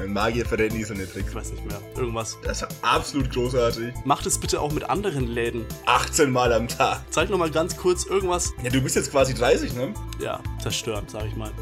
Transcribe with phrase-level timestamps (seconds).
[0.00, 1.34] Mein Magier verrät nie so eine Ich Tricks.
[1.34, 1.78] weiß nicht mehr.
[1.94, 2.38] Irgendwas.
[2.42, 3.92] Das war absolut großartig.
[4.06, 5.66] Macht es bitte auch mit anderen Läden.
[5.84, 7.02] 18 Mal am Tag.
[7.10, 8.54] Zeig noch mal ganz kurz irgendwas.
[8.62, 9.92] Ja, du bist jetzt quasi 30, ne?
[10.18, 11.52] Ja, zerstört, sag ich mal.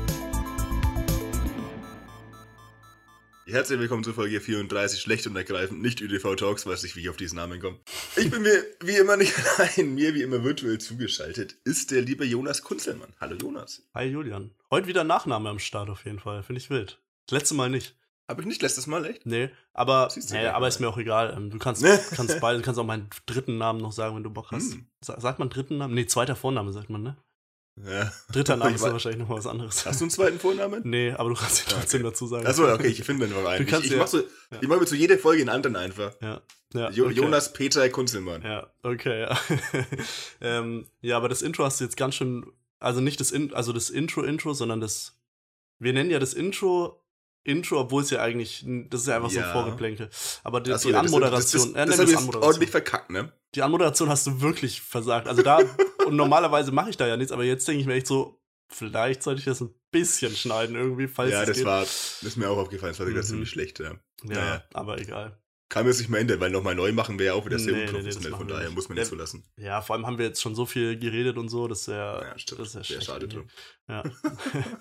[3.44, 7.08] Herzlich willkommen zur Folge 34, schlecht und ergreifend, nicht ÖDV Talks, weiß nicht, wie ich
[7.08, 7.78] auf diesen Namen komme.
[8.14, 12.24] Ich bin mir wie immer nicht allein, mir wie immer virtuell zugeschaltet ist der liebe
[12.24, 13.12] Jonas Kunzelmann.
[13.20, 13.82] Hallo Jonas.
[13.94, 14.52] Hi Julian.
[14.70, 16.44] Heute wieder Nachname am Start auf jeden Fall.
[16.44, 17.00] Finde ich wild.
[17.26, 17.97] Das letzte Mal nicht.
[18.28, 19.24] Hab ich nicht letztes Mal, echt?
[19.24, 21.32] Nee, aber, nee, aber ist mir auch egal.
[21.34, 21.82] Ähm, Du kannst,
[22.14, 24.74] kannst beide, du kannst auch meinen dritten Namen noch sagen, wenn du Bock hast.
[24.74, 24.86] Hm.
[25.02, 25.94] Sa- Sagt man dritten Namen?
[25.94, 27.16] Nee, zweiter Vorname sagt man, ne?
[27.86, 28.12] Ja.
[28.32, 29.86] Dritter Name ist dann wahrscheinlich noch mal was anderes.
[29.86, 30.82] Hast du einen zweiten Vornamen?
[30.84, 32.10] Nee, aber du kannst ihn Ja, trotzdem okay.
[32.10, 32.46] dazu sagen.
[32.46, 33.64] Achso, okay, ich finde den noch einen.
[33.64, 34.24] Du kannst ich, ich ja- so, ja.
[34.60, 36.12] ich mir zu jeder Folge einen anderen einfach.
[36.20, 36.42] Ja.
[36.74, 37.14] ja Jo okay.
[37.14, 38.42] Jonas Peter Kunzelmann.
[38.42, 39.38] Ja, okay, ja.
[40.40, 42.44] ähm, ja, aber das Intro hast du jetzt ganz schön,
[42.78, 45.16] also nicht das, In also das Intro-Intro, sondern das,
[45.78, 47.02] wir nennen ja das Intro
[47.48, 49.46] Intro, obwohl es ja eigentlich, das ist ja einfach so Ja.
[49.46, 50.10] ein Vorgeplänkel.
[50.44, 52.48] Aber die, so, die ja, das- Anmoderation, das, äh, das, das, es ich jetzt Anmoderation.
[52.48, 53.32] ordentlich verkackt, ne?
[53.54, 55.26] Die Anmoderation hast du wirklich versagt.
[55.28, 55.58] Also da,
[56.06, 59.22] und normalerweise mache ich da ja nichts, aber jetzt denke ich mir echt so, vielleicht
[59.22, 61.66] sollte ich das ein bisschen schneiden irgendwie, falls ja, es das geht.
[61.66, 63.22] war, das ist mir auch aufgefallen, das war Mhm.
[63.22, 63.92] ziemlich schlecht, ja.
[63.92, 64.64] Ja, naja.
[64.74, 65.38] aber egal.
[65.70, 67.84] Kann man sich mal ändern, weil nochmal neu machen wäre auch wieder sehr Nee, nee,
[67.84, 68.74] nee, das unprofessionell, machen von daher nicht.
[68.74, 69.44] muss man nicht so lassen.
[69.56, 72.38] Ja, vor allem haben wir jetzt schon so viel geredet und so, das wäre Ja,
[72.38, 72.60] stimmt.
[72.62, 73.36] das ist ja schlecht schade irgendwie.
[73.36, 73.48] drum.
[73.88, 74.02] Ja.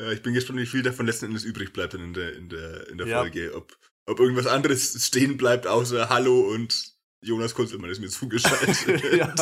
[0.00, 2.48] Ja, ich bin gespannt, wie viel davon letzten Endes übrig bleibt dann in der, in
[2.48, 3.20] der, in der Ja.
[3.20, 3.54] Folge.
[3.54, 9.14] Ob, ob irgendwas anderes stehen bleibt, außer Hallo und Jonas Kunzelmann ist mir zugeschaltet.
[9.14, 9.34] ja,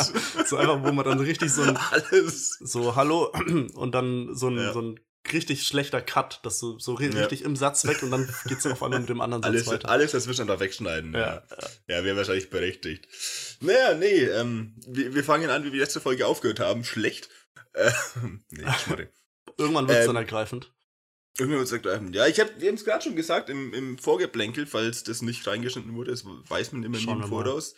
[0.47, 2.57] so einfach, wo man dann richtig so ein, Alles.
[2.61, 3.33] so Hallo
[3.75, 4.73] und dann so ein, Ja.
[4.73, 5.01] so ein
[5.33, 7.21] richtig schlechter Cut, dass du so ri- Ja.
[7.23, 9.89] richtig im Satz weg und dann geht's auf einmal mit dem anderen Satz Alles, weiter.
[9.89, 11.15] alles dazwischen da wegschneiden.
[11.15, 11.43] Ja,
[11.89, 13.09] Ja, ja wäre wahrscheinlich berechtigt.
[13.61, 16.85] Naja, nee, ähm, wir, wir fangen an, wie wir letzte Folge aufgehört haben.
[16.85, 17.29] Schlecht.
[17.73, 17.91] Äh,
[18.51, 19.09] nee, schmarri.
[19.59, 20.73] Irgendwann wird's Ähm, dann ergreifend.
[21.39, 22.13] Irgendwann wird ergreifen.
[22.13, 25.47] Ja, ich hab, wir haben es gerade schon gesagt im, im Vorgeplänkel, falls das nicht
[25.47, 27.45] reingeschnitten wurde, das weiß man immer nie Schauen im wir mal.
[27.45, 27.75] Voraus.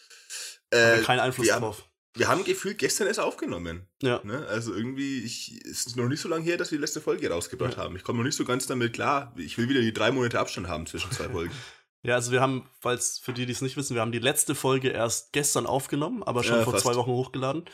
[0.73, 1.89] Haben Äh, wir keinen Einfluss wir haben- drauf.
[2.15, 3.89] wir haben gefühlt gestern erst aufgenommen.
[4.03, 4.21] Ja.
[4.25, 4.47] Ne?
[4.49, 7.31] Also irgendwie, ich, es ist noch nicht so lange her, dass wir die letzte Folge
[7.31, 7.85] rausgebracht Ja.
[7.85, 7.97] haben.
[7.97, 9.33] Ich komme noch nicht so ganz damit klar.
[9.39, 11.53] Ich will wieder die drei Monate Abstand haben zwischen zwei Folgen.
[12.03, 14.55] Ja, also wir haben, falls für die, die es nicht wissen, wir haben die letzte
[14.55, 16.85] Folge erst gestern aufgenommen, aber schon Ja, vor fast.
[16.85, 17.65] zwei Wochen hochgeladen.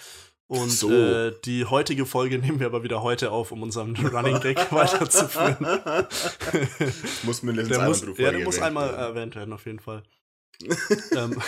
[0.53, 0.91] Und So.
[0.91, 5.57] äh, die heutige Folge nehmen wir aber wieder heute auf, um unseren Running Gag weiterzuführen.
[7.23, 10.03] muss mindestens der einmal muss, ja, der muss einmal erwähnt werden, auf jeden Fall.
[11.17, 11.41] ähm,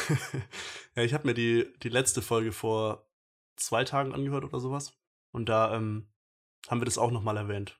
[0.96, 3.06] ja, ich habe mir die, die letzte Folge vor
[3.56, 4.94] zwei Tagen angehört oder sowas.
[5.32, 6.06] Und da ähm,
[6.70, 7.78] haben wir das auch nochmal erwähnt.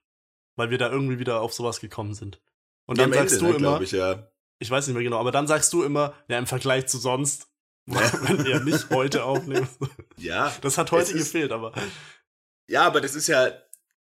[0.57, 2.43] Weil wir da irgendwie wieder auf sowas gekommen sind.
[2.85, 4.29] Und Ja, dann am Ende, sagst du ne, immer, ich, ja.
[4.59, 7.49] ich weiß nicht mehr genau, aber dann sagst du immer, ja, im Vergleich zu sonst,
[8.23, 9.69] wenn wir nicht heute aufnehmen.
[10.17, 11.73] Ja, Das hat heute Es ist- gefehlt, aber
[12.67, 13.51] ja, aber das ist ja,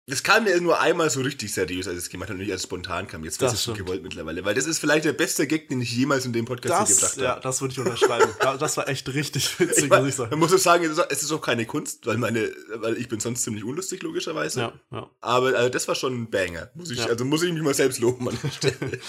[0.07, 2.63] das kam mir nur einmal so richtig seriös, als es gemacht hat, und nicht als
[2.63, 3.23] spontan kam.
[3.23, 3.87] Jetzt Das es schon stimmt.
[3.87, 6.91] gewollt mittlerweile, weil das ist vielleicht der beste Gag, den ich jemals in dem Podcast
[6.91, 7.41] das, gebracht ja, habe.
[7.41, 8.29] das würde ich unterschreiben.
[8.43, 10.29] Ja, das war echt richtig witzig, Ich muss mein, ich sagen.
[10.31, 13.07] man muss auch sagen, es ist auch- es ist keine Kunst, weil meine, weil ich
[13.09, 14.59] bin sonst ziemlich unlustig, logischerweise.
[14.59, 15.09] Ja, ja.
[15.21, 16.69] Aber also das war schon ein Banger.
[16.75, 17.05] Muss ich, Ja.
[17.05, 18.99] Also muss ich mich mal selbst loben an der Stelle.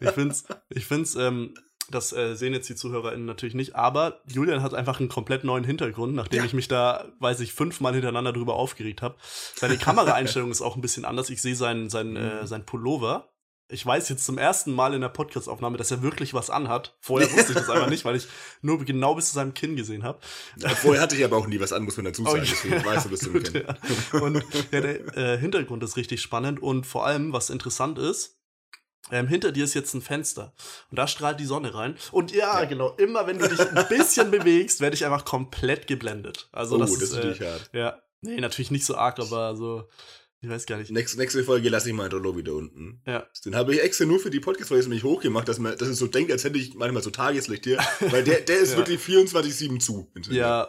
[0.00, 1.54] Ich find's, ich find's, ähm,
[1.90, 5.64] das äh, sehen jetzt die ZuhörerInnen natürlich nicht, aber Julian hat einfach einen komplett neuen
[5.64, 6.44] Hintergrund, nachdem Ja.
[6.46, 9.16] ich mich da, weiß ich, fünfmal hintereinander drüber aufgeregt habe.
[9.56, 11.28] Seine Kameraeinstellung ist auch ein bisschen anders.
[11.30, 13.28] Ich sehe sein, sein, äh, sein Pullover.
[13.68, 16.94] Ich weiß jetzt zum ersten Mal in der Podcast-Aufnahme, dass er wirklich was anhat.
[17.00, 18.26] Vorher wusste ich das einfach nicht, weil ich
[18.60, 20.18] nur genau bis zu seinem Kinn gesehen habe.
[20.58, 22.40] Ja, Vorher hatte ich aber auch nie was an, muss man dazu sagen.
[22.42, 23.66] Deswegen ich weiß, du bist du Gut, kennen.
[24.12, 24.20] ja.
[24.20, 28.38] Und ja, der äh, Hintergrund ist richtig spannend und vor allem, was interessant ist,
[29.10, 30.52] ähm, hinter dir ist jetzt ein Fenster
[30.90, 31.96] und da strahlt die Sonne rein.
[32.12, 32.64] Und ja, Ja.
[32.66, 36.48] genau, immer wenn du dich ein bisschen bewegst, werde ich einfach komplett geblendet.
[36.52, 37.70] Also Oh, das, das ist äh, hart.
[37.72, 39.88] ja, nee, natürlich nicht so arg, aber so,
[40.40, 40.90] ich weiß gar nicht.
[40.90, 43.00] Nächste, nächste Folge lasse ich mein Rollo wieder unten.
[43.06, 45.98] Ja, Den habe ich extra nur für die Podcast-Folge nämlich hochgemacht, dass man, dass es
[45.98, 47.78] so denkt, als hätte ich manchmal so Tageslicht hier.
[48.00, 48.78] Weil der, der ist Ja.
[48.78, 50.10] wirklich 24-7 zu.
[50.30, 50.68] ja.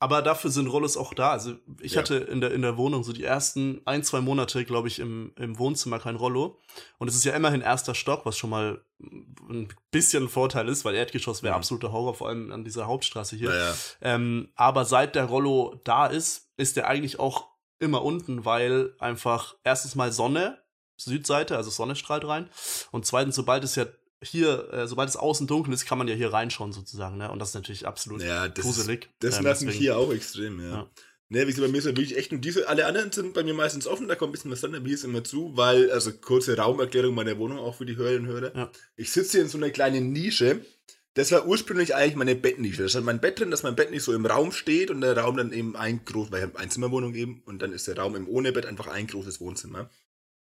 [0.00, 1.32] Aber dafür sind Rollos auch da.
[1.32, 2.00] Also ich Ja.
[2.02, 5.32] hatte in der, in der Wohnung so die ersten ein, zwei Monate, glaube ich, im,
[5.36, 6.60] im Wohnzimmer kein Rollo.
[6.98, 10.84] Und es ist ja immerhin erster Stock, was schon mal ein bisschen ein Vorteil ist,
[10.84, 11.58] weil Erdgeschoss wäre Mhm.
[11.58, 13.48] absoluter Horror, vor allem an dieser Hauptstraße hier.
[13.50, 13.74] Naja.
[14.00, 17.48] Ähm, aber seit der Rollo da ist, ist der eigentlich auch
[17.80, 20.58] immer unten, weil einfach erstens mal Sonne,
[20.96, 22.48] Südseite, also Sonne strahlt rein.
[22.92, 23.86] Und zweitens, sobald es ja
[24.22, 27.18] hier, äh, sobald es außen dunkel ist, kann man ja hier reinschauen sozusagen.
[27.18, 27.30] Ne?
[27.30, 29.08] Und das ist natürlich absolut Ja, das, gruselig.
[29.20, 30.70] das Ähm, nervt mich hier auch extrem, ja.
[30.70, 30.90] Ja.
[31.30, 33.52] Ne, wie gesagt, bei mir ist wirklich echt nur diese, alle anderen sind bei mir
[33.52, 36.10] meistens offen, da kommt ein bisschen was dran, aber hier ist immer zu, weil, also
[36.10, 38.56] kurze Raumerklärung meiner Wohnung auch für die Hörerinnen und Hörer.
[38.56, 38.70] Ja.
[38.96, 40.64] Ich sitze hier in so einer kleinen Nische.
[41.12, 42.82] Das war ursprünglich eigentlich meine Bettnische.
[42.82, 45.18] Da stand mein Bett drin, dass mein Bett nicht so im Raum steht und der
[45.18, 48.16] Raum dann eben ein groß, weil ich habe Einzimmerwohnung eben und dann ist der Raum
[48.16, 49.90] im ohne Bett einfach ein großes Wohnzimmer.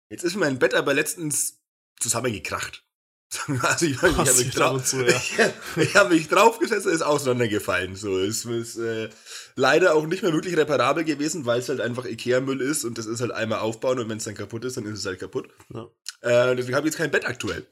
[0.09, 1.59] Jetzt ist mein Bett aber letztens
[1.99, 2.85] zusammengekracht.
[3.61, 5.21] Also ich, ich habe mich, drauf, zu, ja.
[5.77, 7.95] ich, hab mich draufgesetzt, ist auseinandergefallen.
[7.95, 9.09] So, es ist äh,
[9.55, 13.05] leider auch nicht mehr wirklich reparabel gewesen, weil es halt einfach Ikea-Müll ist und das
[13.05, 15.49] ist halt einmal aufbauen und wenn es dann kaputt ist, dann ist es halt kaputt.
[15.73, 15.87] Ja.
[16.21, 17.65] Äh, deswegen habe ich jetzt kein Bett aktuell.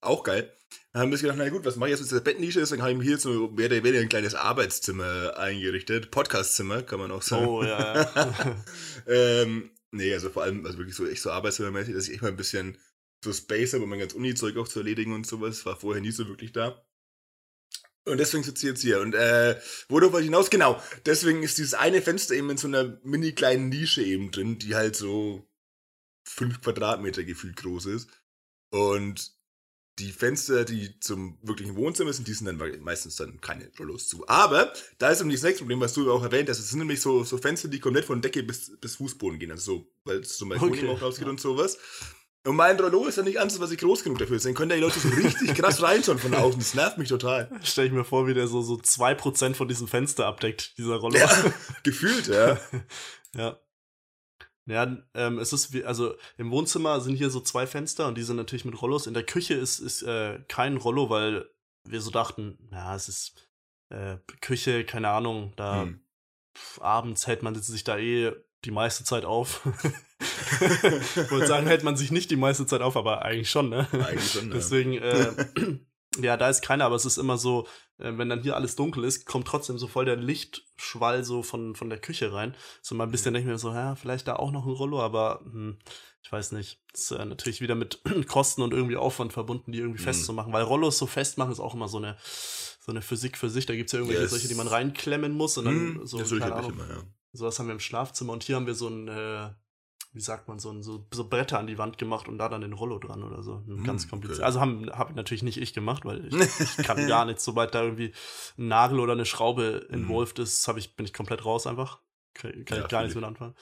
[0.00, 0.52] Auch geil.
[0.92, 2.64] Dann haben wir gedacht, na gut, was mache ich jetzt mit dieser Bettnische?
[2.64, 6.10] Dann habe ich mir hier so mehr oder weniger ein kleines Arbeitszimmer eingerichtet.
[6.10, 7.46] Podcastzimmer, kann man auch sagen.
[7.46, 8.10] Oh, ja.
[9.06, 12.28] ähm, nee, also vor allem, also wirklich so echt so arbeitszimmermäßig, dass ich echt mal
[12.28, 12.76] ein bisschen
[13.22, 15.66] so Space habe, um mein ganz Uni-Zeug auch zu erledigen und sowas.
[15.66, 16.84] War vorher nie so wirklich da.
[18.06, 19.00] Und deswegen sitze ich jetzt hier.
[19.00, 20.50] Und äh, worauf wollte ich hinaus?
[20.50, 24.58] Genau, deswegen ist dieses eine Fenster eben in so einer mini kleinen Nische eben drin,
[24.58, 25.46] die halt so
[26.24, 28.08] fünf Quadratmeter gefühlt groß ist.
[28.70, 29.32] Und
[29.98, 34.26] die Fenster, die zum wirklichen Wohnzimmer sind, die sind dann meistens dann keine Rollos zu.
[34.28, 36.58] Aber da ist nämlich das nächste Problem, was du auch erwähnt hast.
[36.58, 39.50] Es sind nämlich so, so Fenster, die komplett von Decke bis, bis Fußboden gehen.
[39.50, 40.88] Also so, weil es zum Beispiel okay.
[40.88, 41.30] auch rausgeht ja.
[41.30, 41.76] und sowas.
[42.46, 44.46] Und mein Rollo ist ja nicht was ich groß genug dafür ist.
[44.46, 46.58] Dann können da die Leute so richtig krass reinschauen von außen.
[46.58, 47.50] Das nervt mich total.
[47.62, 51.18] Stell ich mir vor, wie der so, so 2% von diesem Fenster abdeckt, dieser Rollo.
[51.18, 51.30] Ja,
[51.82, 52.58] gefühlt, ja.
[53.34, 53.60] ja.
[54.66, 58.22] Ja, ähm, es ist wie, also im Wohnzimmer sind hier so zwei Fenster und die
[58.22, 59.06] sind natürlich mit Rollos.
[59.06, 61.50] In der Küche ist, ist äh, kein Rollo, weil
[61.88, 63.50] wir so dachten, ja, es ist
[63.88, 66.00] äh, Küche, keine Ahnung, da hm.
[66.56, 68.32] pf, abends hält man sich da eh
[68.64, 69.66] die meiste Zeit auf.
[70.20, 73.88] Ich wollte sagen, hält man sich nicht die meiste Zeit auf, aber eigentlich schon, ne?
[73.92, 74.54] Eigentlich schon, ja.
[74.54, 75.32] Deswegen, äh,
[76.20, 77.66] ja, da ist keiner, aber es ist immer so,
[77.98, 81.74] äh, wenn dann hier alles dunkel ist, kommt trotzdem so voll der Lichtschwall so von,
[81.74, 82.54] von der Küche rein.
[82.82, 85.00] So mal ein bisschen denke ich mir so, ja, vielleicht da auch noch ein Rollo,
[85.00, 85.78] aber hm,
[86.22, 86.82] ich weiß nicht.
[86.92, 90.04] Das ist äh, natürlich wieder mit Kosten und irgendwie Aufwand verbunden, die irgendwie mhm.
[90.04, 92.16] festzumachen, weil Rollos so festmachen ist auch immer so eine
[92.80, 93.66] so eine Physik für sich.
[93.66, 94.30] Da gibt es ja irgendwelche yes.
[94.30, 97.02] solche, die man reinklemmen muss und dann mm, so, keine Ahnung, immer, ja.
[97.32, 99.50] sowas haben wir im Schlafzimmer und hier haben wir so ein äh,
[100.12, 102.72] wie sagt man, so, so, so Bretter an die Wand gemacht und da dann den
[102.72, 103.62] Rollo dran oder so.
[103.64, 104.40] Hm, ganz kompliziert.
[104.40, 104.46] Okay.
[104.46, 107.82] Also habe hab natürlich nicht ich gemacht, weil ich, ich kann gar nicht, sobald da
[107.84, 108.12] irgendwie
[108.58, 109.94] ein Nagel oder eine Schraube mhm.
[109.94, 112.00] involved ist, hab ich, bin ich komplett raus einfach.
[112.34, 113.54] Kann, kann ja, ich gar nichts mit anfangen.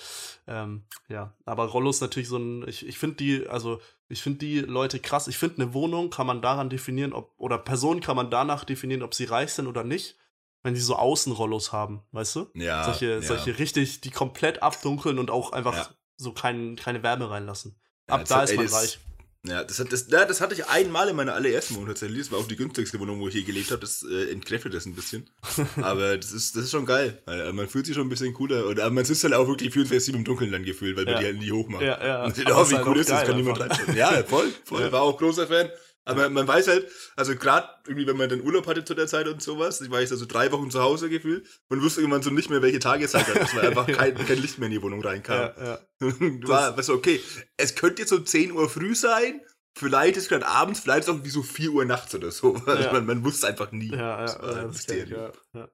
[0.47, 4.39] Ähm, ja, aber Rollo ist natürlich so ein, ich, ich finde die, also ich finde
[4.39, 5.29] die Leute krass.
[5.29, 9.03] Ich finde, eine Wohnung kann man daran definieren, ob, oder Personen kann man danach definieren,
[9.03, 10.17] ob sie reich sind oder nicht
[10.65, 12.47] wenn die so Außenrollos haben, weißt du?
[12.55, 12.83] Ja.
[12.83, 13.23] Solche, ja.
[13.23, 17.75] solche richtig, die komplett abdunkeln und auch einfach ja so kein, keine Wärme reinlassen.
[18.07, 18.99] Ab ja, da ist man ey, reich.
[19.47, 22.19] Ja, das, hat, das, ja, das hatte ich einmal in meiner allerersten Wohnung tatsächlich.
[22.19, 23.81] Das war auch die günstigste Wohnung, wo ich hier gelebt habe.
[23.81, 25.31] Das äh, entkräftet das ein bisschen.
[25.81, 27.23] aber das ist, das ist schon geil.
[27.25, 28.67] Weil, man fühlt sich schon ein bisschen cooler.
[28.67, 31.13] Und, aber man sitzt halt auch wirklich 24 im Dunkeln dann gefühlt, weil ja.
[31.13, 31.83] man die halt nie hochmacht.
[31.83, 32.25] Ja, ja.
[32.25, 33.97] Und, oh, wie halt cool ist das, kann niemand reinschauen.
[33.97, 34.83] Ja, voll, voll.
[34.83, 34.93] Ja.
[34.93, 35.71] War auch großer Fan.
[36.09, 39.29] Aber man weiß halt, also gerade irgendwie, wenn man dann Urlaub hatte zu der Zeit
[39.29, 42.31] und sowas, ich war jetzt also drei Wochen zu Hause gefühlt, man wusste irgendwann so
[42.31, 45.37] nicht mehr, welche Tageszeit das war, einfach kein, kein Licht mehr in die Wohnung reinkam.
[45.37, 45.81] Ja, ja.
[46.49, 47.21] war, weißt du, okay,
[47.59, 49.43] es könnte jetzt so 10 Uhr früh sein,
[49.75, 52.55] vielleicht ist gerade abends, vielleicht ist es auch wie so 4 Uhr nachts oder so.
[52.67, 52.93] Also ja.
[52.93, 53.91] man, man wusste einfach nie.
[53.91, 55.69] Ja, ja, das ja, das ich, ja, ja.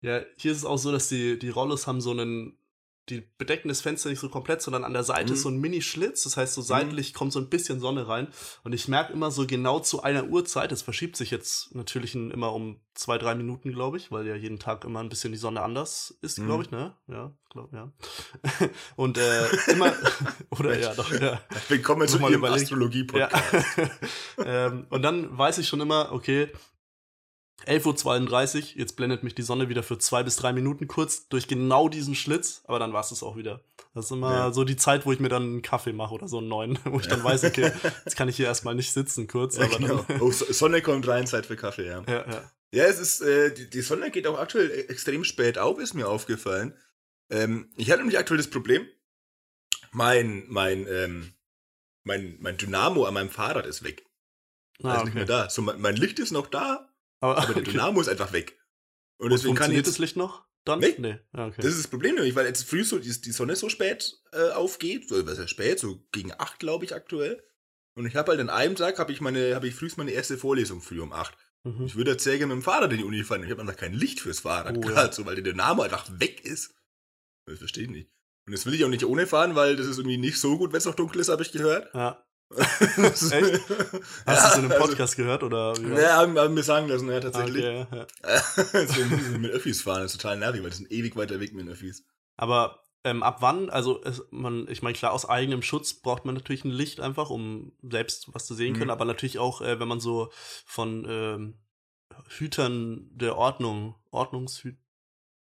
[0.00, 2.58] ja, hier ist es auch so, dass die, die Rollos haben so einen
[3.10, 5.34] die bedecken das Fenster nicht so komplett, sondern an der Seite mhm.
[5.34, 6.24] ist so ein Mini-Schlitz.
[6.24, 6.66] Das heißt, so mhm.
[6.66, 7.16] seitlich mhm.
[7.16, 8.28] kommt so ein bisschen Sonne rein.
[8.64, 12.52] Und ich merke immer so genau zu einer Uhrzeit, es verschiebt sich jetzt natürlich immer
[12.52, 15.62] um zwei, drei Minuten, glaube ich, weil ja jeden Tag immer ein bisschen die Sonne
[15.62, 16.62] anders ist, glaube mhm.
[16.62, 16.94] ich, ne?
[17.06, 17.92] Ja, glaube ja.
[18.96, 19.92] Und äh, immer,
[20.50, 21.40] oder ja, doch, ja.
[21.68, 23.52] Willkommen zu meinem Astrologie-Podcast.
[24.38, 24.44] Ja.
[24.66, 26.48] ähm, und dann weiß ich schon immer, okay,
[27.66, 31.48] 11.32 Uhr, jetzt blendet mich die Sonne wieder für zwei bis drei Minuten kurz durch
[31.48, 33.60] genau diesen Schlitz, aber dann war es auch wieder.
[33.94, 34.52] Das ist immer ja.
[34.52, 37.00] so die Zeit, wo ich mir dann einen Kaffee mache oder so einen neuen, wo
[37.00, 37.16] ich ja.
[37.16, 37.72] dann weiß, okay,
[38.04, 39.56] jetzt kann ich hier erstmal nicht sitzen kurz.
[39.56, 40.04] Ja, genau.
[40.20, 42.04] oh, Sonne kommt rein, Zeit für Kaffee, ja.
[42.06, 42.24] Ja,
[42.72, 42.84] ja.
[42.84, 46.08] es ist, äh, die, die, Sonne geht auch aktuell e-, extrem spät auf, ist mir
[46.08, 46.74] aufgefallen.
[47.30, 48.86] Ähm, ich hatte nämlich aktuell das Problem,
[49.90, 51.32] mein, mein, ähm,
[52.04, 54.04] mein, mein Dynamo an meinem Fahrrad ist weg.
[54.82, 55.04] Ah, ist okay.
[55.06, 55.50] nicht mehr da.
[55.50, 56.87] So, mein, mein Licht ist noch da,
[57.20, 57.62] aber, aber der.
[57.62, 58.58] Dynamo ist einfach weg.
[59.18, 60.46] Und deswegen kann jetzt, das Licht noch?
[60.64, 60.80] Dann?
[60.80, 60.94] Nee.
[60.98, 61.18] nee.
[61.32, 61.56] Ah, okay.
[61.62, 64.50] Das ist das Problem nämlich, weil jetzt früh so die, die Sonne so spät äh,
[64.50, 67.42] aufgeht, so was ja spät, so gegen acht glaube ich aktuell.
[67.94, 70.38] Und ich habe halt an einem Tag habe ich meine habe ich früh meine erste
[70.38, 71.36] Vorlesung früh um acht.
[71.64, 71.86] Mhm.
[71.86, 73.42] Ich würde sehr gerne mit dem Fahrrad in die Uni fahren.
[73.42, 75.12] Ich habe einfach kein Licht fürs Fahrrad, oh, gerade ja.
[75.12, 76.74] so, weil der Dynamo einfach weg ist.
[77.46, 78.12] Das verstehe ich nicht.
[78.46, 80.72] Und das will ich auch nicht ohne fahren, weil das ist irgendwie nicht so gut,
[80.72, 81.92] wenn es noch dunkel ist, habe ich gehört.
[81.94, 82.24] Ja.
[82.56, 82.90] Echt?
[83.04, 83.50] Hast du
[84.26, 85.76] es in einem Podcast also, gehört oder?
[85.76, 87.64] Wie ja, haben, haben mir sagen lassen, ja, tatsächlich.
[87.64, 88.86] Okay, ja.
[88.86, 89.04] so,
[89.38, 91.72] mit Öffis fahren ist total nervig, weil das ist ein ewig weiter Weg mit den
[91.72, 92.04] Öffis.
[92.36, 96.34] Aber ähm, ab wann, also es, man, ich meine, klar, aus eigenem Schutz braucht man
[96.34, 98.78] natürlich ein Licht einfach, um selbst was zu sehen mhm.
[98.78, 100.30] können, aber natürlich auch, äh, wenn man so
[100.64, 101.58] von ähm,
[102.28, 104.80] Hütern der Ordnung, Ordnungshütern,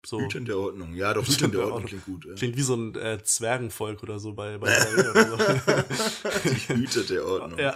[0.07, 0.21] So.
[0.21, 0.95] Hütern der Ordnung.
[0.95, 2.25] Ja, doch, Hütern der Ordnung klingt gut.
[2.25, 2.35] Ja.
[2.35, 6.75] Klingt wie so ein äh, Zwergenvolk oder so bei, bei so.
[6.75, 7.59] Die der Ordnung.
[7.59, 7.75] Ja.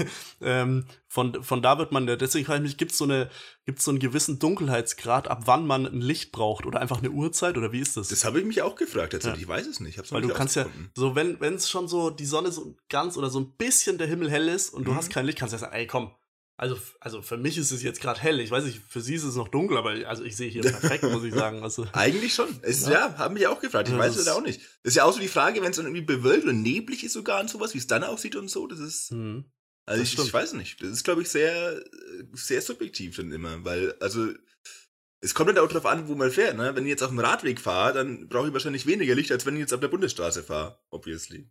[0.40, 3.28] ähm, von, von da wird man, deswegen frage ich mich, gibt es so, eine,
[3.66, 7.56] gibt's so einen gewissen Dunkelheitsgrad, ab wann man ein Licht braucht oder einfach eine Uhrzeit
[7.58, 8.08] oder wie ist das?
[8.08, 9.42] Das habe ich mich auch gefragt tatsächlich.
[9.42, 9.42] Ja.
[9.42, 9.98] Ich weiß es nicht.
[9.98, 13.16] Hab's Weil du nicht kannst ja, so wenn es schon so die Sonne so ganz
[13.16, 14.96] oder so ein bisschen der Himmel hell ist und du Mhm.
[14.96, 16.12] hast kein Licht, kannst du ja sagen, ey komm,
[16.56, 18.38] also, also für mich ist es jetzt gerade hell.
[18.40, 21.02] Ich weiß nicht, für sie ist es noch dunkel, aber also ich sehe hier perfekt,
[21.04, 21.62] muss ich sagen.
[21.62, 22.48] Also, Eigentlich schon.
[22.62, 22.92] Es, Ja.
[22.92, 23.88] ja, haben mich auch gefragt.
[23.88, 24.60] Ich Ja, weiß es auch nicht.
[24.82, 27.14] Das ist ja auch so die Frage, wenn es dann irgendwie bewölkt oder neblig ist
[27.14, 28.66] sogar und sowas, wie es dann aussieht und so.
[28.66, 29.10] Das ist.
[29.10, 29.44] hm.
[29.84, 30.80] Also Das ich, ich weiß nicht.
[30.80, 31.82] Das ist, glaube ich, sehr,
[32.34, 34.28] sehr subjektiv dann immer, weil, also,
[35.20, 36.56] es kommt halt auch darauf an, wo man fährt.
[36.56, 36.74] Ne?
[36.76, 39.54] Wenn ich jetzt auf dem Radweg fahre, dann brauche ich wahrscheinlich weniger Licht, als wenn
[39.54, 41.50] ich jetzt auf der Bundesstraße fahre, obviously.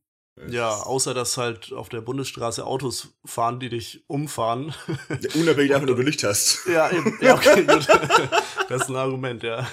[0.50, 4.74] Ja, außer dass halt auf der Bundesstraße Autos fahren, die dich umfahren.
[5.10, 6.66] Ja, Unabhängig davon, ob du Licht hast.
[6.72, 7.18] ja, eben.
[7.22, 7.88] Ja, okay, gut.
[8.70, 9.68] Das ist ein Argument, ja.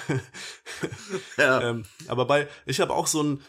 [1.37, 1.61] Ja.
[1.61, 3.41] ähm, aber bei, ich habe auch so ein,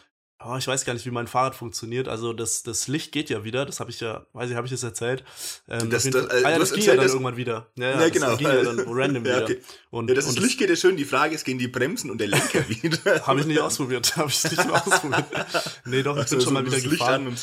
[0.45, 2.07] oh, ich weiß gar nicht, wie mein Fahrrad funktioniert.
[2.07, 4.71] Also das, das Licht geht ja wieder, das habe ich ja, weiß ich, habe ich
[4.71, 5.23] das erzählt?
[5.67, 7.67] Ähm, Das- das- äh, ah ja, das ging ja dann irgendwann wieder.
[7.75, 8.37] Ja, Ja, das genau.
[8.37, 9.43] ging ja dann random Ja, wieder.
[9.43, 9.61] okay.
[9.89, 10.97] Und, ja, das, und das Licht geht ja schön.
[10.97, 13.25] Die Frage ist, gehen die Bremsen und der Lenker wieder?
[13.27, 15.25] Habe ich nicht ausprobiert, habe ich nicht ausprobiert.
[15.85, 17.27] Nee, doch, ich bin Also, schon mal wieder das gefahren.
[17.27, 17.35] an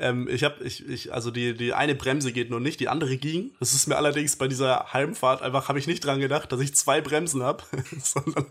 [0.00, 3.16] Ähm, ich habe, ich, ich, also die, die eine Bremse geht nur nicht, die andere
[3.16, 3.52] ging.
[3.58, 6.74] Das ist mir allerdings bei dieser Heimfahrt einfach, habe ich nicht dran gedacht, dass ich
[6.74, 7.64] zwei Bremsen habe,
[8.02, 8.46] sondern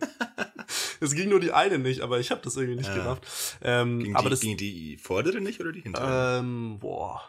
[0.99, 2.95] es ging nur die eine nicht, aber ich habe das irgendwie nicht Ja.
[2.95, 3.23] gerafft.
[3.61, 6.39] Ähm, Ging, aber die, das, ging die vordere nicht oder die hintere?
[6.39, 7.21] ähm, boah.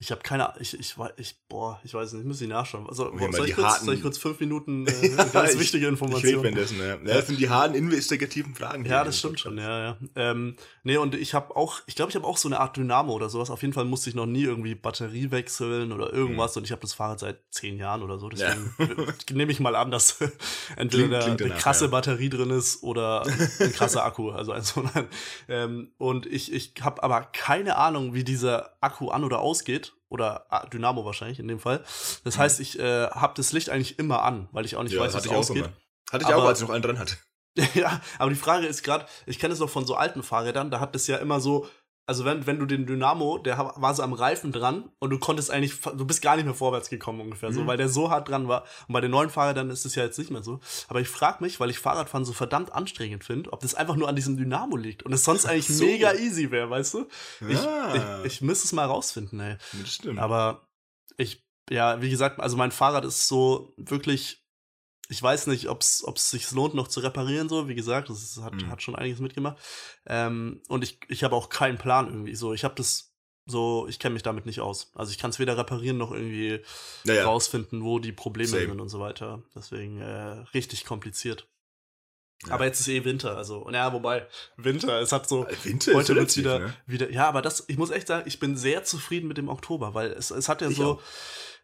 [0.00, 2.86] Ich habe keine, ich, ich, wei- ich, boah, ich weiß nicht, muss ich nachschauen.
[2.88, 5.86] Also, Okay, soll, ich kurz, harten- soll ich kurz fünf Minuten äh, ganz ich- wichtige
[5.86, 6.42] Ich Informationen?
[6.44, 6.86] währenddessen, ja.
[6.86, 6.96] ja.
[7.02, 8.84] Das sind die harten investigativen Fragen.
[8.84, 9.96] Ja, das im stimmt schon, ja, ja.
[10.14, 13.12] Ähm, nee, und ich habe auch, ich glaube, ich habe auch so eine Art Dynamo
[13.12, 13.50] oder sowas.
[13.50, 16.56] Auf jeden Fall musste ich noch nie irgendwie Batterie wechseln oder irgendwas.
[16.56, 18.28] Und ich habe das Fahrrad seit zehn Jahren oder so.
[18.28, 18.72] Deswegen
[19.32, 20.18] nehme ich mal an, dass
[20.76, 21.90] entweder Klingt- klingt eine danach, krasse ja.
[21.90, 24.30] Batterie drin ist oder ein krasser Akku.
[24.30, 24.88] Also eins von.
[25.48, 29.87] Ähm, und ich, ich habe aber keine Ahnung, wie dieser Akku an oder ausgeht.
[30.08, 31.84] Oder ah, Dynamo wahrscheinlich in dem Fall.
[32.24, 35.00] Das heißt, ich äh, habe das Licht eigentlich immer an, weil ich auch nicht Ja,
[35.02, 35.64] weiß, auch ausgeht.
[35.66, 35.72] immer.
[36.10, 37.16] Hatte ich auch, Aber- als ich noch einen dran hatte.
[37.74, 40.78] Ja, aber die Frage ist gerade, ich kenne es noch von so alten Fahrrädern, da
[40.78, 41.66] hat es ja immer so,
[42.08, 45.50] also wenn, wenn du den Dynamo, der war so am Reifen dran und du konntest
[45.50, 47.66] eigentlich, du bist gar nicht mehr vorwärts gekommen ungefähr, so, Mhm.
[47.66, 48.64] weil der so hart dran war.
[48.88, 50.58] Und bei den neuen Fahrrädern ist es ja jetzt nicht mehr so.
[50.88, 54.08] Aber ich frage mich, weil ich Fahrradfahren so verdammt anstrengend finde, ob das einfach nur
[54.08, 55.84] an diesem Dynamo liegt und es sonst eigentlich so.
[55.84, 57.06] mega easy wäre, weißt du?
[57.48, 58.22] Ich, Ah.
[58.24, 59.56] ich, ich müsste es mal rausfinden, ey.
[59.78, 60.18] Das stimmt.
[60.18, 60.66] Aber
[61.18, 64.42] ich, ja, wie gesagt, also mein Fahrrad ist so wirklich,
[65.08, 67.66] ich weiß nicht, ob es sich lohnt, noch zu reparieren, so.
[67.68, 68.70] Wie gesagt, das ist, hat, Mhm.
[68.70, 69.56] hat schon einiges mitgemacht.
[70.06, 72.34] Ähm, und ich, ich habe auch keinen Plan irgendwie.
[72.34, 73.14] So, ich habe das
[73.46, 74.90] so, ich kenne mich damit nicht aus.
[74.94, 76.60] Also ich kann es weder reparieren noch irgendwie
[77.04, 78.66] naja, rausfinden, wo die Probleme Same.
[78.66, 79.42] sind und so weiter.
[79.54, 81.48] Deswegen äh, richtig kompliziert.
[82.46, 82.52] Ja.
[82.54, 86.14] Aber jetzt ist eh Winter, also, und ja, wobei, Winter, es hat so, Winter heute
[86.14, 86.74] relativ, wieder, ne?
[86.86, 89.92] wieder, ja, aber das, ich muss echt sagen, ich bin sehr zufrieden mit dem Oktober,
[89.94, 91.02] weil es, es hat ja Ich so, auch.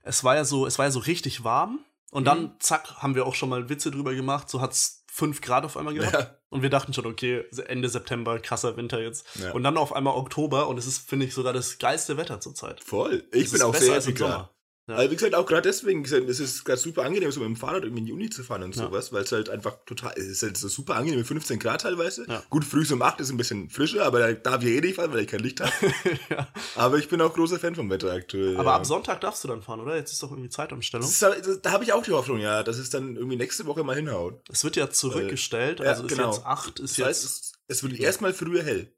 [0.03, 1.79] es war ja so, es war ja so richtig warm
[2.11, 2.27] und Mhm.
[2.27, 5.77] dann, zack, haben wir auch schon mal Witze drüber gemacht, so hat's fünf Grad auf
[5.77, 9.27] einmal gehabt Ja, und wir dachten schon, okay, Ende September, krasser Winter jetzt.
[9.37, 9.53] ja.
[9.53, 12.83] Und dann auf einmal Oktober und es ist, finde ich, sogar das geilste Wetter zurzeit.
[12.83, 13.25] Voll.
[13.33, 14.49] Ich Es bin auch sehr happy gerade.
[14.87, 14.97] Ja.
[14.97, 17.57] Also wie gesagt, auch gerade deswegen, gesagt, es ist gerade super angenehm, so mit dem
[17.57, 18.83] Fahrrad irgendwie in die Uni zu fahren und Ja.
[18.85, 21.81] sowas, weil es halt einfach total, es ist halt so super angenehm mit 15 Grad
[21.81, 22.27] teilweise.
[22.29, 22.43] Ja.
[22.51, 25.11] Gut, früh um 8 ist ein bisschen frischer, aber da darf ich eh nicht fahren,
[25.15, 25.73] weil ich kein Licht habe.
[26.77, 28.57] Aber ich bin auch großer Fan vom Wetter aktuell.
[28.59, 29.97] Aber ab Sonntag darfst du dann fahren, oder?
[29.97, 31.07] Jetzt ist doch irgendwie Zeitumstellung.
[31.09, 33.97] ist, da habe ich auch die Hoffnung, ja, dass es dann irgendwie nächste Woche mal
[33.97, 34.41] hinhaut.
[34.51, 36.33] Es wird ja zurückgestellt, Äh, ja, also ist genau.
[36.35, 38.93] jetzt acht, ist Das jetzt, heißt, es, es wird erstmal früher hell.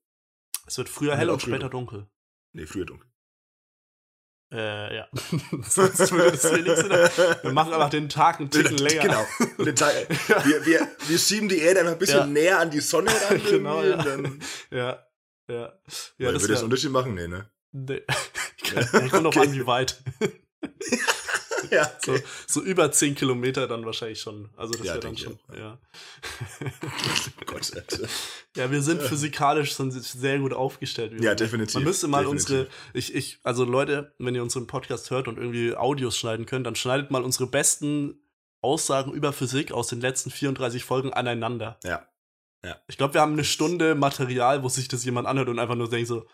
[0.67, 2.09] es wird früher hell und später dunkel.
[2.53, 3.09] Nee, früher dunkel.
[4.57, 5.09] Äh, ja.
[5.69, 7.43] Sonst würde das Sinn haben.
[7.43, 9.03] Wir machen einfach den Tag einen Ticken länger.
[9.03, 9.73] Genau.
[9.73, 9.93] Tag,
[10.47, 12.27] wir, wir, wir schieben die Erde einfach ein bisschen Ja.
[12.27, 13.41] näher an die Sonne ran.
[13.51, 13.97] Genau, ja.
[14.03, 15.03] Dann, Ja.
[15.49, 15.73] Ja.
[16.19, 17.15] Ja, weil das würde das Unterschied machen?
[17.15, 17.51] Nee, ne?
[17.73, 18.03] nee.
[18.75, 19.41] ja, kommt noch Okay.
[19.47, 20.03] an, wie weit.
[21.71, 24.49] Ja, So, so über 10 Kilometer dann wahrscheinlich schon.
[24.57, 25.39] Also das Ja, wäre dann schon.
[25.49, 25.79] auch, Ja.
[27.41, 27.73] Oh Gott,
[28.57, 31.21] ja, wir sind physikalisch schon sehr gut aufgestellt.
[31.23, 31.75] Ja, definitiv.
[31.75, 32.49] Man müsste mal definitiv.
[32.51, 36.67] unsere, ich, ich, also Leute, wenn ihr unseren Podcast hört und irgendwie Audios schneiden könnt,
[36.67, 38.19] dann schneidet mal unsere besten
[38.63, 41.79] Aussagen über Physik aus den letzten 34 Folgen aneinander.
[41.85, 42.07] Ja.
[42.89, 45.89] Ich glaube, wir haben eine Stunde Material, wo sich das jemand anhört und einfach nur
[45.89, 46.27] denkt so,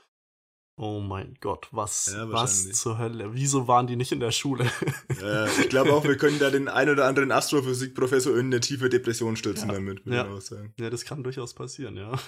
[0.77, 3.35] oh mein Gott, was, Ja, was zur Hölle?
[3.35, 4.71] Wieso waren die nicht in der Schule?
[5.23, 8.89] Äh, ich glaube auch, wir können da den ein oder anderen Astrophysikprofessor in eine tiefe
[8.89, 9.75] Depression stürzen Ja.
[9.75, 10.25] damit, würde Ja.
[10.27, 10.75] ich auch sagen.
[10.81, 12.13] ja, das kann durchaus passieren, ja.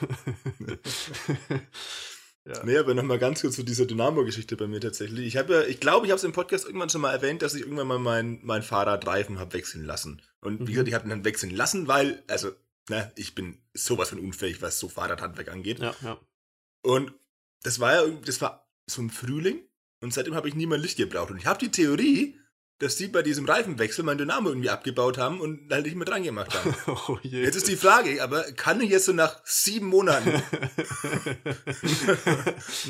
[2.47, 2.65] ja.
[2.65, 5.27] Nee, aber nochmal ganz kurz zu dieser Dynamo-Geschichte bei mir tatsächlich.
[5.27, 7.55] Ich habe ja, ich glaube, ich habe es im Podcast irgendwann schon mal erwähnt, dass
[7.55, 10.23] ich irgendwann mal mein, mein Fahrradreifen habe wechseln lassen.
[10.41, 10.67] Und wie Mhm.
[10.67, 12.51] gesagt, ich habe ihn dann wechseln lassen, weil, also
[12.91, 15.79] Na, ich bin sowas von unfähig, was so Fahrradhandwerk angeht.
[15.79, 16.19] Ja, ja.
[16.83, 17.15] Und
[17.65, 19.67] das war ja das war so im Frühling
[20.01, 21.31] und seitdem habe ich nie mehr Licht gebraucht.
[21.31, 22.39] Und ich habe die Theorie,
[22.85, 26.23] dass die bei diesem Reifenwechsel mein Dynamo irgendwie abgebaut haben und halt nicht mehr dran
[26.23, 26.75] gemacht haben.
[27.09, 27.43] Oh je.
[27.43, 30.31] Jetzt ist die Frage, aber kann ich jetzt so nach sieben Monaten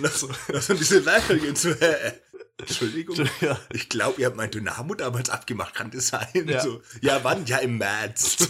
[0.00, 2.12] noch, so- noch so diese Werkzeuge gehen zu, äh,
[2.58, 3.58] Entschuldigung, ja.
[3.72, 6.28] ich glaube, ihr habt mein Dynamo damals abgemacht, kann das sein?
[6.46, 6.60] Ja.
[6.60, 7.44] So, ja, wann?
[7.46, 8.48] Ja, im März.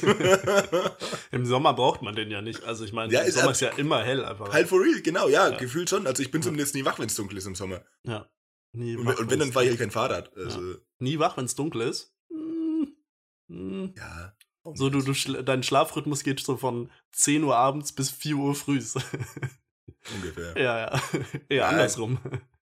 [1.30, 2.64] Im Sommer braucht man den ja nicht.
[2.64, 4.52] Also ich meine, Ja, im ist Sommer ist ja immer hell einfach.
[4.52, 5.56] halt for real, genau, ja, Ja.
[5.56, 6.06] gefühlt schon.
[6.06, 7.82] Also ich bin zumindest nie wach, wenn es dunkel ist im Sommer.
[8.04, 8.28] Ja.
[8.72, 10.36] Nie Und, und wenn, dann fahre ich halt kein Fahrrad.
[10.36, 12.14] Also, Nie wach, wenn es dunkel ist.
[12.30, 12.88] Hm.
[13.48, 13.94] Hm.
[13.96, 14.34] ja.
[14.72, 18.54] So, du, du schl dein Schlafrhythmus geht so von 10 Uhr abends bis 4 Uhr
[18.54, 18.80] früh.
[20.14, 20.56] Ungefähr.
[20.56, 21.02] ja, ja.
[21.48, 21.68] Eher Ja.
[21.68, 22.18] andersrum.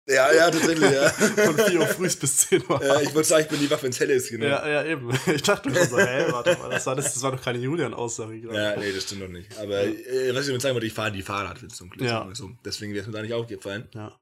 [0.06, 1.08] Ja, ja, tatsächlich, ja.
[1.10, 3.80] Von 4 Uhr früh bis 10 Uhr ja ich wollte sagen, ich bin nie wach,
[3.82, 4.46] wenn es hell ist, genau.
[4.46, 5.10] Ja, ja, eben.
[5.32, 8.40] Ich dachte schon so, hä, warte mal, das war, das, das war doch keine Julian-Aussage
[8.40, 8.56] gerade.
[8.58, 9.56] Ja, nee, das stimmt noch nicht.
[9.58, 12.10] Aber äh, was ich damit sagen wollte, ich fahre die Fahrrad, wenn es dunkel ist.
[12.10, 12.28] Ja.
[12.32, 12.50] So.
[12.64, 13.88] Deswegen wäre es mir da nicht aufgefallen.
[13.94, 14.18] Ja.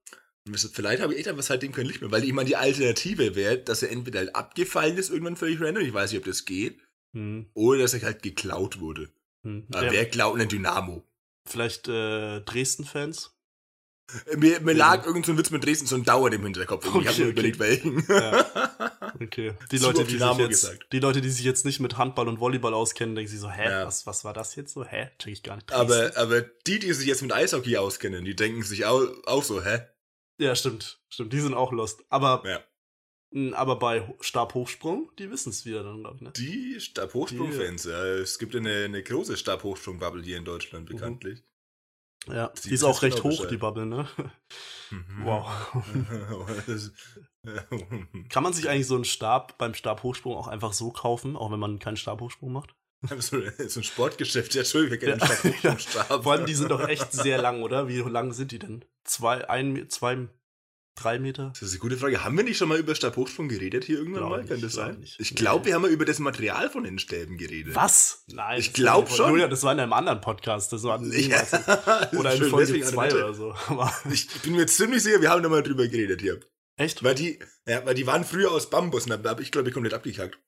[0.57, 3.59] Vielleicht habe ich echt einfach seitdem kein Licht mehr, weil ich meine, die Alternative wäre,
[3.59, 6.79] dass er entweder halt abgefallen ist, irgendwann völlig random, ich weiß nicht, ob das geht,
[7.15, 9.09] Hm, oder dass er halt geklaut wurde.
[9.43, 9.67] hm.
[9.73, 11.05] Aber Ja, wer klaut ein Dynamo?
[11.47, 13.35] Vielleicht äh, Dresden-Fans?
[14.37, 16.87] Mir, mir lag irgend so ein Witz mit Dresden so ein Dauer im Hinterkopf.
[16.95, 17.33] und ich habe Okay, mir okay.
[17.33, 18.05] überlegt, welchen.
[18.09, 18.91] Ja.
[19.21, 19.53] Okay.
[19.73, 20.87] Die Leute, die sich, Dynamo jetzt, gesagt.
[20.93, 23.65] die Leute, die sich jetzt nicht mit Handball und Volleyball auskennen, denken sich so, hä,
[23.69, 23.87] Ja.
[23.87, 24.85] was, was war das jetzt so?
[24.85, 25.11] Hä?
[25.19, 25.73] Check ich gar nicht.
[25.73, 29.65] aber, aber die, die sich jetzt mit Eishockey auskennen, die denken sich auch, auch so,
[29.65, 29.81] hä?
[30.39, 31.01] Ja, stimmt.
[31.09, 32.05] Stimmt, die sind auch lost.
[32.11, 33.55] Aber, Ja.
[33.57, 36.33] aber bei Ho- Stabhochsprung, die wissen es wieder dann, glaube ich, ne?
[36.37, 38.05] Die Stabhochsprung-Fans, ja.
[38.05, 40.95] Es gibt eine, eine große Stabhochsprung-Bubble hier in Deutschland, Mhm.
[40.95, 41.43] bekanntlich.
[42.27, 43.51] Ja, Sie die ist auch recht hoch, Bescheid.
[43.51, 44.09] die Bubble, ne?
[44.91, 45.25] Mhm.
[45.25, 45.47] Wow.
[48.29, 51.61] Kann man sich eigentlich so einen Stab beim Stabhochsprung auch einfach so kaufen, auch wenn
[51.61, 52.75] man keinen Stabhochsprung macht?
[53.19, 55.27] so, so ein Sportgeschäft, ja, Entschuldigung, wir kennen Ja.
[55.27, 56.23] den Stabhochsprung-Stab.
[56.25, 57.89] Vor allem, die sind doch echt sehr lang, oder?
[57.89, 58.85] Wie lang sind die denn?
[59.09, 60.29] Zwei, ein, zwei,
[60.95, 61.51] drei Meter?
[61.55, 62.23] Das ist eine gute Frage.
[62.25, 64.41] Haben wir nicht schon mal über Stabhochsprung geredet hier irgendwann Glaub mal?
[64.43, 64.99] nicht, Kann das sein?
[65.01, 65.19] nicht.
[65.19, 65.37] Ich Nee.
[65.37, 67.75] glaube, wir haben mal über das Material von den Stäben geredet.
[67.75, 68.25] Was?
[68.29, 68.59] Nein.
[68.61, 69.31] Ich das glaub war- schon.
[69.31, 70.73] Julia, das war in einem anderen Podcast.
[70.73, 71.53] Das war niemals.
[72.19, 73.55] oder in Folge deswegen 2 hatte ich- oder so.
[74.13, 76.41] Ich bin mir ziemlich sicher, wir haben da mal drüber geredet hier.
[76.77, 77.03] echt?
[77.03, 79.75] Weil die, ja, weil die waren früher aus Bambus und da habe ich, glaube ich,
[79.75, 80.39] komplett abgekackt.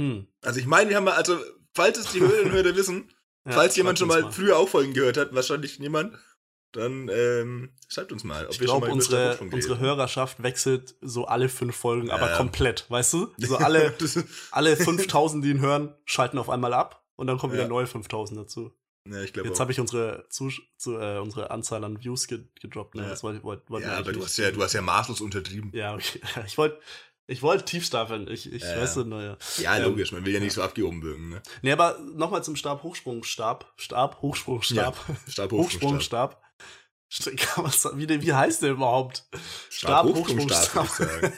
[0.00, 0.26] Hm.
[0.42, 1.38] Also ich meine, wir haben mal, also,
[1.74, 3.10] falls es die Hörerinnen und Hörer wissen,
[3.46, 6.16] Ja, falls jemand schon uns mal, früher auch Folgen gehört hat, wahrscheinlich niemand,
[6.72, 11.76] dann ähm, schreibt uns mal, ob Ich glaube, unsere, unsere Hörerschaft wechselt so alle fünf
[11.76, 12.36] Folgen, aber Ja.
[12.36, 13.32] komplett, weißt du?
[13.38, 13.94] So alle,
[14.50, 17.60] alle 5000, die ihn hören, schalten auf einmal ab und dann kommen Ja.
[17.60, 18.72] wieder neue 5000 dazu.
[19.08, 22.44] ja, ich glaube Jetzt habe ich unsere, Zus zu, äh, unsere Anzahl an Views ge
[22.60, 22.94] gedroppt.
[22.94, 23.02] Ne?
[23.02, 23.08] Ja.
[23.10, 25.70] Das wollte wollt, wollt Ja, aber du hast ja, du hast ja maßlos untertrieben.
[25.74, 26.20] Ja, okay.
[26.46, 26.80] Ich wollte
[27.28, 28.26] ich wollte tief stapeln.
[28.28, 29.00] Ich, ich Ja, weiß ja.
[29.02, 29.36] nicht, naja.
[29.58, 31.42] Ja, Ähm, logisch, man will ja nicht so abgehoben wirken, ne?
[31.62, 34.96] Nee, aber nochmal zum Stab, Hochsprung, Stab, Stab, Hochsprung, Stab,
[35.28, 36.00] Stabhochsprung,
[37.94, 39.26] wie, wie heißt der überhaupt?
[39.68, 40.88] Stab, Stab, Hochsprung, Stab,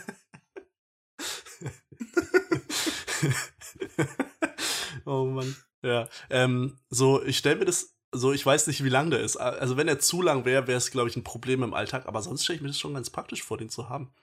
[5.04, 5.56] oh Mann.
[5.82, 6.08] Ja.
[6.30, 9.36] Ähm, so, ich stelle mir das, so, ich weiß nicht, wie lang der ist.
[9.36, 12.06] Also, wenn er zu lang wäre, wäre es, glaube ich, ein Problem im Alltag.
[12.06, 14.14] Aber sonst stelle ich mir das schon ganz praktisch vor, den zu haben.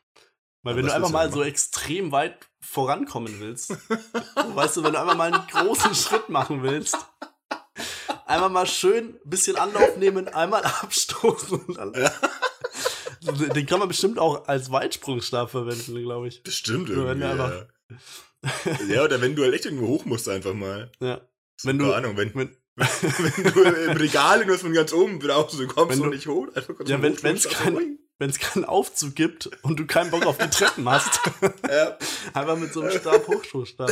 [0.63, 3.71] Weil, Aber wenn du einfach mal so extrem weit vorankommen willst,
[4.35, 6.97] weißt du, wenn du einfach mal einen großen Schritt machen willst,
[8.31, 11.77] einmal mal schön ein bisschen Anlauf nehmen, einmal abstoßen und.
[13.55, 16.41] Den kann man bestimmt auch als Weitsprungstab verwenden, glaube ich.
[16.41, 17.67] Bestimmt irgendwie, ja.
[18.89, 20.91] ja, oder wenn du halt echt irgendwo hoch musst, einfach mal.
[20.99, 21.21] Ja.
[21.57, 25.19] So, Wenn du- Keine Ahnung, wenn, Wenn, wenn du im Regal irgendwas von ganz oben
[25.19, 26.47] brauchst, du kommst Wenn noch du- nicht hoch.
[26.55, 30.37] Einfach kurz Ja, wenn- einfach kein- es keinen Aufzug gibt und du keinen Bock auf
[30.37, 31.19] die Treppen hast,
[31.67, 31.97] Ja.
[32.33, 33.91] einfach mit so einem Stab Hochschulstab.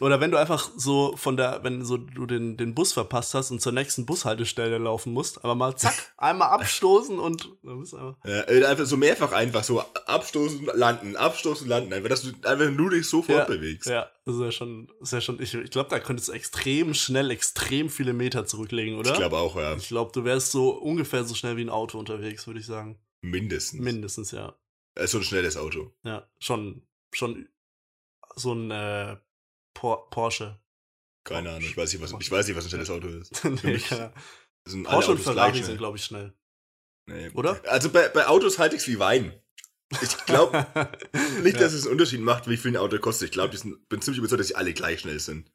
[0.00, 3.50] Oder wenn du einfach so von der, wenn so du den, den Bus verpasst hast
[3.50, 7.96] und zur nächsten Bushaltestelle laufen musst, aber mal zack, einmal abstoßen und dann bist du
[7.96, 8.16] einfach.
[8.24, 11.92] Ja, einfach so mehrfach einfach so abstoßen, landen, abstoßen, landen.
[11.92, 13.88] Einfach, dass du einfach nur dich so Ja, fortbewegst.
[13.88, 16.32] Ja, das ist ja schon, das ist ja schon, ich, ich glaube, da könntest du
[16.32, 19.10] extrem schnell, extrem viele Meter zurücklegen, oder?
[19.10, 19.76] Ich glaube auch, ja.
[19.76, 23.00] Ich glaube, du wärst so ungefähr so schnell wie ein Auto unterwegs, würde ich sagen.
[23.22, 23.80] Mindestens.
[23.80, 24.54] Mindestens, ja.
[24.94, 25.92] Äh, so ein schnelles Auto.
[26.04, 27.48] Ja, schon, schon
[28.36, 29.16] so ein äh,
[29.74, 30.60] Por Porsche.
[31.24, 31.62] Keine Ahnung.
[31.62, 33.44] Ich weiß nicht, was, ich weiß nicht, was ein schnelles Auto ist.
[33.64, 34.12] nee, keine
[34.66, 34.84] Ahnung.
[34.84, 36.34] Porsche und Ferrari sind, glaube ich, schnell.
[37.06, 37.30] Nee.
[37.30, 37.60] Oder?
[37.68, 39.32] Also bei, bei Autos halte ich es wie Wein.
[40.00, 40.66] Ich glaube
[41.42, 43.26] nicht, dass es einen Unterschied macht, wie viel ein Auto kostet.
[43.26, 45.50] Ich glaube, ich bin ziemlich überzeugt, dass sie alle gleich schnell sind.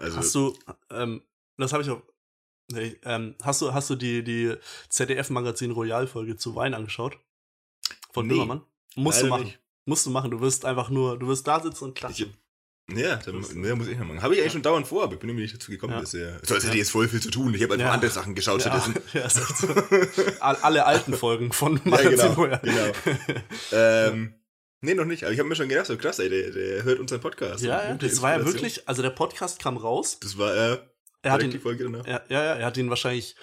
[0.00, 0.58] Also, Hast du,
[0.90, 1.22] ähm,
[1.56, 2.02] das habe ich auch.
[2.72, 4.56] Nee, ähm, hast du, hast du die, die
[4.88, 7.18] ZDF-Magazin Royal-Folge zu Wein angeschaut?
[8.12, 8.64] Von Nee, Böhmermann?
[8.96, 9.44] Musst du machen.
[9.44, 9.60] nicht.
[9.86, 10.30] Musst du machen.
[10.30, 12.34] Du wirst einfach nur, du wirst da sitzen und klatschen.
[12.92, 14.20] Ja, da mehr muss ich noch machen.
[14.22, 16.00] Habe ich eigentlich schon dauernd vor, aber ich bin irgendwie nicht dazu gekommen Ja.
[16.00, 16.38] bisher.
[16.42, 16.72] So, als hätte Ja.
[16.74, 17.54] ich jetzt voll viel zu tun.
[17.54, 17.92] Ich habe einfach Ja.
[17.92, 18.94] andere Sachen geschaut Ja, stattdessen.
[19.14, 19.68] ja, ist echt so.
[20.40, 22.58] All- Alle alten Folgen von Ja, Magazin genau, Woher.
[22.58, 22.92] genau.
[23.72, 24.34] ähm,
[24.82, 25.24] nee, noch nicht.
[25.24, 27.64] Aber ich habe mir schon gedacht, so krass, ey, der, der hört unseren Podcast.
[27.64, 30.18] Ja, ja, das war ja wirklich, also der Podcast kam raus.
[30.20, 30.78] Das war äh,
[31.22, 32.06] Er hat direkt die ihn, Folge danach.
[32.06, 33.34] ja, ja, ja, er hat ihn wahrscheinlich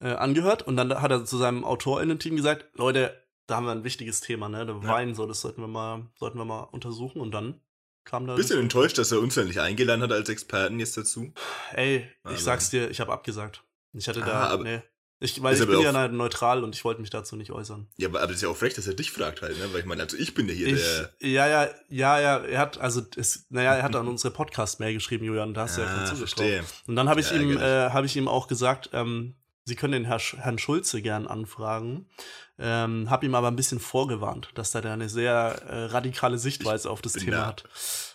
[0.00, 3.84] äh, angehört und dann hat er zu seinem AutorInnen-Team gesagt, Leute, da haben wir ein
[3.84, 4.66] wichtiges Thema, ne?
[4.66, 4.82] Der Ja.
[4.88, 7.60] Wein, so, das sollten wir mal, sollten wir mal untersuchen und dann
[8.08, 8.34] kam da.
[8.34, 11.32] Bisschen enttäuscht, dass er uns ja nicht eingeladen hat als Experten jetzt dazu.
[11.72, 13.62] Ey, ich Aber- sag's dir, ich habe abgesagt.
[13.92, 14.82] Ich hatte Ah, da, aber- nee.
[15.20, 17.88] Ich, weil ich bin ja neutral und ich wollte mich dazu nicht äußern.
[17.96, 19.64] Ja, aber, aber das ist ja auch frech, dass er dich fragt halt, ne?
[19.72, 21.12] Weil ich meine, also ich bin ja hier Ich, der.
[21.28, 25.24] ja, ja, ja, ja, er hat, also, es, naja, er hat an unsere Podcast-Mail geschrieben,
[25.24, 26.44] Julian, da hast du ja keinen Ah, Zugriff drauf.
[26.46, 26.64] verstehe.
[26.86, 27.62] Und dann habe ich Ja, ihm, ärgerlich.
[27.62, 32.06] äh, habe ich ihm auch gesagt, ähm, Sie können den Herr, Herrn Schulze gern anfragen.
[32.60, 36.90] Ähm, habe ihm aber ein bisschen vorgewarnt, dass er da eine sehr äh, radikale Sichtweise
[36.90, 37.64] auf das Thema da hat.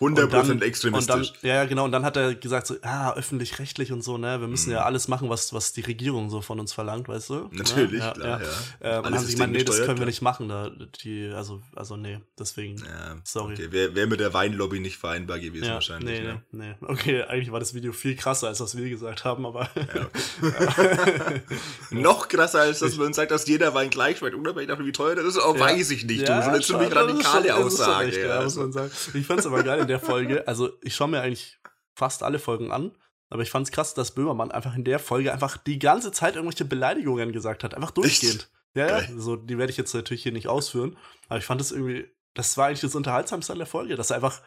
[0.00, 1.32] Und dann- Und extremistisch.
[1.40, 1.84] dann, ja, ja, genau.
[1.84, 4.74] Und dann hat er gesagt, so, ah, öffentlich-rechtlich und so, ne, wir müssen Mhm.
[4.76, 7.48] ja alles machen, was, was die Regierung so von uns verlangt, weißt du?
[7.52, 8.40] Natürlich, ja, klar,
[8.82, 8.96] ja.
[8.96, 10.06] Äh, und haben sie gemeint, nee, das können wir klar.
[10.06, 10.48] nicht machen.
[10.50, 10.70] Da,
[11.02, 12.76] die, also, also nee, deswegen.
[12.78, 13.54] Ja, Sorry.
[13.54, 16.20] Okay, wäre wär mit der Weinlobby nicht vereinbar gewesen Ja, wahrscheinlich.
[16.20, 16.42] nee, ne?
[16.52, 16.86] nee, nee.
[16.86, 19.70] Okay, eigentlich war das Video viel krasser, als was wir gesagt haben, aber.
[19.76, 20.06] Ja,
[21.90, 25.14] Noch krasser als dass man sagt, dass jeder Wein gleich schmeckt, unabhängig davon, wie teuer
[25.14, 25.60] das ist, oh, Ja.
[25.60, 26.22] weiß ich nicht.
[26.22, 28.08] du, so eine ziemlich schon, radikale schon- Aussage.
[28.08, 28.90] echt, ja, ja, muss man sagen.
[29.14, 30.46] Ich fand's aber geil in der Folge.
[30.48, 31.58] Also, ich schaue mir eigentlich
[31.94, 32.92] fast alle Folgen an.
[33.30, 36.64] Aber ich fand's krass, dass Böhmermann einfach in der Folge einfach die ganze Zeit irgendwelche
[36.64, 37.74] Beleidigungen gesagt hat.
[37.74, 38.48] Einfach durchgehend.
[38.74, 39.00] Ja, ja.
[39.00, 39.14] Geil.
[39.16, 40.96] So, die werde ich jetzt natürlich hier nicht ausführen.
[41.28, 44.16] Aber ich fand es irgendwie, das war eigentlich das Unterhaltsamste an der Folge, dass er
[44.16, 44.40] einfach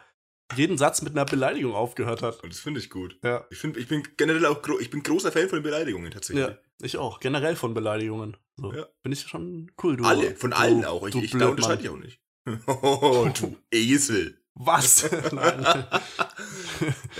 [0.54, 2.42] jeden Satz mit einer Beleidigung aufgehört hat.
[2.42, 3.18] Und das finde ich gut.
[3.22, 3.46] Ja.
[3.50, 6.46] Ich, find, ich bin generell auch gro ich bin großer Fan von Beleidigungen tatsächlich.
[6.46, 7.20] Ja, ich auch.
[7.20, 8.36] Generell von Beleidigungen.
[8.56, 8.72] So.
[8.72, 8.86] Ja.
[9.02, 10.04] Bin ich schon cool, du.
[10.04, 11.06] Alle, von du, allen auch.
[11.06, 12.20] Ich, ich da unterscheide ich auch nicht.
[12.66, 14.40] Oh, du Esel.
[14.54, 15.08] Was?
[15.32, 15.86] Nein.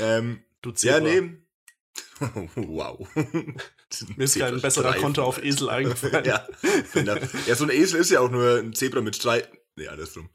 [0.01, 1.09] ähm, Du Zebra.
[1.09, 1.37] ja, nee.
[2.57, 3.07] wow.
[4.17, 6.25] Mir ist kein besserer Konter auf Esel eingefallen.
[6.25, 6.45] ja,
[7.47, 9.57] ja, so ein Esel ist ja auch nur ein Zebra mit Streifen.
[9.77, 10.29] Nee, andersrum.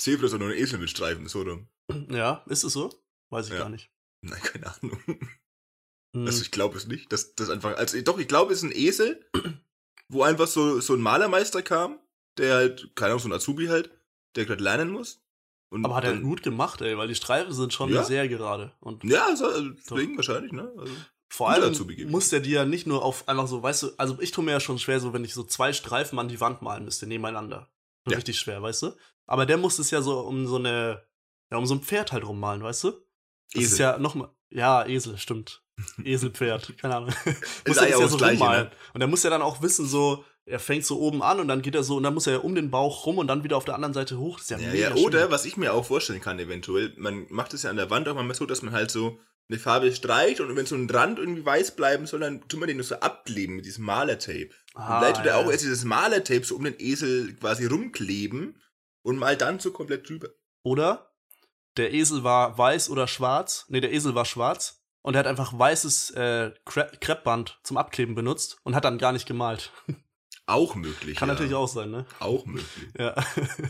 [0.00, 1.68] Zebra ist auch nur ein Esel mit Streifen, so rum.
[2.10, 2.90] Ja, ist es so?
[3.30, 3.60] Weiß ich Ja.
[3.60, 3.90] gar nicht.
[4.22, 5.02] Nein, keine Ahnung.
[6.16, 6.26] Hm.
[6.26, 7.12] Also ich glaube es nicht.
[7.12, 7.76] Das, das einfach.
[7.76, 9.24] Also doch, ich glaube, es ist ein Esel,
[10.08, 11.98] wo einfach so, so ein Malermeister kam,
[12.36, 13.90] der halt, keine Ahnung, so ein Azubi halt,
[14.36, 15.22] der gerade lernen muss.
[15.72, 18.02] Und aber hat er dann- gut gemacht, ey, weil die Streifen sind schon Ja.
[18.02, 18.72] sehr gerade.
[18.80, 20.72] Und Ja, also, also deswegen wahrscheinlich, ne?
[20.76, 20.92] Also,
[21.32, 24.18] vor allem Azubi muss der dir ja nicht nur auf einfach so, weißt du, also
[24.20, 26.60] ich tue mir ja schon schwer, so wenn ich so zwei Streifen an die Wand
[26.60, 27.70] malen müsste, nebeneinander.
[28.08, 28.16] Ja.
[28.16, 28.96] Richtig schwer, weißt du?
[29.30, 31.04] Aber der muss es ja so um so eine,
[31.52, 32.90] ja, um so ein Pferd halt rummalen, weißt du?
[33.52, 33.80] Das ist Esel.
[33.80, 35.62] ja nochmal, ja, Esel, stimmt.
[36.04, 37.14] Eselpferd, keine Ahnung.
[37.66, 38.64] muss er ja so Gleiche, rummalen.
[38.64, 38.70] ne?
[38.92, 41.62] Und er muss ja dann auch wissen, so, er fängt so oben an und dann
[41.62, 43.56] geht er so, und dann muss er ja um den Bauch rum und dann wieder
[43.56, 44.38] auf der anderen Seite hoch.
[44.38, 45.30] Das ist ja, Ja, ja, oder schwierig.
[45.30, 48.14] was ich mir auch vorstellen kann, eventuell, man macht es ja an der Wand auch
[48.16, 51.44] manchmal so, dass man halt so eine Farbe streicht und wenn so ein Rand irgendwie
[51.46, 54.50] weiß bleiben soll, dann tut man den nur so abkleben mit diesem Malertape.
[54.74, 58.60] Ah, und vielleicht tut er auch erst dieses Malertape so um den Esel quasi rumkleben
[59.02, 60.28] und mal dann so komplett drüber.
[60.62, 61.14] Oder
[61.76, 63.64] der Esel war weiß oder schwarz.
[63.68, 64.82] Nee, der Esel war schwarz.
[65.02, 69.26] Und er hat einfach weißes äh, Kreppband zum Abkleben benutzt und hat dann gar nicht
[69.26, 69.72] gemalt.
[70.46, 71.16] Auch möglich.
[71.16, 71.34] Kann ja.
[71.34, 72.06] natürlich auch sein, ne?
[72.18, 72.88] Auch möglich.
[72.98, 73.14] Ja.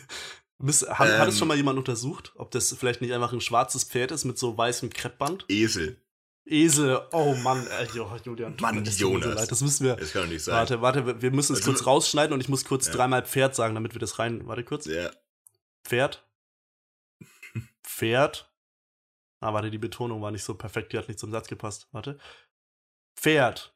[0.59, 1.39] Bis, hat, hat es Ähm.
[1.39, 4.57] schon mal jemand untersucht, ob das vielleicht nicht einfach ein schwarzes Pferd ist mit so
[4.57, 5.45] weißem Kreppband?
[5.49, 6.03] Esel.
[6.51, 8.57] Esel, oh Mann, äh, Jo- Julian.
[8.61, 9.35] Mann, das mir so Jonas.
[9.35, 9.51] leid.
[9.51, 9.97] Das müssen wir.
[9.97, 10.55] Das kann doch nicht sein.
[10.55, 12.93] Warte, warte, wir- müssen es Also- kurz rausschneiden und ich muss kurz Ja.
[12.95, 14.47] dreimal Pferd sagen, damit wir das rein.
[14.47, 14.87] Warte kurz.
[14.87, 15.11] Ja.
[15.85, 16.25] Pferd.
[17.85, 18.51] Pferd.
[19.41, 21.89] Ah, warte, die Betonung war nicht so perfekt, die hat nicht zum Satz gepasst.
[21.93, 22.19] Warte.
[23.17, 23.75] Pferd.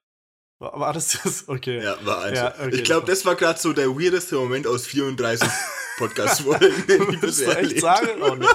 [0.59, 1.45] War, war das das?
[1.49, 1.83] Okay.
[1.83, 2.59] Ja, war einfach.
[2.59, 5.49] Ja, okay, ich glaube, das war gerade so der weirdeste Moment aus 34
[5.99, 8.09] Podcast-Folgen, den ich echt sagen?
[8.23, 8.55] Oh, nicht.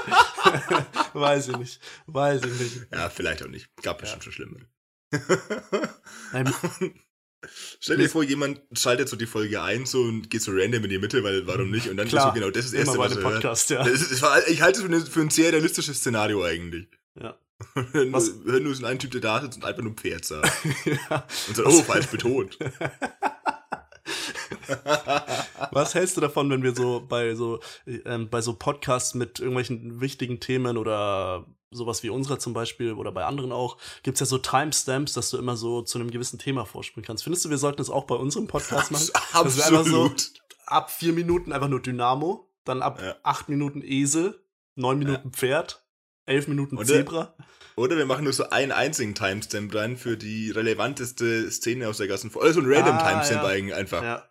[1.13, 1.79] Weiß ich nicht.
[2.07, 2.87] Weiß ich nicht.
[2.91, 3.69] Ja, vielleicht auch nicht.
[3.81, 4.65] Gab bestimmt schon schlimmere.
[7.79, 10.89] Stell dir vor, jemand schaltet so die Folge ein so und geht so random in
[10.89, 11.87] die Mitte, weil warum nicht?
[11.87, 13.33] Und dann Klar, ist so genau das, ist das erste, was er hört.
[13.35, 13.85] Podcast, ja.
[13.85, 16.89] Ist, ich halte es für, eine, für ein sehr realistisches Szenario eigentlich.
[17.19, 17.37] Ja.
[17.93, 20.51] Hören nur, so einen Typ, der da sitzt und einfach nur Pferd sagt.
[20.85, 21.27] ja.
[21.47, 22.57] Und sagt, oh, falsch betont.
[25.71, 27.59] Was hältst du davon, wenn wir so bei so
[28.05, 33.11] ähm, bei so Podcasts mit irgendwelchen wichtigen Themen oder sowas wie unserer zum Beispiel oder
[33.11, 36.65] bei anderen auch, gibt's ja so Timestamps, dass du immer so zu einem gewissen Thema
[36.65, 37.23] vorspringen kannst.
[37.23, 39.07] Findest du, wir sollten das auch bei unserem Podcast machen?
[39.13, 40.31] Einfach so- Absolut.
[40.65, 43.15] Ab vier Minuten einfach nur Dynamo, dann ab Ja.
[43.23, 44.39] acht Minuten Esel,
[44.75, 45.83] neun Minuten Pferd,
[46.25, 47.35] elf Minuten Oder- Zebra.
[47.75, 52.07] Oder wir machen nur so einen einzigen Timestamp rein für die relevanteste Szene aus der
[52.07, 52.47] ganzen Folge.
[52.49, 53.47] Also ein random Ah, Timestamp ja.
[53.49, 54.03] eigentlich einfach.
[54.03, 54.28] Ja.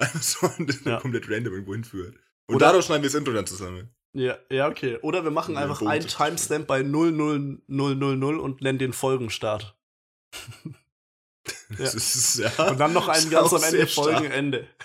[0.00, 0.98] Einfach so, das Ja.
[1.00, 2.16] komplett random irgendwo hinführt.
[2.46, 3.90] Und Oder- daraus schneiden wir das Intro dann zusammen.
[4.12, 4.98] Ja, ja, okay.
[5.02, 9.76] Oder wir machen Ja, einfach einen Timestamp bei 00000 und nennen den Folgenstart.
[11.78, 12.68] Das ist, ja.
[12.68, 13.86] Und dann noch einen ist ganz am Ende.
[13.86, 14.66] Folgenende.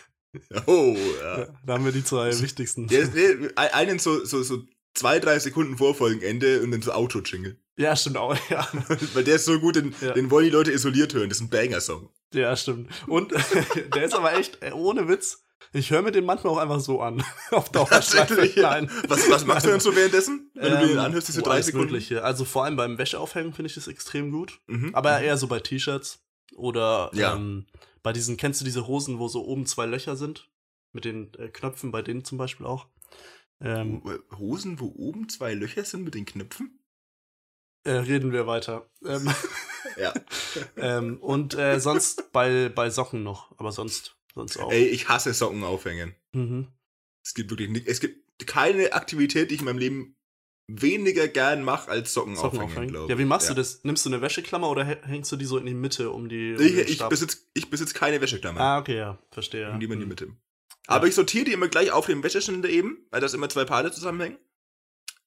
[0.66, 1.40] Oh, ja.
[1.40, 2.90] Ja, da haben wir die zwei wichtigsten.
[2.90, 4.64] Ist, nee, einen so, so, so
[4.96, 7.58] zwei, drei Sekunden vor Folgenende und dann so Outro-Jingle.
[7.78, 8.36] Ja, stimmt auch.
[8.50, 8.68] Ja,
[9.14, 10.14] Weil der ist so gut, den, Ja.
[10.14, 11.30] den wollen die Leute isoliert hören.
[11.30, 12.10] Das ist ein Banger-Song.
[12.34, 12.90] ja stimmt.
[13.08, 13.32] Und
[13.96, 17.02] der ist aber echt, äh, ohne Witz, ich höre mir den manchmal auch einfach so
[17.02, 17.22] an.
[17.52, 18.16] Auf Dauerschleife.
[18.36, 18.70] Tatsächlich, ja.
[18.72, 18.90] Nein.
[19.10, 20.50] Was, was machst du denn so währenddessen?
[20.54, 21.88] Wenn du dir den Ähm, anhörst, diese drei Sekunden?
[21.88, 22.24] Mögliche.
[22.24, 24.60] Also vor allem beim Wäscheaufhängen finde ich das extrem gut.
[24.68, 24.96] Mhm.
[24.96, 26.20] Aber eher so bei T-Shirts
[26.56, 27.36] oder Ja.
[27.36, 27.66] ähm,
[28.04, 30.50] bei diesen, kennst du diese Hosen, wo so oben zwei Löcher sind?
[30.94, 32.88] Mit den äh, Knöpfen, bei denen zum Beispiel auch.
[33.62, 34.02] Ähm,
[34.38, 36.80] Hosen, wo oben zwei Löcher sind mit den Knöpfen?
[37.84, 38.90] äh, reden wir weiter.
[39.06, 39.30] Ähm,
[39.98, 40.14] Ja.
[40.78, 44.72] ähm, und äh, sonst bei, bei Socken noch, aber sonst, sonst auch.
[44.72, 46.16] Ey, ich hasse Socken aufhängen.
[46.34, 46.68] Mhm.
[47.24, 50.18] Es gibt wirklich nicht, es gibt keine Aktivität, die ich in meinem Leben
[50.68, 52.90] weniger gern mache, als Socken, Socken aufhängen, aufhängen.
[52.90, 53.54] glaube Ja, wie machst Ja.
[53.54, 53.84] du das?
[53.84, 56.56] Nimmst du eine Wäscheklammer oder hä- hängst du die so in die Mitte um die.
[56.56, 58.60] Um Ich, ich, besitze, ich besitze keine Wäscheklammer.
[58.60, 59.72] Ah, okay, ja, verstehe.
[59.72, 60.08] Und die in die Hm.
[60.10, 60.36] Mitte.
[60.88, 63.92] Aber ich sortiere die immer gleich auf dem Wäscheständer eben, weil das immer zwei Paare
[63.92, 64.38] zusammenhängen.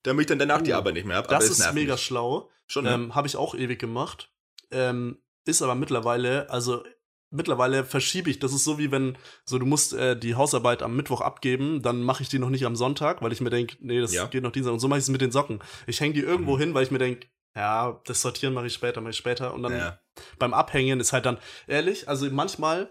[0.04, 1.28] Damit ich dann danach die Oh, Arbeit nicht mehr habe.
[1.28, 2.50] Das ist mega schlau.
[2.66, 2.86] Schon?
[2.86, 4.30] Ähm, Habe ich auch ewig gemacht.
[4.70, 6.84] Ähm, ist aber mittlerweile, also
[7.30, 8.38] mittlerweile verschiebe ich.
[8.38, 12.02] Das ist so wie wenn, so du musst äh, die Hausarbeit am Mittwoch abgeben, dann
[12.02, 14.26] mache ich die noch nicht am Sonntag, weil ich mir denke, nee, das Ja.
[14.26, 14.72] geht noch Dienstag.
[14.72, 15.60] Und so mache ich es mit den Socken.
[15.86, 16.60] Ich hänge die irgendwo Mhm.
[16.60, 19.52] hin, weil ich mir denke, ja, das Sortieren mache ich später, mache ich später.
[19.52, 19.98] Und dann ja.
[20.38, 22.88] beim Abhängen ist halt dann, ehrlich, also manchmal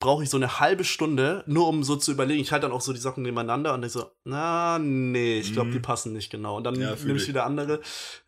[0.00, 2.40] brauche ich so eine halbe Stunde, nur um so zu überlegen.
[2.40, 5.68] Ich halte dann auch so die Socken nebeneinander und ich so, na, nee, ich glaube,
[5.68, 5.74] Mhm.
[5.74, 6.56] die passen nicht genau.
[6.56, 7.80] Und dann Ja, nehme ich wieder andere.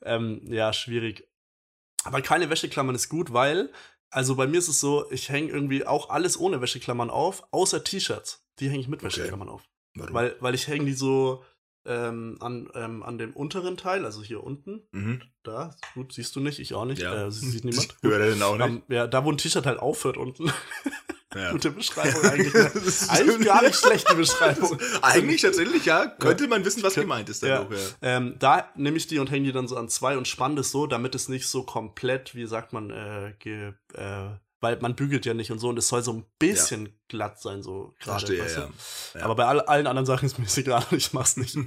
[0.03, 1.27] Ähm, ja, schwierig.
[2.05, 3.73] Aber keine Wäscheklammern ist gut, weil,
[4.11, 7.83] also bei mir ist es so, ich hänge irgendwie auch alles ohne Wäscheklammern auf, außer
[7.83, 8.45] T-Shirts.
[8.61, 9.07] Die hänge ich mit Okay.
[9.07, 9.63] Wäscheklammern auf.
[9.95, 10.15] Warum?
[10.15, 11.43] Weil, weil ich hänge die so
[11.87, 14.83] ähm, an, ähm, an dem unteren Teil, also hier unten.
[14.93, 15.23] mhm.
[15.43, 17.01] Da, gut, siehst du nicht, ich auch nicht.
[17.03, 17.27] Ja.
[17.27, 17.97] Äh, sie- sieht niemand.
[18.03, 18.63] Hörer denn auch nicht?
[18.63, 20.53] Am- ja, da wo ein T-Shirt halt aufhört unten.
[21.35, 21.53] ja.
[21.53, 22.55] Gute Beschreibung eigentlich.
[22.55, 22.71] Ne?
[23.09, 24.79] Eigentlich gar nicht schlechte Beschreibung.
[25.03, 26.07] Eigentlich tatsächlich, ja.
[26.07, 27.43] Könnte man wissen, was gemeint ist.
[27.43, 27.59] Ja.
[27.59, 28.17] Dadurch, ja.
[28.17, 30.71] Ähm, da nehme ich die und hänge die dann so an zwei und spanne das
[30.71, 34.31] so, damit es nicht so komplett, wie sagt man, äh, ge, äh,
[34.63, 37.63] weil man bügelt ja nicht und so und es soll so ein bisschen glatt sein,
[37.63, 38.27] so gerade.
[38.27, 38.61] Verstehe, weißt du?
[38.61, 38.71] ja.
[39.15, 39.25] Ja.
[39.25, 41.59] Aber bei all, allen anderen Sachen ist mir das egal ich mach's nicht.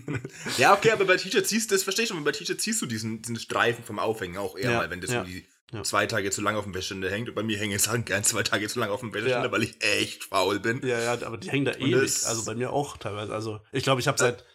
[0.57, 2.85] Ja, okay, aber bei T-Shirts siehst du, das verstehe ich schon, bei T-Shirts siehst du
[2.85, 5.83] diesen, diesen Streifen vom Aufhängen auch eher Ja, mal, wenn das ja, irgendwie ja.
[5.83, 7.29] zwei Tage zu lang auf dem Wäscheständer hängt.
[7.29, 9.51] Und bei mir hängen Sachen gern zwei Tage zu lang auf dem Wäscheständer, Ja.
[9.51, 10.85] weil ich echt faul bin.
[10.85, 12.25] ja, ja, aber die hängen da ewig.
[12.25, 13.33] Also bei mir auch teilweise.
[13.33, 14.45] Also ich glaube, ich habe seit,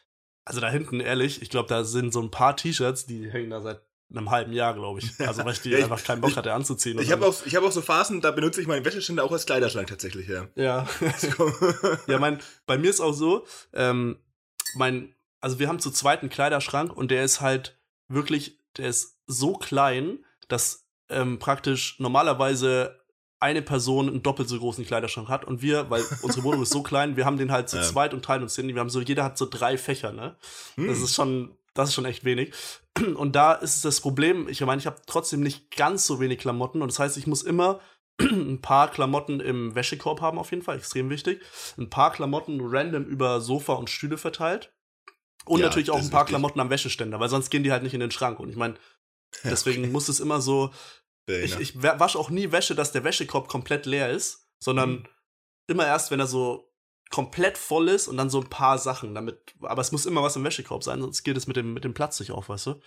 [0.45, 3.61] also da hinten, ehrlich, ich glaube, da sind so ein paar T-Shirts, die hängen da
[3.61, 5.21] seit einem halben Jahr, glaube ich.
[5.21, 6.99] Also weil ich die Ja, einfach keinen Bock hatte anzuziehen.
[6.99, 9.47] Ich habe auch, ich hab auch so Phasen, da benutze ich meinen Wäscheständer auch als
[9.47, 10.49] Kleiderschrank tatsächlich, ja.
[10.57, 10.89] Ja.
[12.09, 14.19] Ja, mein, bei mir ist auch so, ähm,
[14.75, 19.19] mein, also wir haben zu zweit einen Kleiderschrank und der ist halt wirklich, der ist
[19.27, 23.01] so klein, dass ähm, praktisch normalerweise
[23.43, 26.83] eine Person einen doppelt so großen Kleiderschrank hat und wir, weil unsere Wohnung ist so
[26.83, 27.83] klein, wir haben den halt zu Ja.
[27.83, 28.69] zweit und teilen uns den.
[28.69, 30.37] Wir haben so, jeder hat so drei Fächer, ne?
[30.77, 31.05] Das Hm.
[31.05, 32.53] ist schon, das ist schon echt wenig.
[33.15, 36.83] Und da ist das Problem, ich meine, ich habe trotzdem nicht ganz so wenig Klamotten
[36.83, 37.81] und das heißt, ich muss immer
[38.21, 41.41] ein paar Klamotten im Wäschekorb haben, auf jeden Fall, extrem wichtig.
[41.79, 44.75] Ein paar Klamotten random über Sofa und Stühle verteilt.
[45.47, 46.27] Und Ja, natürlich auch das ein paar.
[46.27, 48.39] Klamotten am Wäscheständer, weil sonst gehen die halt nicht in den Schrank.
[48.39, 48.75] Und ich meine,
[49.45, 50.71] deswegen muss es immer so,
[51.39, 55.09] ich, ich wasche auch nie Wäsche, dass der Wäschekorb komplett leer ist, sondern Mhm.
[55.69, 56.73] immer erst, wenn er so
[57.11, 60.37] komplett voll ist und dann so ein paar Sachen, damit, aber es muss immer was
[60.37, 62.81] im Wäschekorb sein, sonst geht es mit dem, mit dem Platz nicht auf, weißt du?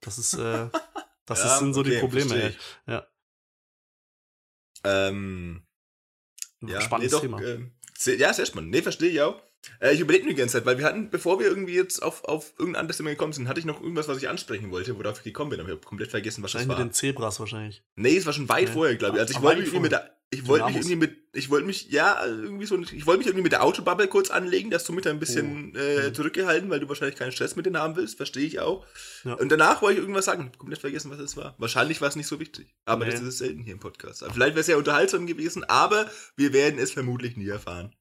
[0.00, 0.68] Das ist, äh,
[1.26, 2.48] das Ja, sind so die okay, Probleme, ey.
[2.50, 2.58] ich.
[2.86, 3.06] Ja.
[4.84, 5.66] Ähm,
[6.62, 7.70] ja, Spannendes nee, doch, Thema.
[7.98, 8.70] sehr, ja, sehr spannend.
[8.70, 9.42] Nee, verstehe ich auch.
[9.80, 12.24] Äh, ich überlege mir die ganze Zeit, weil wir hatten, bevor wir irgendwie jetzt auf,
[12.24, 15.18] auf irgendein anderes Thema gekommen sind, hatte ich noch irgendwas, was ich ansprechen wollte, worauf
[15.18, 16.78] ich gekommen bin, aber ich habe komplett vergessen, was das war.
[16.78, 17.82] mit den Zebras wahrscheinlich.
[17.96, 18.72] Nee, es war schon weit Nee.
[18.74, 19.20] vorher, glaube ich.
[19.22, 21.90] Also ich wollte mich irgendwie mit der, ich wollte mich irgendwie mit, ich wollte mich,
[21.90, 25.04] ja, irgendwie so, ich wollte mich irgendwie mit der Autobubble kurz anlegen, dass du mich
[25.04, 25.78] da ein bisschen Oh.
[25.78, 26.14] äh, Mhm.
[26.14, 28.84] zurückgehalten, weil du wahrscheinlich keinen Stress mit denen haben willst, verstehe ich auch.
[29.24, 29.34] Ja.
[29.34, 31.54] Und danach wollte ich irgendwas sagen, komplett vergessen, was es war.
[31.58, 32.74] Wahrscheinlich war es nicht so wichtig.
[32.86, 33.12] Aber Nee.
[33.12, 34.24] das ist selten hier im Podcast.
[34.32, 37.94] Vielleicht wäre es ja unterhaltsam gewesen, aber wir werden es vermutlich nie erfahren.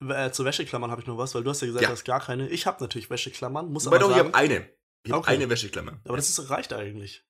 [0.00, 1.88] Äh, zu Wäscheklammern habe ich noch was, weil du hast ja gesagt, Ja.
[1.88, 2.48] du hast gar keine.
[2.50, 4.68] Ich habe natürlich Wäscheklammern, muss Aber aber doch, ich sagen, habe eine.
[5.04, 5.30] Ich habe Okay.
[5.34, 6.00] eine Wäscheklammer.
[6.04, 7.24] aber das ist, reicht eigentlich.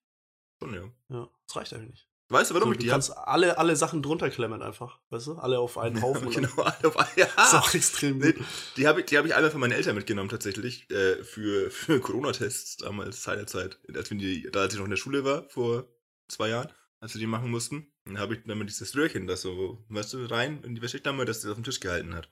[0.61, 0.83] Schon, ja.
[1.09, 2.07] Ja, das reicht eigentlich.
[2.29, 2.95] Weißt du, warum so, ich du die habe?
[2.95, 5.35] kannst alle, alle Sachen drunter klemmen einfach, weißt du?
[5.35, 6.23] Alle auf einen Haufen.
[6.29, 7.27] dann- genau, alle auf ein- ja.
[7.37, 8.45] Das ist auch extrem Nee, gut.
[8.75, 12.01] die habe ich, die hab ich einmal von meinen Eltern mitgenommen, tatsächlich, äh, für, für
[12.01, 13.79] Corona-Tests damals, seinerzeit.
[13.95, 15.87] Als, wir die, da, als ich noch in der Schule war, vor
[16.27, 17.93] zwei Jahren, als wir die machen mussten.
[18.03, 21.23] Dann habe ich dann mal dieses Röhrchen, das so, weißt du, rein in die Wäscheklammer,
[21.23, 22.29] das das auf dem Tisch gehalten hat.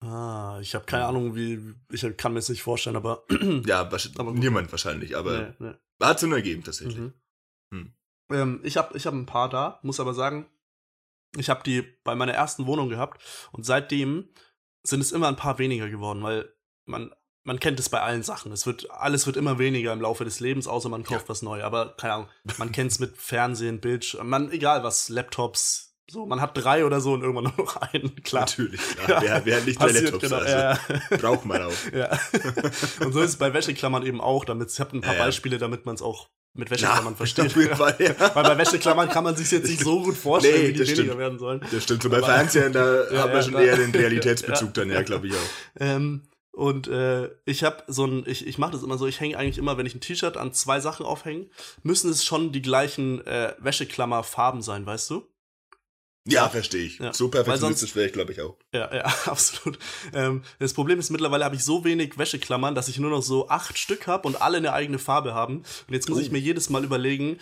[0.00, 1.74] Ah, ich habe keine Ahnung, wie.
[1.90, 3.24] Ich kann mir es nicht vorstellen, aber.
[3.66, 6.06] ja, aber niemand wahrscheinlich, aber nee, nee.
[6.06, 6.98] hat Sinn ergeben tatsächlich.
[6.98, 7.12] Mhm.
[7.72, 7.92] Hm.
[8.30, 10.46] Ähm, ich habe ich hab ein paar da, muss aber sagen,
[11.36, 14.28] ich habe die bei meiner ersten Wohnung gehabt und seitdem
[14.86, 16.52] sind es immer ein paar weniger geworden, weil
[16.84, 17.12] man
[17.48, 18.52] man kennt es bei allen Sachen.
[18.52, 21.28] Es wird, alles wird immer weniger im Laufe des Lebens, außer man kauft ja.
[21.30, 21.64] was neu.
[21.64, 26.40] Aber keine Ahnung, man kennt es mit Fernsehen, Bildschirm, man, egal was, Laptops, so, man
[26.40, 28.42] hat drei oder so und irgendwann nur noch einen, klar.
[28.42, 29.22] Natürlich, klar.
[29.22, 29.22] Ja.
[29.22, 30.22] Wer, wer nicht drei Laptops?
[30.22, 30.78] Genau, also, ja.
[31.18, 31.72] Braucht man auch.
[31.92, 32.18] Ja.
[33.00, 35.58] und so ist es bei Wäscheklammern eben auch, damit, ich habe ein paar ja, Beispiele,
[35.58, 37.52] damit man es auch mit Wäscheklammern ja, versteht.
[37.52, 38.14] Fall, ja.
[38.34, 40.94] Weil bei Wäscheklammern kann man sich jetzt nicht so gut vorstellen, nee, wie die weniger
[40.94, 41.18] stimmt.
[41.18, 41.60] werden sollen.
[41.70, 42.02] Das stimmt.
[42.02, 45.80] So bei Fernsehen, da hat man schon eher den Realitätsbezug dann, ja, glaube ich auch.
[45.80, 49.38] Ähm, und äh, ich habe so ein, ich, ich mache das immer so, ich hänge
[49.38, 51.46] eigentlich immer, wenn ich ein T-Shirt an zwei Sachen aufhänge,
[51.84, 55.28] müssen es schon die gleichen äh, Wäscheklammerfarben sein, weißt du?
[56.30, 56.98] Ja, verstehe ich.
[56.98, 57.12] Ja.
[57.12, 58.56] So perfektionistisch wäre ich, glaube ich, auch.
[58.72, 59.78] Ja, ja, absolut.
[60.12, 63.48] Ähm, das Problem ist, mittlerweile habe ich so wenig Wäscheklammern, dass ich nur noch so
[63.48, 65.58] acht Stück habe und alle eine eigene Farbe haben.
[65.58, 66.20] Und jetzt muss oh.
[66.20, 67.38] ich mir jedes Mal überlegen,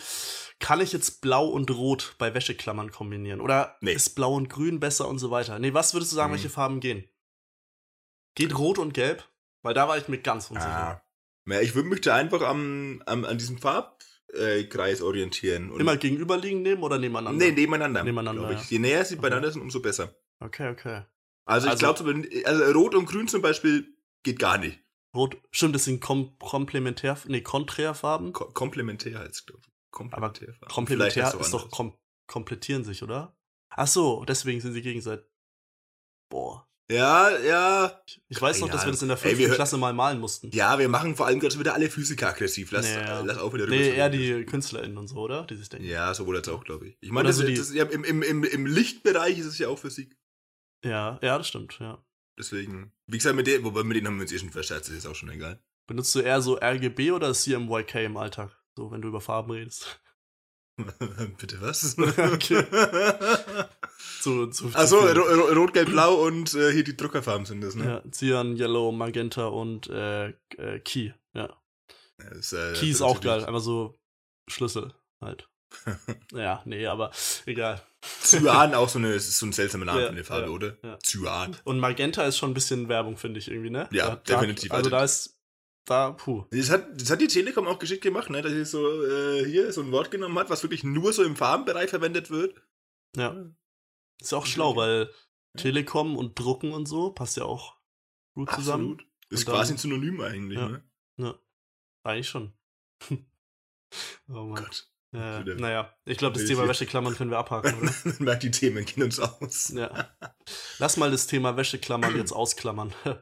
[0.58, 3.40] kann ich jetzt Blau und Rot bei Wäscheklammern kombinieren?
[3.40, 3.92] Oder nee.
[3.92, 5.58] ist Blau und Grün besser und so weiter?
[5.58, 6.36] Nee, was würdest du sagen, mhm.
[6.36, 7.04] welche Farben gehen?
[8.34, 9.28] Geht Rot und Gelb?
[9.62, 10.68] Weil da war ich mir ganz unsicher.
[10.68, 11.02] Ah.
[11.48, 13.58] Ja, ich da einfach am, am, an diesem
[14.32, 15.70] Farbkreis orientieren.
[15.70, 17.44] Und Immer gegenüberliegen nehmen oder nebeneinander?
[17.44, 18.04] Nee, nebeneinander.
[18.04, 18.52] Nebeneinander.
[18.52, 18.62] Ja.
[18.68, 19.22] Je näher sie okay.
[19.22, 20.14] beieinander sind, umso besser.
[20.40, 21.02] Okay, okay.
[21.44, 24.80] Also, ich also, glaube, also Rot und Grün zum Beispiel geht gar nicht.
[25.14, 28.32] Rot, stimmt, das sind kom komplementär, nee, Konträrfarben.
[28.32, 29.72] Ko komplementär heißt glaube ich.
[29.90, 30.62] Komplementärfarben.
[30.62, 33.38] Aber komplementär ist, ist doch kom komplettieren sich, oder?
[33.70, 35.24] Ach so, deswegen sind sie gegenseitig.
[36.28, 36.68] Boah.
[36.90, 38.00] Ja, ja.
[38.28, 40.50] Ich weiß noch, dass wir das in der fünften Klasse mal malen mussten.
[40.52, 42.70] Ja, wir machen vor allem gerade wieder alle Physiker aggressiv.
[42.70, 43.20] Lass, nee, ja.
[43.22, 45.44] lass auf wieder Nee, eher die KünstlerInnen und so, oder?
[45.46, 45.86] Dieses Denken.
[45.86, 46.98] Ja, so wurde das auch, glaube ich.
[47.00, 49.78] Ich meine, das, so das, ja, im, im, im, im Lichtbereich ist es ja auch
[49.78, 50.16] Physik.
[50.84, 52.04] Ja, ja, das stimmt, ja.
[52.38, 55.06] Deswegen, wie gesagt, mit denen, wobei mit denen haben wir uns eh schon verscherzt, ist
[55.06, 55.60] auch schon egal.
[55.88, 58.56] Benutzt du eher so RGB oder CMYK im Alltag?
[58.76, 60.00] So, wenn du über Farben redest.
[61.38, 61.96] Bitte was?
[61.98, 62.64] okay.
[64.20, 67.84] zu, zu, Achso, Rot, Gelb, Blau und äh, hier die Druckerfarben sind das, ne?
[67.84, 71.56] Ja, Cyan, Yellow, Magenta und äh, äh, Key, ja.
[72.20, 73.94] ja ist, äh, Key ist auch geil, einfach so
[74.48, 75.48] Schlüssel halt.
[76.32, 77.10] ja, nee, aber
[77.46, 77.80] egal.
[78.22, 80.76] Cyan auch so eine, ist so ein seltsamer Name ja, für eine Farbe, ja, oder?
[80.82, 80.98] Ja.
[80.98, 81.56] Cyan.
[81.64, 83.88] Und Magenta ist schon ein bisschen Werbung, finde ich irgendwie, ne?
[83.92, 84.72] Ja, da, definitiv.
[84.72, 85.35] also da ist
[85.86, 86.44] da, puh.
[86.50, 88.42] Das hat, das hat die Telekom auch geschickt gemacht, ne?
[88.42, 91.36] dass sie so äh, hier so ein Wort genommen hat, was wirklich nur so im
[91.36, 92.60] Farbenbereich verwendet wird.
[93.16, 93.46] Ja.
[94.20, 95.10] Ist auch schlau, weil
[95.56, 97.76] Telekom und Drucken und so passt ja auch
[98.34, 98.92] gut zusammen.
[98.92, 99.06] Absolut.
[99.30, 100.68] Ist quasi ein Synonym eigentlich, ja.
[100.68, 100.84] ne?
[101.16, 101.38] Ja.
[102.02, 102.52] Eigentlich schon.
[104.28, 104.54] oh.
[104.54, 104.90] Gott.
[105.16, 107.92] Ja, naja, ich glaube, das Thema Wäscheklammern können wir abhaken, oder?
[108.18, 109.72] Merkt, die Themen gehen uns aus.
[109.74, 110.10] Ja.
[110.78, 112.92] Lass mal das Thema Wäscheklammern jetzt ausklammern.
[113.00, 113.20] wow.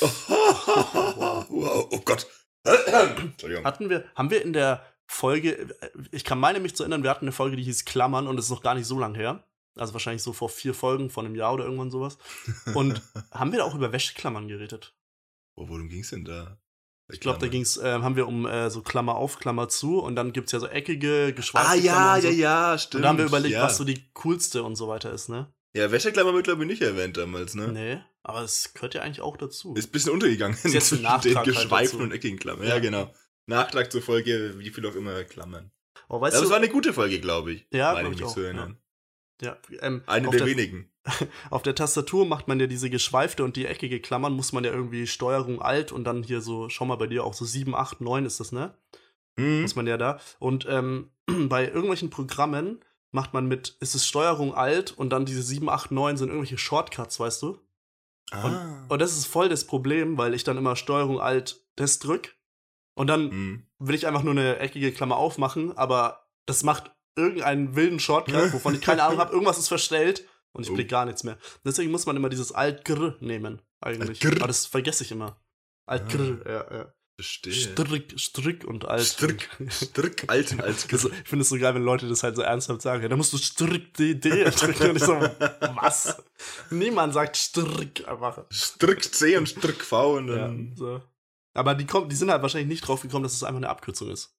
[1.48, 1.88] wow.
[1.90, 2.26] Oh Gott.
[2.64, 3.64] Entschuldigung.
[3.64, 5.68] Hatten wir, haben wir in der Folge,
[6.10, 8.46] ich kann meine mich zu erinnern, wir hatten eine Folge, die hieß Klammern und es
[8.46, 9.44] ist noch gar nicht so lang her.
[9.76, 12.18] Also wahrscheinlich so vor vier Folgen von einem Jahr oder irgendwann sowas.
[12.74, 14.94] Und haben wir da auch über Wäscheklammern geredet?
[15.54, 16.58] Oh, worum ging es denn da?
[17.12, 20.16] Ich glaube, da ging's, äh, haben wir um äh, so Klammer auf, Klammer zu und
[20.16, 22.28] dann gibt es ja so eckige, geschweifte Ah ja, so.
[22.28, 22.96] ja, ja, stimmt.
[22.96, 23.62] Und da haben wir überlegt, ja.
[23.62, 25.52] was so die coolste und so weiter ist, ne?
[25.76, 27.68] Ja, Wäscheklammer wird, glaube ich, nicht erwähnt damals, ne?
[27.68, 29.74] Nee, aber es gehört ja eigentlich auch dazu.
[29.74, 30.58] Ist ein bisschen untergegangen.
[30.62, 32.66] Ist jetzt ein Nachtrag den halt geschweiften halt und eckigen Klammern.
[32.66, 33.12] Ja, ja, genau.
[33.46, 35.70] Nachtrag zur Folge, wie viel auch immer Klammern.
[36.08, 37.66] Oh, weißt ja, das war eine gute Folge, glaube ich.
[37.72, 38.34] Ja, glaube ich mich auch.
[38.34, 38.78] Zu erinnern.
[38.78, 38.85] Ja,
[39.80, 40.90] ähm, eine der, der, wenigen.
[41.50, 44.72] Auf der Tastatur macht man ja diese geschweifte und die eckige Klammern, muss man ja
[44.72, 48.00] irgendwie Steuerung Alt und dann hier so, schau mal bei dir auch so 7, 8,
[48.00, 48.74] 9 ist das, ne?
[49.36, 49.62] Mhm.
[49.62, 50.20] Muss man ja da.
[50.38, 52.80] Und ähm, bei irgendwelchen Programmen
[53.12, 56.58] macht man mit, ist es Steuerung Alt und dann diese 7, 8, 9 sind irgendwelche
[56.58, 57.58] Shortcuts, weißt du?
[58.30, 58.44] Ah.
[58.44, 62.36] Und, und, das ist voll das Problem, weil ich dann immer Steuerung Alt das drück
[62.94, 63.66] und dann mhm.
[63.78, 68.74] will ich einfach nur eine eckige Klammer aufmachen, aber das macht irgendeinen wilden Shortcut, wovon
[68.74, 70.74] ich keine Ahnung habe, irgendwas ist verstellt und ich oh.
[70.74, 71.38] blick gar nichts mehr.
[71.64, 74.24] Deswegen muss man immer dieses Alt-Gr nehmen, eigentlich.
[74.24, 75.40] Alt Aber das vergesse ich immer.
[75.86, 76.48] Alt-Gr, ah.
[76.48, 76.92] ja, ja.
[77.18, 77.54] Verstehe.
[77.54, 79.06] Strick, Strick und alt.
[79.06, 80.86] Strick, Strick, alt alt.
[80.92, 83.02] Also, ich finde es so geil, wenn Leute das halt so ernsthaft sagen.
[83.02, 84.90] Ja, da musst du Strick D, D drücken.
[84.90, 86.22] Und ich so, was?
[86.68, 88.44] Niemand sagt Strick einfach.
[88.50, 90.68] Strick C und Strick V und dann.
[90.68, 91.02] Ja, so.
[91.54, 94.10] Aber die, kommen, die sind halt wahrscheinlich nicht drauf gekommen, dass es einfach eine Abkürzung
[94.10, 94.36] ist.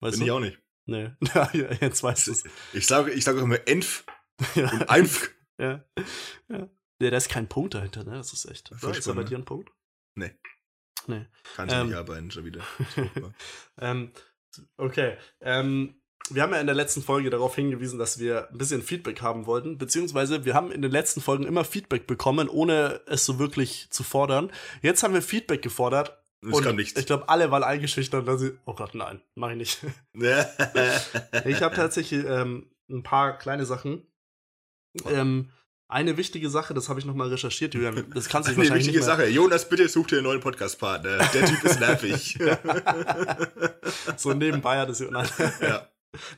[0.00, 0.26] Weißt Bin du?
[0.26, 0.58] ich auch nicht.
[0.86, 1.50] Nee, ja,
[1.80, 2.44] jetzt weißt du es.
[2.72, 4.04] Ich sage ich sag auch immer Enf
[4.54, 4.70] ja.
[4.70, 5.30] und Einf.
[5.58, 5.84] ja.
[6.48, 6.68] ja.
[7.02, 8.12] Ja, da ist kein Punkt dahinter, ne?
[8.12, 8.70] Das ist echt.
[8.72, 8.90] Oder?
[8.96, 9.70] Ist da bei dir ein Punkt?
[10.14, 10.32] Nee.
[11.06, 11.26] Nee.
[11.56, 12.60] Kann ich ähm, nicht arbeiten, schon wieder.
[13.80, 14.12] ähm,
[14.76, 15.16] okay.
[15.40, 19.22] Ähm, wir haben ja in der letzten Folge darauf hingewiesen, dass wir ein bisschen Feedback
[19.22, 23.38] haben wollten, beziehungsweise wir haben in den letzten Folgen immer Feedback bekommen, ohne es so
[23.38, 24.52] wirklich zu fordern.
[24.82, 26.19] Jetzt haben wir Feedback gefordert.
[26.42, 26.98] Es und kam nichts.
[26.98, 28.52] Ich glaube, alle waren eingeschüchtert, dass sie.
[28.64, 29.78] Oh Gott, nein, mach ich nicht.
[30.14, 34.06] ich habe tatsächlich ähm, ein paar kleine Sachen.
[35.06, 35.50] Ähm,
[35.88, 38.06] eine wichtige Sache, das habe ich nochmal recherchiert, Julian.
[38.14, 39.16] Das kannst du Eine wahrscheinlich wichtige nicht mehr.
[39.16, 39.28] Sache.
[39.28, 41.18] Jonas, bitte such dir einen neuen Podcast-Partner.
[41.18, 42.38] Der Typ ist nervig.
[44.16, 45.28] so nebenbei hat es nein.
[45.60, 45.88] ja.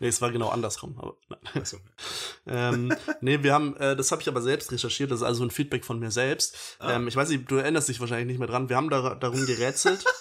[0.01, 0.97] Nee, es war genau andersrum.
[0.99, 1.41] Aber, nein.
[1.63, 1.79] Achso.
[2.47, 5.51] ähm, nee, wir haben, äh, das habe ich aber selbst recherchiert, das ist also ein
[5.51, 6.57] Feedback von mir selbst.
[6.79, 6.95] Ah.
[6.97, 8.69] Ähm, ich weiß nicht, du erinnerst dich wahrscheinlich nicht mehr dran.
[8.69, 10.05] Wir haben da, darum gerätselt.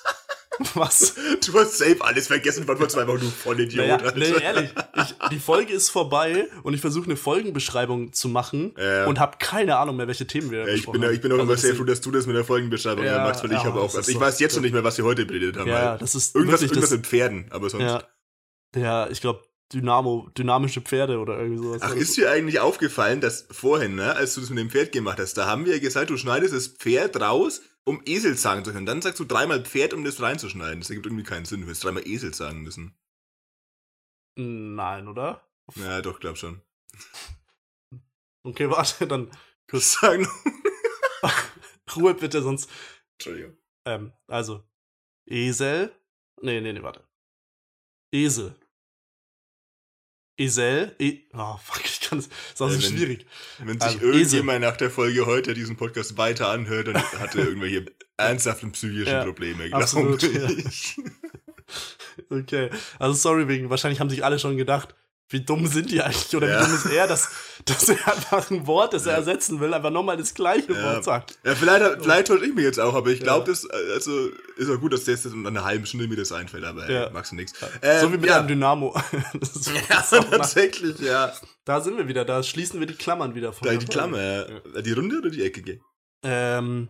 [0.76, 1.16] Was?
[1.46, 3.88] Du hast safe alles vergessen von vor zwei Wochen, du Vollidiot.
[3.88, 8.76] Naja, nee, ehrlich, ich, die Folge ist vorbei und ich versuche eine Folgenbeschreibung zu machen
[8.78, 9.06] Ja.
[9.08, 11.14] und habe keine Ahnung mehr, welche Themen wir Ja, ich bin, haben.
[11.14, 13.44] ich bin auch Also immer sehr froh, dass du das mit der Folgenbeschreibung Ja, machst,
[13.44, 13.96] weil ich ja, habe auch.
[13.96, 15.68] Also ich so- weiß jetzt noch nicht mehr, was wir heute geredet haben.
[15.68, 17.84] Ja, das ist irgendwas, wirklich irgendwas das, mit Pferden, aber sonst.
[17.84, 18.04] ja,
[18.76, 19.44] ja, ich glaube,
[19.74, 21.82] Dynamo, dynamische Pferde oder irgendwie sowas.
[21.82, 25.20] Ach, ist dir eigentlich aufgefallen, dass vorhin, ne, als du das mit dem Pferd gemacht
[25.20, 28.74] hast, da haben wir ja gesagt, du schneidest das Pferd raus, um Esel sagen zu
[28.74, 28.86] können.
[28.86, 30.82] Dann sagst du dreimal Pferd, um das reinzuschneiden.
[30.82, 31.62] Das ergibt irgendwie keinen Sinn.
[31.62, 32.96] Du hättest dreimal Esel sagen müssen.
[34.38, 35.42] Nein, oder?
[35.76, 36.62] Ja, doch, glaub schon.
[38.44, 39.30] Okay, warte, dann
[39.70, 40.34] kurz Sag noch.
[41.96, 42.68] Ruhe bitte, sonst.
[43.20, 43.56] Entschuldigung.
[43.86, 44.64] Ähm, also,
[45.28, 45.92] Esel.
[46.42, 47.04] Nee, nee, nee, warte.
[48.12, 48.56] Esel.
[50.38, 50.96] Esel.
[51.00, 52.28] E oh, fuck, ich kann es.
[52.28, 53.26] Ist auch so Ja, wenn- schwierig.
[53.60, 57.46] Wenn sich Also, irgendjemand nach der Folge heute diesen Podcast weiter anhört, dann hat er
[57.48, 57.86] irgendwelche
[58.18, 60.50] ernsthaften psychischen Ja, Probleme, absolut, ja.
[62.30, 62.70] Okay.
[63.00, 63.70] Also, sorry wegen.
[63.70, 64.94] Wahrscheinlich haben sich alle schon gedacht,
[65.32, 66.36] wie dumm sind die eigentlich?
[66.36, 66.60] Oder Ja.
[66.62, 67.30] wie dumm ist er, dass,
[67.66, 69.18] dass er einfach ein Wort, das er Ja.
[69.20, 70.84] ersetzen will, einfach nochmal das gleiche Ja.
[70.84, 71.40] Wort sagt.
[71.44, 74.80] Ja, vielleicht, vielleicht täusche ich mich jetzt auch, aber ich glaube, das also, ist auch
[74.80, 77.36] gut, dass das jetzt in einer halben Stunde mir das einfällt, aber äh, magst du
[77.36, 77.54] nichts.
[78.02, 78.94] so wie mit einem Dynamo.
[79.90, 81.34] Ja, auch nach, tatsächlich, ja.
[81.66, 83.86] da sind wir wieder, da schließen wir die Klammern wieder von Da der die.
[83.88, 84.18] Klammer,
[84.74, 84.82] ja.
[84.82, 85.80] die runde oder die eckige?
[86.24, 86.90] Ähm,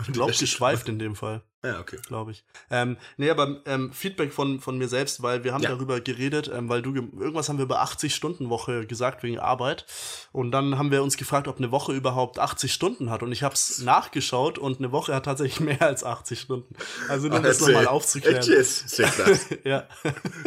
[0.00, 1.42] ich glaube, geschweift in dem Fall.
[1.64, 1.96] Ja, okay.
[2.06, 2.44] glaube ich.
[2.70, 5.70] Ähm, nee, aber ähm, Feedback von, von mir selbst, weil wir haben Ja.
[5.70, 9.86] darüber geredet, ähm, weil du, ge- irgendwas haben wir über 80-Stunden-Woche gesagt wegen Arbeit.
[10.32, 13.22] Und dann haben wir uns gefragt, ob eine Woche überhaupt 80 Stunden hat.
[13.22, 16.74] Und ich habe es nachgeschaut und eine Woche hat tatsächlich mehr als 80 Stunden.
[17.08, 17.66] Also nur um das erzähl.
[17.74, 18.46] nochmal Echt aufzuklären.
[18.46, 18.88] jetzt?
[18.90, 19.46] Sehr krass.
[19.64, 19.88] ja,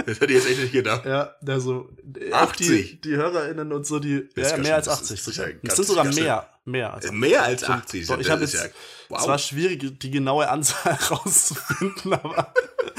[0.05, 1.05] Das hätte ich jetzt echt nicht gedacht.
[1.05, 1.89] ja, also
[2.19, 3.01] äh, auch die, 80?
[3.01, 5.49] die HörerInnen und so, die, Das ist ja, mehr als das 80 ist sogar.
[5.49, 8.07] ja Es ganz- sind sogar mehr, mehr als Äh, Mehr als 80.
[8.07, 8.61] Doch, ich habe jetzt, ja,
[9.09, 9.19] wow.
[9.21, 12.53] es war schwierig, die genaue Anzahl rauszufinden, aber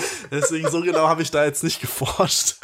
[0.30, 2.56] deswegen so genau habe ich da jetzt nicht geforscht.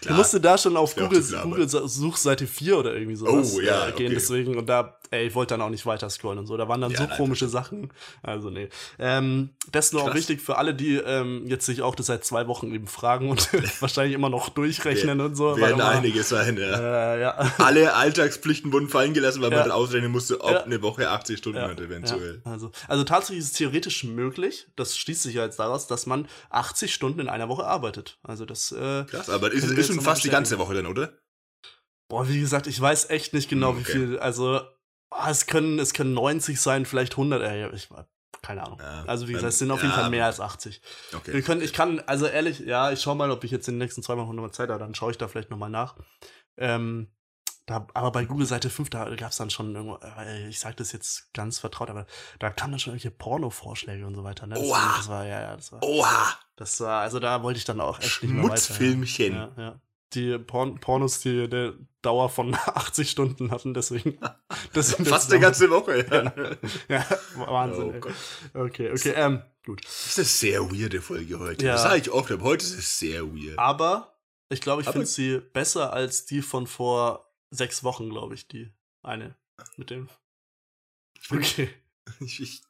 [0.00, 0.18] Ich Klar.
[0.18, 4.06] musste da schon auf Google, Google Suchseite 4 oder irgendwie sowas Oh, ja, äh, gehen,
[4.06, 4.14] okay.
[4.14, 6.80] deswegen, und da, ey, ich wollte dann auch nicht weiter scrollen und so, da waren
[6.80, 8.68] dann Ja, so nein, komische Sachen, also nee.
[8.98, 12.46] Ähm, das nur auch wichtig für alle, die ähm, jetzt sich auch das seit zwei
[12.46, 13.48] Wochen eben fragen und
[13.80, 15.56] wahrscheinlich immer noch durchrechnen und so.
[15.56, 17.14] Werden einige sein, ja.
[17.14, 17.52] Äh, ja.
[17.58, 21.60] Alle Alltagspflichten wurden fallen gelassen, weil man dann ausrechnen musste, ob eine Woche 80 Stunden
[21.60, 22.40] hat, eventuell.
[22.44, 26.28] Also, also tatsächlich ist es theoretisch möglich, das schließt sich ja jetzt daraus, dass man
[26.50, 28.18] 80 Stunden in einer Woche arbeitet.
[28.22, 31.12] Also das, äh, Krass, aber ist, ist schon fast die ganze Woche dann, oder?
[32.08, 33.92] boah, wie gesagt, ich weiß echt nicht genau, Hm, wie okay.
[33.92, 34.60] viel, also
[35.10, 37.88] ah, es können, es können 90 sein, vielleicht 100, äh, ich
[38.42, 38.78] keine Ahnung.
[38.80, 40.80] Ja, also wie gesagt, es sind auf jeden ja, Fall mehr als 80.
[41.14, 41.32] Okay.
[41.32, 43.78] Wir können, ich kann, also ehrlich, ja, ich schau mal, ob ich jetzt in den
[43.78, 45.96] nächsten zwei Wochen nochmal Zeit habe, dann schaue ich da vielleicht nochmal nach.
[46.56, 47.08] Ähm,
[47.66, 50.76] da, aber bei Google Seite 5, da gab es dann schon irgendwo, äh, ich sage
[50.76, 52.06] das jetzt ganz vertraut, aber
[52.38, 54.46] da kamen dann schon irgendwelche Porno-Vorschläge und so weiter.
[54.46, 54.54] Ne?
[54.54, 54.94] Deswegen, Oha.
[54.96, 56.38] Das war, ja, ja, das war, Oha!
[56.54, 58.56] das war, also da wollte ich dann auch echt nicht mehr weiter.
[58.56, 59.32] Schmutzfilmchen.
[59.34, 59.80] Ja, ja.
[60.14, 64.16] Die Porn Pornos, die eine Dauer von 80 Stunden hatten, deswegen.
[64.74, 66.06] deswegen Fast eine ganze Woche.
[66.88, 67.04] Ja,
[67.34, 67.84] Wahnsinn.
[67.84, 68.00] Oh ey.
[68.00, 68.14] Gott.
[68.54, 69.84] Okay, okay, ähm, gut.
[69.84, 71.66] Das ist eine sehr weirde Folge heute.
[71.66, 71.72] Ja.
[71.72, 73.58] Das sage ich oft, aber heute ist es sehr weird.
[73.58, 74.16] Aber
[74.50, 78.70] ich glaube, ich finde sie besser als die von vor sechs Wochen, glaube ich, die
[79.02, 79.36] eine
[79.76, 80.08] mit dem.
[81.30, 81.70] Okay.
[82.20, 82.62] Ich, ich,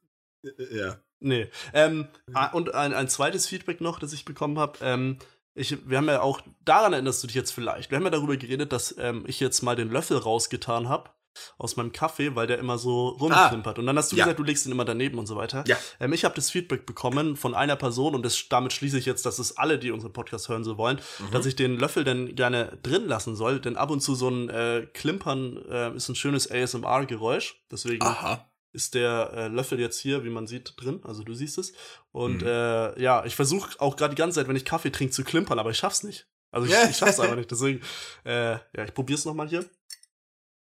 [0.43, 0.99] äh, ja.
[1.21, 1.51] Nee.
[1.75, 4.79] Ähm, ah, und ein, ein zweites Feedback noch, das ich bekommen habe.
[4.81, 5.19] Ähm,
[5.55, 7.91] ich, wir haben ja auch, daran erinnerst du dich jetzt vielleicht.
[7.91, 11.11] Wir haben ja darüber geredet, dass ähm, ich jetzt mal den Löffel rausgetan habe
[11.59, 13.79] aus meinem Kaffee, weil der immer so rumklimpert.
[13.79, 14.25] und dann hast du ja.
[14.25, 15.65] gesagt, du legst ihn immer daneben und so weiter.
[15.67, 15.77] Ja.
[16.01, 19.27] Ähm, ich habe das Feedback bekommen von einer Person und das, damit schließe ich jetzt,
[19.27, 21.31] dass es alle, die unseren Podcast hören, so wollen, Mhm.
[21.33, 24.49] dass ich den Löffel dann gerne drin lassen soll, denn ab und zu so ein
[24.49, 27.63] äh, Klimpern äh, ist ein schönes ASMR-Geräusch.
[27.71, 28.51] Deswegen Aha.
[28.73, 31.01] ist der äh, Löffel jetzt hier, wie man sieht, drin.
[31.05, 31.73] Also du siehst es.
[32.13, 32.49] Und Mhm.
[32.49, 35.59] äh, ja, ich versuche auch gerade die ganze Zeit, wenn ich Kaffee trinke, zu klimpern,
[35.59, 36.27] aber ich schaff's nicht.
[36.51, 37.51] Also ich, ich schaff's einfach nicht.
[37.51, 37.81] Deswegen,
[38.25, 39.65] äh, ja, ich probier's nochmal hier.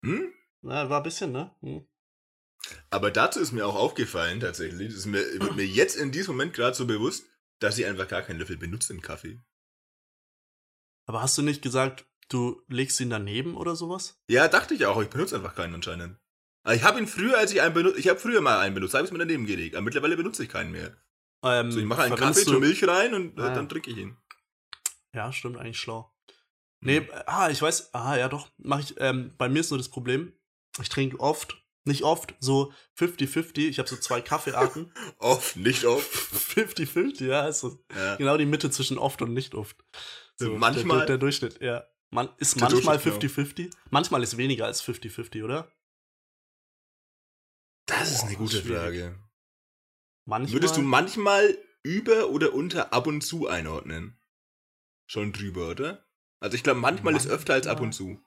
[0.05, 0.33] Hm?
[0.63, 1.55] Na, war ein bisschen, ne?
[1.61, 1.87] Hm.
[2.91, 6.35] Aber dazu ist mir auch aufgefallen, tatsächlich, das ist mir, wird mir jetzt in diesem
[6.35, 7.27] Moment gerade so bewusst,
[7.61, 9.41] dass ich einfach gar keinen Löffel benutze im Kaffee.
[11.07, 14.21] Aber hast du nicht gesagt, du legst ihn daneben oder sowas?
[14.29, 15.01] Ja, dachte ich auch.
[15.01, 16.19] Ich benutze einfach keinen anscheinend.
[16.65, 18.95] Also ich habe ihn früher, als ich einen benutzt, ich habe früher mal einen benutzt,
[18.95, 19.77] habe ich es mir daneben gelegt.
[19.77, 20.97] Aber mittlerweile benutze ich keinen mehr.
[21.45, 23.99] Ähm, So, ich mache einen Kaffee, tue Milch rein und äh, Ah, dann trinke ich
[23.99, 24.17] ihn.
[25.15, 26.13] Ja, stimmt, eigentlich schlau.
[26.81, 26.87] Hm.
[26.87, 29.79] Nee, äh, ah, ich weiß, ah, ja doch, mache ich, ähm, bei mir ist nur
[29.79, 30.33] das Problem,
[30.81, 34.93] ich trinke oft, nicht oft, so 50-50, ich habe so zwei Kaffeearten.
[35.19, 36.11] Oft, nicht oft.
[36.35, 38.17] 50-50, ja, ist so Ja.
[38.17, 39.77] genau die Mitte zwischen oft und nicht oft.
[40.37, 41.87] So, Manchmal- Der, der, Durchschnitt, ja.
[42.11, 45.71] Man, ist manchmal Durchschnitt, 50-50, manchmal ist weniger als 50-50, oder?
[47.87, 48.63] Das ist Boah, eine gute.
[48.63, 49.19] Frage.
[50.25, 50.53] Manchmal.
[50.55, 54.19] Würdest du manchmal über oder unter ab und zu einordnen?
[55.09, 56.05] Schon drüber, oder?
[56.41, 58.21] Also ich glaube, manchmal ist öfter als ab und zu.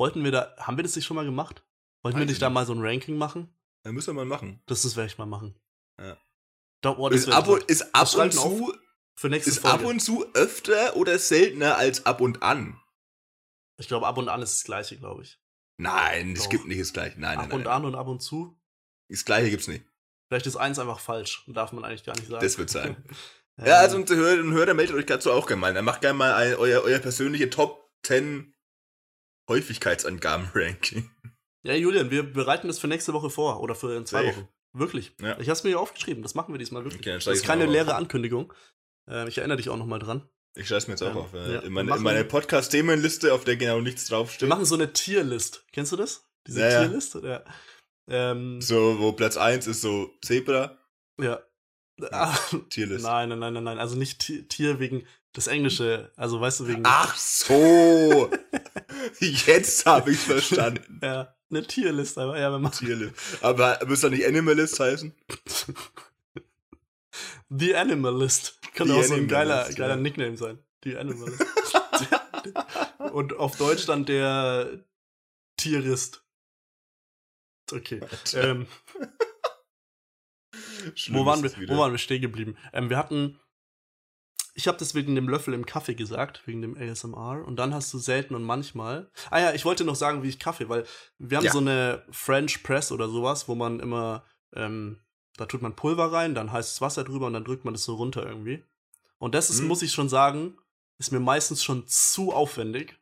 [0.00, 1.62] Wollten wir da, haben wir das nicht schon mal gemacht?
[2.02, 3.54] Wollten wir Weiß nicht ich da mal so ein Ranking machen?
[3.82, 4.62] Da müssen wir mal machen.
[4.64, 5.54] Das, das werde ich mal machen.
[6.00, 6.16] Ja.
[6.86, 8.74] Oh, das Ist ab, und, ist ab und zu,
[9.14, 9.88] für nächste ist ab Folge.
[9.88, 12.80] und zu öfter oder seltener als ab und an?
[13.76, 15.38] Ich glaube, ab und an ist das gleiche, glaube ich.
[15.76, 16.48] Nein, es Doch.
[16.48, 17.20] gibt nicht das gleiche.
[17.20, 17.72] Nein, ab nein, und nein.
[17.74, 18.58] an und ab und zu.
[19.10, 19.84] Das gleiche gibt's nicht.
[20.28, 21.44] Vielleicht ist eins einfach falsch.
[21.46, 22.42] Darf man eigentlich gar nicht sagen.
[22.42, 22.96] Das wird sein.
[23.06, 23.16] Ähm,
[23.66, 25.74] Ja, also unsere Hörer und Hörer meldet euch dazu auch gerne mal.
[25.74, 28.54] Dann macht gerne mal ein, euer, euer persönliche Top 10
[29.50, 31.10] Häufigkeitsangaben-Ranking.
[31.64, 33.60] ja, Julian, wir bereiten das für nächste Woche vor.
[33.60, 34.36] Oder für in zwei Safe.
[34.36, 34.48] Wochen.
[34.72, 35.12] Wirklich.
[35.20, 35.32] Ja.
[35.40, 36.22] Ich habe es mir hier aufgeschrieben.
[36.22, 37.00] Das machen wir diesmal wirklich.
[37.02, 37.74] Okay, das ist keine mal auf.
[37.74, 38.52] leere Ankündigung.
[39.08, 40.28] Ähm, ich erinnere dich auch nochmal dran.
[40.54, 41.34] Ich schreibe mir jetzt auch Ähm, auf.
[41.34, 44.48] Äh, ja, in, meine, wir in meine Podcast-Themenliste, auf der genau nichts Wir draufsteht.
[44.48, 45.64] machen so eine Tierlist.
[45.72, 46.24] Kennst du das?
[46.46, 46.80] Diese Ja, ja.
[46.86, 47.14] Tierlist?
[47.22, 47.44] Ja.
[48.08, 50.78] Ähm, So, wo Platz 1 ist so Zebra,
[51.20, 51.40] ja.
[52.12, 52.36] Ah,
[52.70, 53.04] Tierlist.
[53.04, 53.78] nein, nein, nein, nein, nein.
[53.78, 56.12] Also nicht Ti- Tier wegen das Englische.
[56.16, 56.82] Also weißt du, wegen.
[56.84, 58.30] Ach so!
[59.20, 61.00] Jetzt habe ich verstanden.
[61.02, 62.72] Ja, eine Tierlist, aber ja, wenn man.
[62.72, 63.14] Tierlist.
[63.40, 65.14] Aber müsste doch nicht Animalist heißen?
[67.48, 68.58] The Animalist.
[68.74, 70.00] Kann The auch so ein geiler, Animalist, geiler ja.
[70.00, 70.58] Nickname sein.
[70.84, 71.44] The Animalist.
[73.12, 74.84] Und auf Deutsch dann der
[75.56, 76.24] Tierist.
[77.72, 78.00] Okay.
[78.34, 78.66] Ähm,
[81.08, 82.56] wo, waren wir, wo waren wir stehen geblieben?
[82.72, 83.38] Ähm, wir hatten.
[84.54, 87.44] Ich habe das wegen dem Löffel im Kaffee gesagt, wegen dem ASMR.
[87.46, 89.10] Und dann hast du selten und manchmal.
[89.30, 90.84] Ah ja, ich wollte noch sagen, wie ich Kaffee, weil
[91.18, 91.52] wir haben Ja.
[91.52, 94.24] so eine French Press oder sowas, wo man immer,
[94.54, 94.98] ähm,
[95.36, 97.94] da tut man Pulver rein, dann heißes Wasser drüber und dann drückt man das so
[97.94, 98.64] runter irgendwie.
[99.18, 99.68] Und das ist, Mhm.
[99.68, 100.56] muss ich schon sagen,
[100.98, 102.98] ist mir meistens schon zu aufwendig.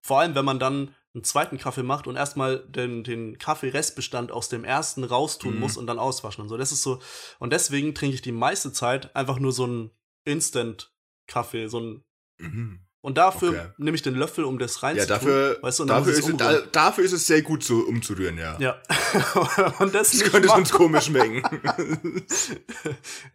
[0.00, 4.48] Vor allem, wenn man dann einen zweiten Kaffee macht und erstmal den, den Kaffeerestbestand aus
[4.48, 5.60] dem ersten raustun Mhm.
[5.60, 6.56] muss und dann auswaschen und so.
[6.56, 7.00] Das ist so.
[7.38, 9.90] Und deswegen trinke ich die meiste Zeit einfach nur so einen
[10.24, 11.68] Instant-Kaffee.
[11.68, 12.04] So ein,
[12.38, 12.80] Mhm.
[13.02, 13.66] und dafür Okay.
[13.78, 15.08] nehme ich den Löffel, um das Ja, reinzutun.
[15.08, 18.58] dafür, weißt du, dafür, ist da, dafür ist es sehr gut so umzurühren, ja.
[18.58, 18.80] Ja.
[19.78, 21.42] und das, Das könnte sonst komisch schmecken.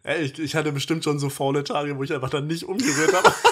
[0.02, 3.12] Ey, ich, ich hatte bestimmt schon so faule Tage, wo ich einfach dann nicht umgerührt
[3.14, 3.32] habe.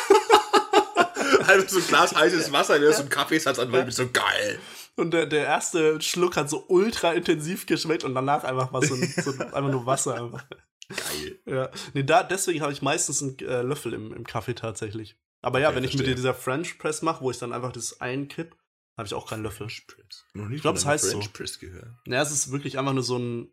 [1.46, 4.58] Einfach so ein Glas heißes Wasser, der so ein Kaffeesatz an, weil ich so geil.
[4.96, 8.94] Und der, der erste Schluck hat so ultra intensiv geschmeckt und danach einfach was so,
[8.94, 10.14] ein, so ein, einfach nur Wasser.
[10.24, 10.44] Einfach.
[10.88, 11.38] Geil.
[11.46, 11.70] Ja.
[11.94, 15.16] Nee, da, deswegen habe ich meistens einen äh, Löffel im, im Kaffee tatsächlich.
[15.42, 16.14] Aber ja, Okay, wenn ich mit verstehe.
[16.14, 18.56] dieser French Press mache, wo ich dann einfach das einkipp,
[18.96, 19.68] habe ich auch keinen Löffel.
[19.68, 20.24] French Press.
[20.34, 21.30] Noch nie Ich glaub, von es heißt French so.
[21.32, 21.88] Press gehört.
[22.06, 23.52] Ja, es ist wirklich einfach nur so ein,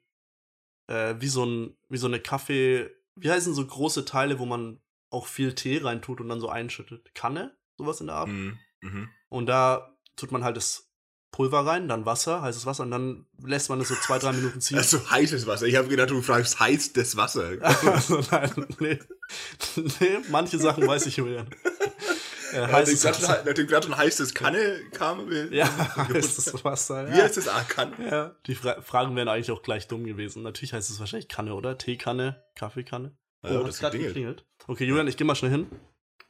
[0.88, 4.80] äh, wie so ein, wie so eine Kaffee, wie heißen so große Teile, wo man
[5.10, 7.14] auch viel Tee reintut und dann so einschüttet?
[7.14, 7.56] Kanne?
[7.78, 8.30] Sowas in der Art.
[8.30, 8.58] Mhm.
[8.82, 9.10] Mhm.
[9.30, 10.92] Und da tut man halt das
[11.34, 14.62] Pulver rein, dann Wasser, heißes Wasser und dann lässt man es so zwei, drei Minuten
[14.62, 14.78] ziehen.
[14.78, 15.66] Also heißes Wasser.
[15.66, 17.52] Ich habe gedacht, du fragst heißes Wasser.
[17.62, 19.00] Also, nein, nee.
[19.76, 21.48] nee, manche Sachen weiß ich, Julian.
[22.54, 23.34] Äh, Ja, heißes nachdem Wasser.
[23.34, 25.28] gerade nachdem gerade schon heißes Kanne kam.
[25.30, 25.68] wir- Ja,
[25.98, 27.08] heißes Wasser.
[27.12, 27.24] Wie Ja.
[27.24, 27.48] heißt das?
[27.48, 27.94] Ah, Kanne.
[28.10, 28.36] ja.
[28.46, 30.44] Die Fra Fragen wären eigentlich auch gleich dumm gewesen.
[30.44, 31.80] Natürlich heißt es wahrscheinlich Kanne, oder?
[31.80, 33.18] Teekanne, Kaffeekanne.
[33.44, 34.46] Ja, oh, das hat's grad geklingelt.
[34.68, 35.66] Okay, Julian, ich geh mal schnell hin.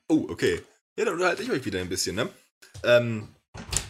[0.08, 0.62] Oh, okay.
[0.98, 2.30] Ja, dann unterhalte ich euch wieder ein bisschen, ne?
[2.84, 3.28] Ähm,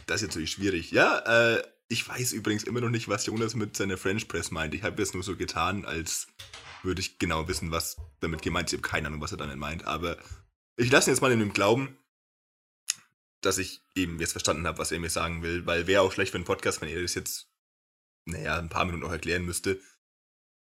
[0.06, 0.92] das ist jetzt natürlich schwierig.
[0.92, 1.20] Ja,
[1.56, 4.74] äh, ich weiß übrigens immer noch nicht, was Jonas mit seiner French Press meint.
[4.74, 6.28] Ich habe jetzt nur so getan, als
[6.82, 8.74] würde ich genau wissen, was damit gemeint ist.
[8.74, 9.86] Ich habe keine Ahnung, was er damit meint.
[9.86, 10.18] Aber
[10.76, 11.98] ich lasse ihn jetzt mal in dem Glauben,
[13.42, 15.66] dass ich eben jetzt verstanden habe, was er mir sagen will.
[15.66, 17.50] Weil wäre auch schlecht für einen Podcast, wenn er das jetzt,
[18.26, 19.80] naja, ein paar Minuten noch erklären müsste.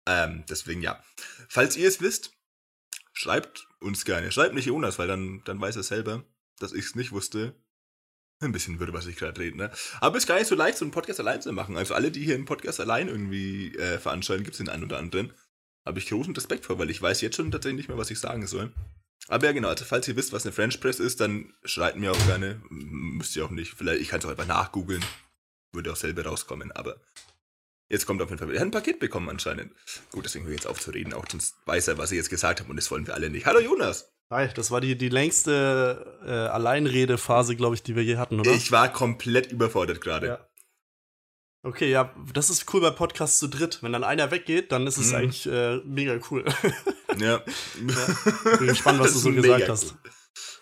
[0.06, 1.04] Ähm, deswegen ja.
[1.50, 2.32] Falls ihr es wisst,
[3.14, 4.32] schreibt uns gerne.
[4.32, 6.24] Schreibt nicht Jonas, weil dann, dann weiß er selber,
[6.60, 7.56] dass ich es nicht wusste.
[8.40, 9.72] Ein bisschen würde, was ich gerade rede, ne?
[10.00, 11.76] Aber es ist gar nicht so leicht, so einen Podcast allein zu machen.
[11.76, 15.00] Also alle, die hier einen Podcast allein irgendwie äh, veranstalten, gibt es den einen oder
[15.00, 15.34] anderen.
[15.86, 18.20] Habe ich großen Respekt vor, weil ich weiß jetzt schon tatsächlich nicht mehr, was ich
[18.20, 18.72] sagen soll.
[19.28, 22.12] Aber ja, genau, also falls ihr wisst, was eine French Press ist, dann schreibt mir
[22.12, 22.62] auch gerne.
[22.70, 23.74] Müsst ihr auch nicht.
[23.74, 25.04] Vielleicht, ich kann es auch einfach nachgoogeln.
[25.74, 27.02] Würde auch selber rauskommen, aber
[27.90, 28.54] jetzt kommt auf jeden Fall.
[28.54, 29.74] Er hat ein Paket bekommen anscheinend.
[30.12, 32.30] Gut, deswegen höre ich jetzt auf zu reden, auch sonst weiß er, was ich jetzt
[32.30, 33.48] gesagt habe und das wollen wir alle nicht.
[33.48, 34.17] Hallo Jonas!
[34.30, 38.52] Hi, das war die, die längste äh, Alleinredephase, glaube ich, die wir je hatten, oder?
[38.52, 40.28] Ich war komplett überfordert gerade.
[40.28, 40.48] Ja.
[41.64, 43.80] Okay, ja, das ist cool bei Podcasts zu dritt.
[43.82, 45.16] Wenn dann einer weggeht, dann ist es Mhm.
[45.16, 46.46] eigentlich äh, mega cool.
[47.20, 47.42] Ja.
[48.60, 49.96] Bin gespannt, was du so gesagt hast.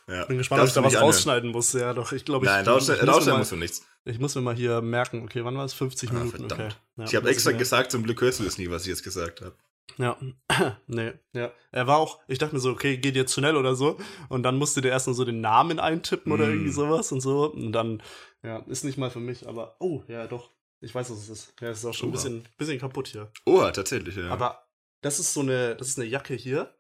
[0.07, 0.15] cool.
[0.15, 0.23] Ja.
[0.25, 1.73] Bin gespannt, ob ich da was rausschneiden muss.
[1.73, 3.81] Ja, doch, ich glaube, ich, Nein, rausschneiden, muss mir rausschneiden mal, musst du nichts.
[4.05, 5.73] ich muss mir mal hier merken, okay, wann war es?
[5.73, 6.61] 50 Ah, Minuten, verdammt.
[6.61, 6.73] okay.
[6.97, 9.03] Ja, ich habe muss extra gesagt, zum Glück hörst du das nie, was ich jetzt
[9.03, 9.53] gesagt habe.
[9.97, 10.17] Ja,
[10.87, 11.51] nee, ja.
[11.71, 13.97] Er war auch, ich dachte mir so, okay, geht jetzt schnell oder so.
[14.29, 16.51] Und dann musste der erst noch so den Namen eintippen oder Mm.
[16.51, 17.51] irgendwie sowas und so.
[17.51, 18.01] Und dann,
[18.43, 20.51] ja, ist nicht mal für mich, aber, oh, ja, doch.
[20.81, 21.53] Ich weiß, was es ist.
[21.61, 23.31] Ja, es ist auch schon ein bisschen, bisschen kaputt hier.
[23.45, 24.29] Oha, tatsächlich, ja.
[24.29, 24.67] Aber
[25.01, 26.75] das ist so eine, das ist eine Jacke hier.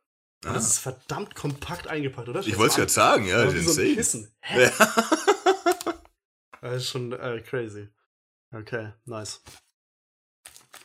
[0.45, 0.53] Ah.
[0.53, 2.41] das ist verdammt kompakt eingepackt, oder?
[2.41, 3.95] ich wollte es gerade sagen, ja, wie ist so ein.
[3.95, 4.31] Kissen.
[4.41, 4.63] Hä?
[4.63, 4.71] Ja.
[6.61, 7.87] Das ist schon äh, crazy.
[8.51, 9.41] Okay, nice.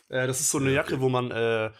[0.08, 1.70] Äh, das ist so eine Ja, Jacke, wo man, äh,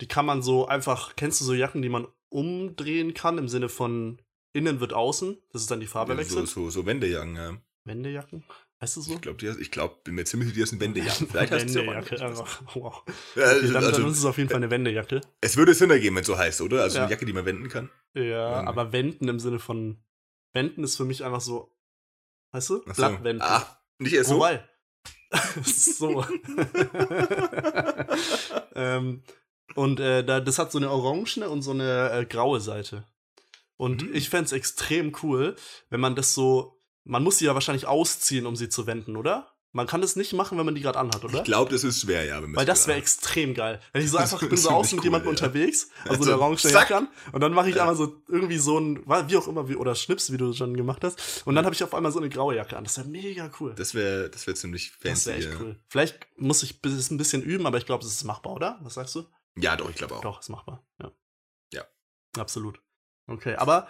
[0.00, 3.68] die kann man so einfach, kennst du so Jacken, die man umdrehen kann, im Sinne
[3.68, 4.20] von
[4.52, 5.38] innen wird außen?
[5.52, 6.48] Das ist dann die Farbe so, wechselt.
[6.48, 7.56] so, so Wendejacken, ja.
[7.84, 8.44] Wendejacken?
[8.80, 9.14] Heißt das so?
[9.14, 11.26] Ich glaube, ich glaub, bin mir ziemlich sicher, das sind Wendejacken.
[11.30, 12.22] Vielleicht heißt es ja auch Wendejacke.
[12.24, 12.40] anders.
[12.40, 12.76] einfach.
[12.76, 13.02] Wow.
[13.34, 15.20] Ja, Okay, also, dann, dann also, ist es auf jeden Fall eine Wendejacke.
[15.40, 16.82] es würde Sinn ergeben, wenn es so heißt, oder?
[16.82, 17.02] Also Ja.
[17.04, 17.90] eine Jacke, die man wenden kann.
[18.14, 18.66] Ja, Ja.
[18.68, 19.98] aber wenden im Sinne von
[20.52, 21.74] wenden ist für mich einfach so,
[22.52, 22.82] weißt du?
[22.88, 23.02] Ach so.
[23.02, 23.42] Blatt wenden.
[23.42, 24.36] Ah, nicht erst so?
[24.36, 24.62] Wobei.
[25.64, 26.24] so.
[28.74, 29.22] ähm,
[29.74, 33.04] und äh, da, das hat so eine orangene und so eine äh, graue Seite.
[33.76, 34.14] Und Mhm.
[34.14, 35.54] ich fände es extrem cool,
[35.90, 36.74] wenn man das so.
[37.04, 39.52] Man muss sie ja wahrscheinlich ausziehen, um sie zu wenden, oder?
[39.72, 41.38] Man kann das nicht machen, wenn man die gerade anhat, oder?
[41.38, 42.40] Ich glaube, das ist schwer, ja.
[42.42, 43.80] Weil das wäre extrem geil.
[43.92, 45.30] Wenn ich so einfach bin so außen mit cool, jemandem ja.
[45.30, 46.72] unterwegs, also Also, eine orange zack.
[46.72, 47.82] Jacke an, und dann mache ich Ja.
[47.82, 51.04] einmal so irgendwie so ein, wie auch immer, wie, oder Schnips, wie du schon gemacht
[51.04, 52.84] hast, und dann habe ich auf einmal so eine graue Jacke an.
[52.84, 53.74] Das wäre mega cool.
[53.76, 55.08] Das wäre das wär ziemlich fancy.
[55.10, 55.60] Das wäre echt ja.
[55.60, 55.76] cool.
[55.88, 58.78] Vielleicht muss ich bis- ein bisschen üben, aber ich glaube, es ist machbar, oder?
[58.82, 59.24] Was sagst du?
[59.56, 60.20] Ja, doch, ich glaube auch.
[60.20, 60.84] Doch, ist machbar.
[61.00, 61.12] Ja.
[61.72, 61.84] Ja.
[62.38, 62.80] Absolut.
[63.26, 63.88] Okay, aber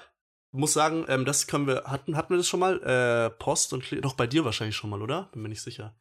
[0.50, 2.82] muss sagen, ähm, das können wir, hatten, hatten wir das schon mal?
[2.82, 5.28] Äh, Post und Kle Doch bei dir wahrscheinlich schon mal, oder?
[5.32, 5.94] Bin mir nicht sicher.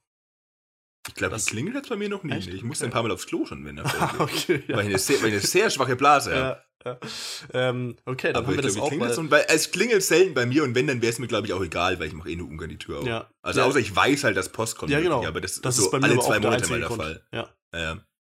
[1.07, 2.33] Ich glaube, Das- klingelt jetzt bei mir noch nie.
[2.33, 2.47] Echt?
[2.49, 3.85] Ich musste ein paar Mal aufs Klo schon, wenn er
[4.19, 6.61] okay, Weil ich eine sehr, weil ich eine sehr schwache Blase habe.
[6.85, 6.91] ja.
[6.91, 6.99] ja.
[7.53, 9.31] Ähm, okay, dann Aber haben wir das auch mal.
[9.31, 11.61] weil es klingelt selten bei mir und wenn, dann wäre es mir, glaube ich, auch
[11.63, 13.05] egal, weil ich mache eh nur ungern die Tür auf.
[13.05, 13.29] Ja.
[13.41, 13.65] Also Ja.
[13.65, 14.91] außer ich weiß halt, dass Post kommt.
[14.91, 15.27] Ja, wirklich, genau.
[15.27, 16.89] Aber das, Das ist so ist bei mir alle zwei Monate mal der.
[16.89, 17.27] Fall.
[17.31, 17.49] Ja.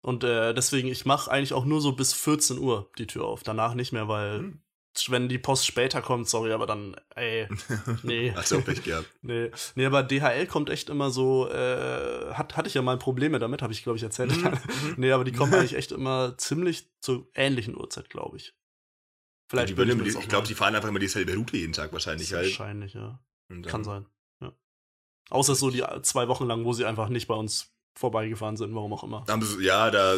[0.09, 0.12] Ja.
[0.12, 3.42] Und äh, deswegen, ich mache eigentlich auch nur so bis 14 Uhr die Tür auf.
[3.42, 4.62] Danach nicht mehr, weil Hm.
[5.09, 7.46] wenn die Post später kommt, sorry, aber dann, ey,
[8.02, 8.32] nee.
[8.34, 9.09] Hast du auch Pech gehabt.
[9.22, 13.38] Nee, nee, aber DHL kommt echt immer so, äh, hat, hatte ich ja mal Probleme
[13.38, 14.32] damit, habe ich, glaube ich, erzählt.
[14.38, 14.94] Mhm.
[14.96, 18.54] nee, aber die kommen eigentlich echt immer ziemlich zur ähnlichen Uhrzeit, glaube ich.
[19.50, 22.46] Vielleicht mir die, ich glaube, die fahren einfach immer dieselbe Route jeden Tag wahrscheinlich halt.
[22.46, 23.18] Wahrscheinlich, ja.
[23.66, 24.06] Kann sein.
[24.42, 24.52] Ja.
[25.30, 28.92] Außer so die zwei Wochen lang, wo sie einfach nicht bei uns vorbeigefahren sind, warum
[28.92, 29.24] auch immer.
[29.61, 30.16] Ja, da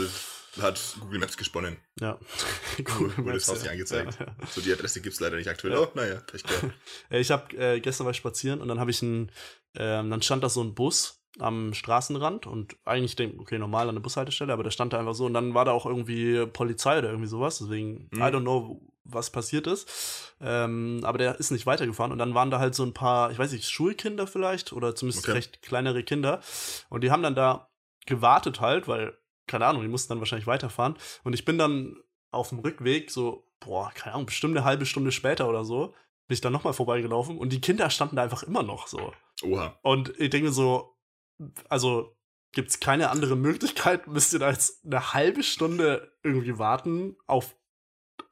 [0.61, 1.77] hat Google Maps gesponnen.
[2.01, 2.19] Ja.
[2.99, 4.19] Wurde Maps, das Haus nicht angezeigt.
[4.21, 4.47] Ja, ja.
[4.51, 5.73] So, die Adresse gibt es leider nicht aktuell.
[5.75, 5.81] Ja.
[5.81, 6.73] Oh, naja, Pech gehabt.
[7.11, 9.31] Äh, Ich habe äh, gestern war ich spazieren und dann habe ich einen,
[9.77, 13.95] ähm, dann stand da so ein Bus am Straßenrand und eigentlich denke okay, normal an
[13.95, 16.99] der Bushaltestelle, aber der stand da einfach so und dann war da auch irgendwie Polizei
[16.99, 18.21] oder irgendwie sowas, deswegen, Mhm.
[18.21, 19.89] I don't know, was passiert ist.
[20.41, 23.39] Ähm, aber der ist nicht weitergefahren und dann waren da halt so ein paar, ich
[23.39, 25.33] weiß nicht, Schulkinder vielleicht oder zumindest Okay.
[25.37, 26.41] recht kleinere Kinder
[26.89, 27.70] und die haben dann da
[28.07, 31.97] gewartet halt, weil, keine Ahnung, die mussten dann wahrscheinlich weiterfahren und ich bin dann
[32.31, 35.89] auf dem Rückweg so, boah, keine Ahnung, bestimmt eine halbe Stunde später oder so,
[36.29, 39.13] bin ich dann nochmal vorbeigelaufen und die Kinder standen da einfach immer noch so.
[39.43, 39.79] Oha.
[39.83, 40.97] Und ich denke so,
[41.69, 42.17] also
[42.53, 47.57] gibt es keine andere Möglichkeit, müsst ihr da jetzt eine halbe Stunde irgendwie warten auf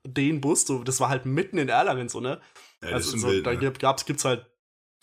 [0.04, 0.66] den Bus.
[0.66, 2.40] So, das war halt mitten in Erlangen so, ne?
[2.82, 3.58] Ja, also so, wild, da ne?
[3.58, 4.46] gibt, gab's, gibt's halt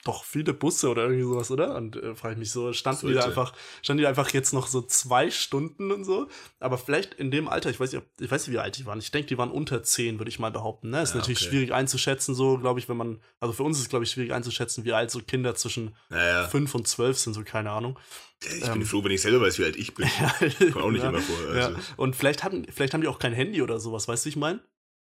[0.05, 1.75] doch viele Busse oder irgendwie sowas, oder?
[1.75, 4.67] Und äh, frage ich mich so, standen die da einfach, standen die einfach jetzt noch
[4.67, 6.27] so zwei Stunden und so?
[6.59, 8.85] Aber vielleicht in dem Alter, ich weiß nicht, ob- ich weiß nicht, wie alt die
[8.85, 8.99] waren.
[8.99, 10.91] Ich denke, die waren unter zehn, würde ich mal behaupten.
[10.91, 11.01] Ne?
[11.01, 11.49] Ist Ja, natürlich okay.
[11.49, 14.31] schwierig einzuschätzen, so, glaube ich, wenn man, also für uns ist es, glaube ich, schwierig
[14.31, 17.97] einzuschätzen, wie alt so Kinder zwischen Naja, fünf und zwölf sind, so keine Ahnung.
[18.43, 20.07] ich ähm, bin froh, wenn ich selber weiß, wie alt ich bin.
[20.19, 20.29] Ja,
[20.71, 21.35] Kommt auch nicht ja, immer vor.
[21.55, 21.67] ja.
[21.67, 24.35] Also, Und vielleicht hatten, vielleicht haben die auch kein Handy oder sowas, weißt du, ich
[24.35, 24.59] meine?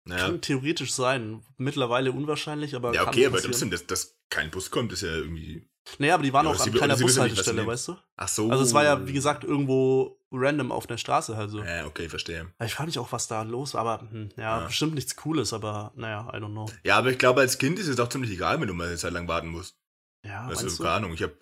[0.04, 0.26] Naja.
[0.26, 1.42] Kann theoretisch sein.
[1.56, 2.92] Mittlerweile unwahrscheinlich, aber.
[2.94, 5.68] Ja, okay, aber trotzdem, dass, dass kein Bus kommt, ist ja irgendwie.
[5.98, 7.96] Nee, aber die waren Ja, auch an keiner nicht, Bushaltestelle, weißt du?
[8.16, 8.50] Ach so.
[8.50, 11.62] Also es war ja, wie gesagt, irgendwo random auf der Straße halt so.
[11.62, 12.50] Ja, okay, verstehe.
[12.64, 14.66] Ich frage mich auch, was da los war, aber hm, ja, Ja.
[14.66, 16.70] bestimmt nichts Cooles, aber naja, I don't know.
[16.84, 18.96] Ja, aber ich glaube, als Kind ist es auch ziemlich egal, wenn du mal eine
[18.96, 19.76] Zeit lang warten musst.
[20.24, 20.82] Ja, Also, meinst du?
[20.84, 21.32] keine Ahnung, ich hab.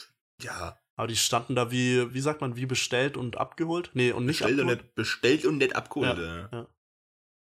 [0.42, 3.90] Ja, Aber die standen da wie, wie sagt man, wie bestellt und abgeholt?
[3.94, 4.82] Nee, und nicht bestellt und, abgeholt.
[4.82, 6.18] nicht, bestellt und nicht abgeholt.
[6.18, 6.66] Ja.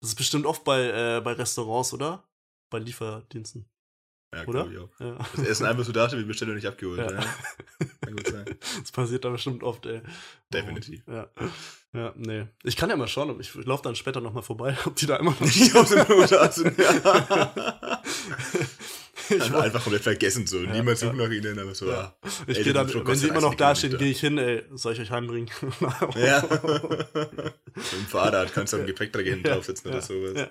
[0.00, 0.80] Das ist bestimmt oft bei,
[1.18, 2.24] äh, bei Restaurants, oder?
[2.70, 3.68] Bei Lieferdiensten.
[4.34, 4.68] Ja, Oder?
[4.68, 5.00] glaub ich auch.
[5.00, 5.18] Ja.
[5.34, 7.00] Das Essen einfach so da bestellt und nicht abgeholt.
[7.00, 7.10] Ja.
[7.10, 7.20] Ja.
[8.00, 8.44] kann gut sein.
[8.80, 10.02] Das passiert da bestimmt oft, ey.
[10.52, 11.02] Definitiv.
[11.08, 11.28] Ja.
[11.92, 12.46] Ja, nee.
[12.62, 15.32] Ich kann ja mal schauen, ich, laufe dann später nochmal vorbei, ob die da immer
[15.32, 16.62] noch Ich hab's im Not aus.
[16.76, 18.00] Ja.
[19.28, 20.58] Ich, Dann einfach komplett vergessen so.
[20.60, 21.22] Ja, Niemand sucht ja.
[21.24, 21.92] nach ihnen, aber so, Ja.
[21.92, 22.14] ja.
[22.48, 24.64] ich Ey, gehe dann, wenn sie immer noch 30 da stehen, gehe ich hin, ey,
[24.74, 25.48] soll ich euch heimbringen?
[26.16, 26.42] Ja.
[26.42, 30.48] Mit dem Fahrrad kannst du einen Gepäckträger hinten draufsetzen oder sowas.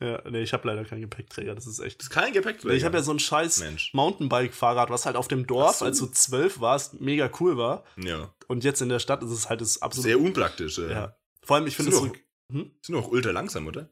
[0.00, 1.98] Ja, ja, nee, ich habe leider keinen Gepäckträger, das ist echt.
[1.98, 2.74] Das ist kein Gepäckträger.
[2.74, 3.64] Ich habe ja so ein scheiß.
[3.92, 5.84] Mountainbike-Fahrrad, was halt auf dem Dorf, so.
[5.84, 7.84] als du zwölf warst, mega cool war.
[7.96, 8.30] Ja.
[8.48, 10.08] Und jetzt in der Stadt ist es halt das absolute.
[10.08, 10.78] Sehr unpraktisch.
[10.78, 10.90] Ja.
[10.90, 11.16] ja.
[11.42, 12.16] Vor allem, ich finde es Sind
[12.52, 12.70] Hm?
[12.82, 13.88] Sind auch ultra langsam, oder?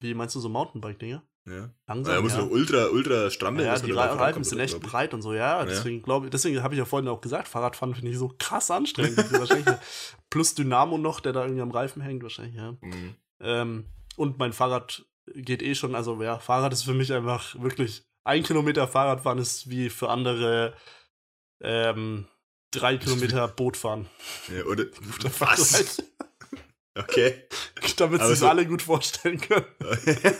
[0.00, 1.22] Wie meinst du so Mountainbike-Dinge?
[1.46, 1.70] Ja.
[1.86, 2.14] Langsam.
[2.14, 2.40] Da muss ja.
[2.40, 3.66] doch ultra, ultra strampeln.
[3.66, 5.60] Ja, die Reifen rankommt, sind echt breit und so, ja.
[5.60, 5.64] Ja.
[5.64, 8.70] Deswegen glaube ich, deswegen habe ich ja vorhin auch gesagt, Fahrradfahren finde ich so krass
[8.70, 9.18] anstrengend.
[10.30, 12.72] Plus Dynamo noch, der da irgendwie am Reifen hängt, wahrscheinlich, ja.
[12.80, 13.14] Mhm.
[13.40, 13.84] Ähm,
[14.16, 18.42] und mein Fahrrad geht eh schon, also ja, Fahrrad ist für mich einfach wirklich, ein
[18.42, 20.74] Kilometer Fahrradfahren ist wie für andere
[21.62, 22.26] ähm,
[22.70, 24.08] drei Kilometer Boot fahren.
[24.54, 24.84] Ja, oder?
[25.38, 25.70] Was?
[25.76, 26.02] Vergleich.
[26.98, 27.34] Okay.
[27.96, 29.64] Damit Aber sich so- alle gut vorstellen können.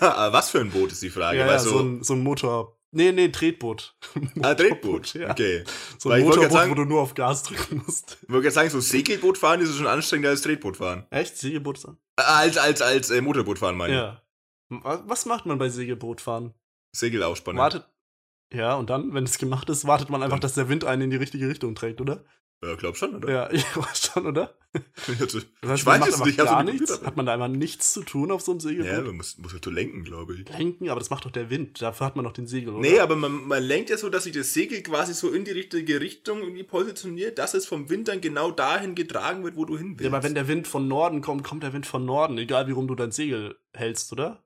[0.00, 1.38] Aber was für ein Boot ist die Frage?
[1.38, 2.76] Ja, ja, so, so, ein, so ein Motor.
[2.92, 3.94] Nee, nee, Tretboot.
[4.42, 5.14] ah, Tretboot.
[5.14, 5.30] Ja.
[5.30, 5.62] Okay.
[5.98, 8.18] So ein Motorboot, sagen- wo du nur auf Gas drücken musst.
[8.22, 11.06] Ich wollte gerade sagen, so Segelboot fahren ist schon anstrengender als Tretboot fahren.
[11.10, 11.36] Echt?
[11.36, 11.98] Segelboot an?
[12.18, 13.98] Äh, Als, als, als äh, Motorboot fahren, meine ich.
[14.00, 14.22] Ja.
[14.70, 16.52] Wa- Was macht man bei Segelbootfahren?
[16.96, 17.60] Segel aufspannen.
[17.60, 17.86] Wartet.
[18.52, 21.02] Ja, und dann, wenn es gemacht ist, wartet man einfach, Dann- dass der Wind einen
[21.02, 22.24] in die richtige Richtung trägt, oder?
[22.62, 23.30] Ja, glaub schon, oder?
[23.32, 24.54] Ja, ich weiß schon, oder?
[25.08, 26.34] Also, Das ich heißt, weiß man macht es nicht.
[26.34, 27.02] ich hab's gar nicht nichts.
[27.02, 28.92] Hat man da einfach nichts zu tun auf so einem Segelboot?
[28.92, 30.46] Ja, man muss, muss halt so lenken, glaube ich.
[30.48, 31.80] Lenken, aber das macht doch der Wind.
[31.80, 32.80] Dafür hat man doch den Segel, oder?
[32.86, 35.52] Nee, aber man, man lenkt ja so, dass sich das Segel quasi so in die
[35.52, 39.78] richtige Richtung irgendwie positioniert, dass es vom Wind dann genau dahin getragen wird, wo du
[39.78, 40.02] hin willst.
[40.02, 42.72] Ja, aber wenn der Wind von Norden kommt, kommt der Wind von Norden, egal wie
[42.72, 44.44] rum du dein Segel hältst, oder?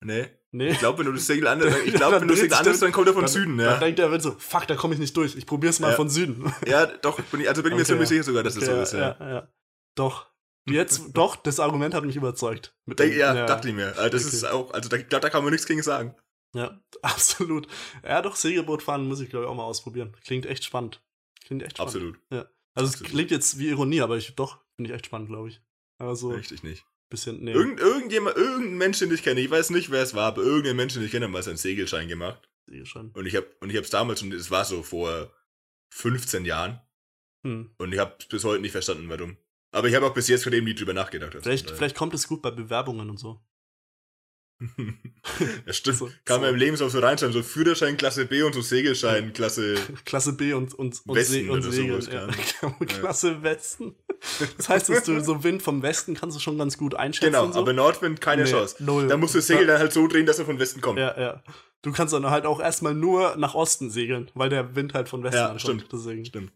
[0.00, 0.26] Nee.
[0.50, 0.68] Nee.
[0.70, 2.56] Ich glaube, wenn du das Segel anders, ich Ja, glaube, dann wenn du das Segel
[2.56, 3.78] anders, der- dann kommt er von dann, Süden, Dann ja.
[3.78, 5.36] denkt der Wind so, fuck, da komme ich nicht durch.
[5.36, 5.96] Ich probier's mal Ja.
[5.96, 6.52] von Süden.
[6.66, 8.14] Ja, doch, bin ich, also bin ich mir Okay, ziemlich ja.
[8.14, 9.16] sicher sogar, dass das so ja, ist, ja.
[9.20, 9.52] ja, ja.
[9.96, 10.30] Doch.
[10.68, 12.76] Jetzt, doch, das Argument hat mich überzeugt.
[12.86, 13.88] Denk, dem- ja, dachte ich mir.
[13.98, 14.36] Also das Okay.
[14.36, 16.14] ist auch, also da, ich glaube, da kann man nichts gegen sagen.
[16.54, 17.66] Ja, absolut.
[18.04, 20.16] Ja, doch, Segelboot fahren muss ich, glaube ich, auch mal ausprobieren.
[20.24, 21.02] Klingt echt spannend.
[21.44, 21.94] Klingt echt spannend.
[21.94, 22.18] Absolut.
[22.30, 22.44] Also,
[22.76, 23.10] es absolut.
[23.12, 25.60] klingt jetzt wie Ironie, aber ich, doch, finde ich echt spannend, glaube ich.
[25.98, 26.86] Aber so ein Richtig nicht.
[27.08, 27.52] Bisschen, nee.
[27.52, 30.76] Irgend, irgendjemand, irgendein Mensch, den ich kenne, ich weiß nicht, wer es war, aber irgendein
[30.76, 32.48] Mensch, den ich kenne, hat mal seinen Segelschein gemacht.
[32.84, 33.10] Schon.
[33.12, 35.32] Und ich habe und ich habe es damals schon, es war so vor
[35.94, 36.80] 15 Jahren
[37.44, 37.70] Hm.
[37.78, 39.36] und ich habe bis heute nicht verstanden, warum.
[39.70, 41.36] Aber ich habe auch bis jetzt von dem nie drüber nachgedacht.
[41.40, 43.40] Vielleicht, vielleicht kommt es gut bei Bewerbungen und so.
[45.66, 45.98] Ja, stimmt.
[45.98, 46.40] So- Kann so.
[46.40, 49.76] man im Lebenslauf so reinschreiben, so Führerschein Klasse B und so Segelschein Klasse.
[50.04, 52.26] Klasse B und, und, und, Westen Se und sowas, Ja.
[52.86, 53.94] Klasse Westen.
[54.56, 57.32] Das heißt, dass du so Wind vom Westen kannst du schon ganz gut einschätzen.
[57.32, 57.60] Genau, so.
[57.60, 58.82] aber Nordwind keine Nee, Chance.
[58.82, 59.06] Null.
[59.06, 60.98] Da musst du das Segel dann halt so drehen, dass er von Westen kommt.
[60.98, 61.42] Ja, ja.
[61.82, 65.22] Du kannst dann halt auch erstmal nur nach Osten segeln, weil der Wind halt von
[65.22, 65.60] Westen Ja, ankommt.
[65.60, 65.86] stimmt.
[65.92, 66.24] Deswegen.
[66.24, 66.52] Stimmt.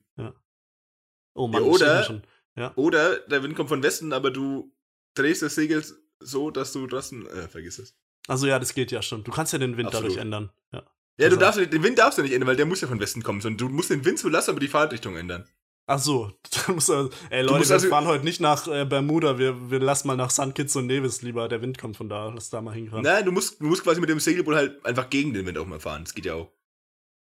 [1.34, 2.22] Oh Mann, Ja, oder- schon.
[2.56, 2.72] Ja.
[2.76, 4.70] Oder der Wind kommt von Westen, aber du
[5.14, 5.82] drehst das Segel
[6.24, 7.26] so, dass du draußen.
[7.26, 7.94] Äh, vergiss es.
[8.28, 9.24] Also ja, das geht ja schon.
[9.24, 10.10] Du kannst ja den Wind Absolut.
[10.10, 10.50] dadurch ändern.
[10.72, 10.80] Ja.
[11.18, 13.00] Ja, du Also- darfst den Wind darfst du nicht ändern, weil der muss ja von
[13.00, 15.46] Westen kommen, sondern du musst den Wind zulassen, aber die Fahrtrichtung ändern.
[15.86, 16.32] Ach so,
[16.66, 20.16] du, ey Leute, wir also- fahren heute nicht nach äh, Bermuda, wir, wir lassen mal
[20.16, 20.54] nach St.
[20.54, 23.02] Kitts und Nevis lieber, der Wind kommt von da, lass da mal hinfahren.
[23.04, 25.66] Nein, du musst, du musst quasi mit dem Segelboot halt einfach gegen den Wind auch
[25.66, 26.04] mal fahren.
[26.04, 26.52] Das geht ja auch.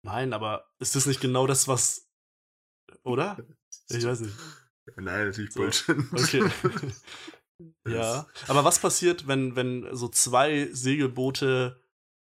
[0.03, 2.09] Nein, aber ist das nicht genau das, was,
[3.03, 3.37] oder?
[3.89, 4.35] Ich weiß nicht.
[4.97, 5.61] Nein, natürlich So.
[5.61, 5.95] Bullshit.
[6.13, 6.43] Okay.
[7.87, 11.83] ja, aber was passiert, wenn, wenn so zwei Segelboote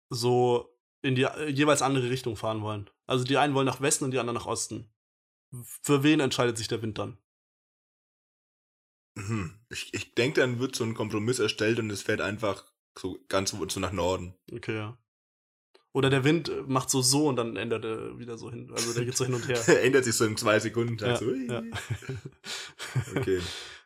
[0.08, 2.90] so in die äh, jeweils andere Richtung fahren wollen?
[3.06, 4.92] Also die einen wollen nach Westen und die anderen nach Osten.
[5.82, 7.18] Für wen entscheidet sich der Wind dann?
[9.16, 9.58] Mhm.
[9.68, 12.64] Ich, ich denke, dann wird so ein Kompromiss erstellt und es fährt einfach
[12.96, 14.34] so ganz so nach Norden.
[14.52, 14.98] Okay, ja.
[15.92, 18.70] Oder der Wind äh, macht so so und dann ändert er wieder so hin.
[18.72, 19.58] Also der geht so hin und her.
[19.82, 20.96] Ändert sich so in zwei Sekunden.
[20.98, 21.62] Ja, so, ja.
[23.16, 23.40] Okay.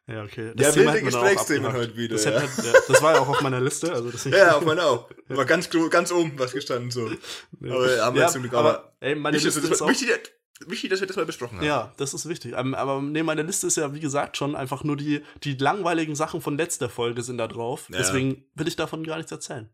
[0.07, 0.53] Ja, okay.
[0.57, 2.41] Ja, Thema wilde Gesprächsthemen heute wieder, Das, ja.
[2.41, 3.93] hätte, ja, das war ja auch auf meiner Liste.
[3.93, 5.11] Also das Ja, auf meiner auch.
[5.29, 7.07] War ganz, ganz oben was gestanden so.
[7.07, 10.01] Aber haben wir ja, zum Glück aber, aber ey, meine Wichtig, Liste ist auch, das,
[10.01, 10.33] wichtig,
[10.67, 11.67] wichtig, dass wir das mal besprochen haben.
[11.67, 12.53] Ja, das ist wichtig.
[12.55, 16.15] Ähm, aber nee, meine Liste ist ja, wie gesagt, schon einfach nur die, die langweiligen
[16.15, 17.89] Sachen von letzter Folge sind da drauf.
[17.91, 17.99] Ja.
[17.99, 19.71] Deswegen will ich davon gar nichts erzählen.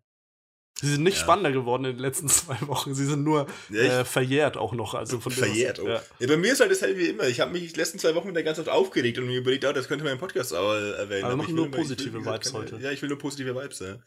[0.78, 1.22] Sie sind nicht Ja.
[1.24, 2.94] spannender geworden in den letzten zwei Wochen.
[2.94, 4.94] Sie sind nur Ja, äh, verjährt auch noch.
[4.94, 5.86] Also von Verjährt auch.
[5.86, 6.02] Ja.
[6.18, 6.26] Ja.
[6.26, 7.24] bei mir ist halt dasselbe wie immer.
[7.28, 9.72] Ich habe mich die letzten zwei Wochen wieder ganz oft aufgeregt und mir überlegt, oh,
[9.72, 11.24] das könnte man im Podcast auch erwähnen.
[11.24, 12.76] Aber wir machen ich will nur immer- will, positive wie gesagt, Vibes keine- heute.
[12.84, 13.98] Ja, ich will nur positive Vibes, ja.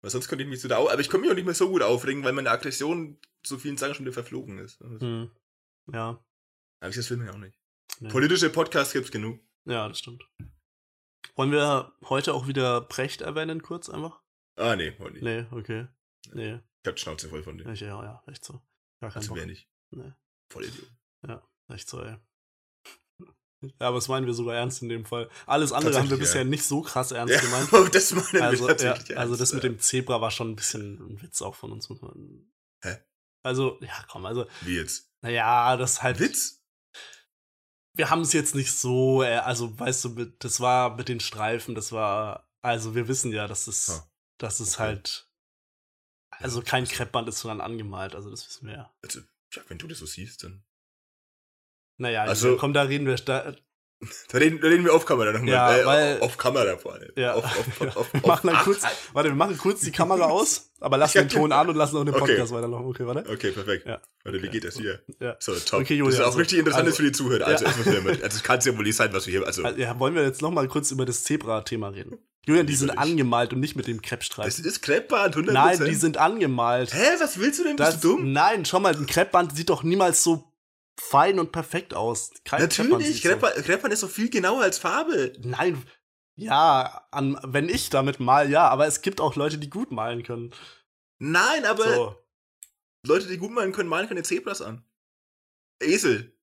[0.00, 1.68] Weil sonst könnte ich mich so da Aber ich kann mich auch nicht mehr so
[1.68, 4.80] gut aufregen, weil meine Aggression zu vielen Sachen schon wieder verflogen ist.
[4.82, 5.30] Aber Hm.
[5.92, 6.24] Ja.
[6.88, 7.58] ich das will man ja auch nicht.
[8.00, 8.08] Nee.
[8.10, 9.40] Politische Podcasts gibt's genug.
[9.64, 10.22] ja, das stimmt.
[11.36, 14.20] Wollen wir heute auch wieder Precht erwähnen, kurz einfach?
[14.56, 15.22] Ah, nee, heute nicht.
[15.22, 15.86] Nee, okay.
[16.30, 16.60] Nee.
[16.82, 17.68] Ich hab die Schnauze voll von dir.
[17.70, 18.54] Ich, ja, ja, echt so.
[19.00, 19.68] Gar kein Also wer nicht.
[19.90, 20.12] Nee.
[20.50, 20.90] Voll Idiot.
[21.26, 22.16] Ja, Echt so, ey.
[23.78, 25.30] Ja, aber das meinen wir sogar ernst in dem Fall.
[25.46, 26.48] Alles andere haben wir Tatsächlich, bisher ja.
[26.48, 27.68] nicht so krass ernst Ja, gemeint.
[27.94, 29.68] das meinen Also, wir ja, tatsächlich also ernst, das mit ja.
[29.70, 31.88] dem Zebra war schon ein bisschen ein Witz auch von uns.
[32.82, 32.96] Hä?
[33.44, 35.12] Also, ja, komm, also, Wie jetzt?
[35.22, 36.18] naja, das halt.
[36.18, 36.60] Witz?
[37.94, 41.74] Wir haben es jetzt nicht so, äh, also, weißt du, das war mit den Streifen,
[41.74, 44.82] das war, also, wir wissen ja, dass es, Ah, dass es okay.
[44.82, 45.30] halt,
[46.42, 48.92] also kein das- Kreppband ist, sondern angemalt, also, das wissen wir ja.
[49.02, 49.20] Also,
[49.54, 50.62] ja, wenn du das so siehst, dann.
[51.98, 53.54] Naja, Also- also, komm, da reden wir, da,
[54.30, 55.48] Da reden, da reden wir auf Kamera nochmal.
[55.48, 57.12] Ja, äh, weil- auf Kamera vor allem.
[57.14, 57.34] Ja.
[57.34, 57.86] Auf, auf, Ja.
[57.90, 58.82] auf, auf, machen dann kurz,
[59.12, 62.04] warte, wir machen kurz die Kamera aus, aber lassen den Ton an und lassen auch
[62.04, 62.18] den Okay.
[62.34, 62.86] Podcast weiterlaufen.
[62.88, 63.30] Okay, warte.
[63.30, 63.86] Okay, perfekt.
[63.86, 64.00] Ja.
[64.24, 64.58] Warte, wie Okay.
[64.58, 65.00] geht das hier?
[65.20, 65.36] Ja.
[65.38, 65.82] So, top.
[65.82, 66.38] Okay, das Julian, ist auch so.
[66.40, 67.46] richtig interessant Also- für die Zuhörer.
[67.46, 67.70] Also, Ja.
[67.70, 69.46] also es kann es ja wohl nicht sein, was wir hier.
[69.46, 72.18] Also, Also, ja, wollen wir jetzt noch mal kurz über das Zebra-Thema reden?
[72.46, 74.64] Julian, die sind angemalt und nicht mit dem das Kreppstreifen.
[74.64, 75.52] ist Kreppband, 100%.
[75.52, 76.92] Nein, die sind angemalt.
[76.92, 77.76] Hä, was willst du denn?
[77.76, 78.32] Bist Das, du dumm?
[78.32, 80.52] Nein, schau mal, ein Kreppband sieht doch niemals so
[81.00, 82.30] fein und perfekt aus.
[82.44, 85.32] Kein Kreppband Natürlich, sieht so- Kreppband, Kreppband ist doch viel genauer als Farbe.
[85.40, 85.80] Nein,
[86.34, 90.24] ja, an, wenn ich damit mal, ja, aber es gibt auch Leute, die gut malen
[90.24, 90.52] können.
[91.20, 92.16] Nein, aber So,
[93.06, 94.84] Leute, die gut malen können, malen keine Zebras an.
[95.80, 96.36] Esel.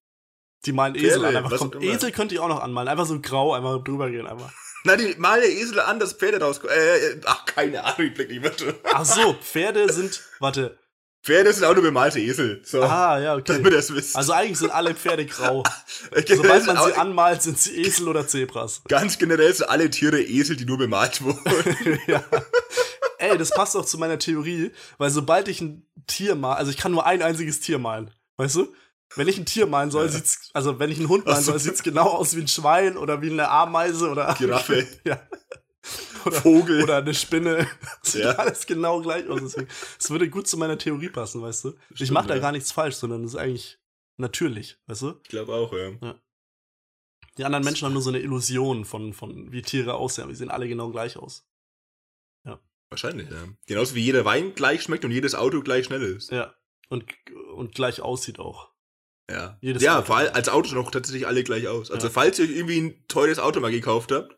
[0.65, 1.35] die malen Pferde, Esel an.
[1.35, 1.81] Einfach, komm.
[1.81, 2.87] Esel könnte ich auch noch anmalen.
[2.87, 4.49] Einfach so grau, einmal drüber gehen, einmal.
[4.84, 6.75] Nein, die malen ja Esel an, dass Pferde rauskommen.
[6.75, 8.53] Äh, äh, ach, keine Ahnung, ich blick nicht mehr.
[8.93, 10.77] Ach so, Pferde sind, warte.
[11.21, 12.61] Pferde sind auch nur bemalte Esel.
[12.63, 13.53] So, Ah, ja, okay.
[13.57, 14.15] damit es wisst.
[14.15, 15.63] Also eigentlich sind alle Pferde grau.
[16.11, 18.82] Generell Sobald man sie anmalt, sind sie Esel oder Zebras.
[18.88, 21.99] Ganz generell sind alle Tiere Esel, die nur bemalt wurden.
[22.07, 22.23] ja.
[23.17, 26.77] Ey, das passt auch zu meiner Theorie, weil sobald ich ein Tier mal, also ich
[26.77, 28.73] kann nur ein einziges Tier malen, weißt du?
[29.16, 30.12] Wenn ich ein Tier malen soll, Ja.
[30.12, 33.22] sieht's, also wenn ich einen Hund malen soll, sieht's genau aus wie ein Schwein oder
[33.22, 34.88] wie eine Ameise oder Giraffe.
[35.03, 35.20] ja.
[36.26, 36.84] Oder, Vogel.
[36.84, 37.68] oder eine Spinne.
[38.03, 38.32] Das sieht Ja.
[38.32, 39.41] alles genau gleich aus.
[39.41, 41.70] Deswegen, es würde gut zu meiner Theorie passen, weißt du?
[41.89, 42.41] ich Stimmt, mache da ja.
[42.41, 43.80] gar nichts falsch, sondern es ist eigentlich
[44.18, 45.20] natürlich, weißt du?
[45.24, 46.16] Ich glaube auch, ja.
[47.38, 50.38] Die anderen Menschen haben nur so eine Illusion von, von wie Tiere aussehen, aber die
[50.38, 51.45] sehen alle genau gleich aus.
[52.91, 53.47] Wahrscheinlich, ja.
[53.68, 56.32] Genauso wie jeder Wein gleich schmeckt und jedes Auto gleich schnell ist.
[56.32, 56.55] Ja.
[56.89, 57.05] Und,
[57.55, 58.68] und gleich aussieht auch.
[59.32, 59.57] Ja.
[59.61, 60.07] Jedes ja, Auto.
[60.07, 61.91] vor allem als Auto noch tatsächlich alle gleich aus.
[61.91, 62.13] Also Ja.
[62.13, 64.38] falls ihr euch irgendwie ein teures Auto mal gekauft habt,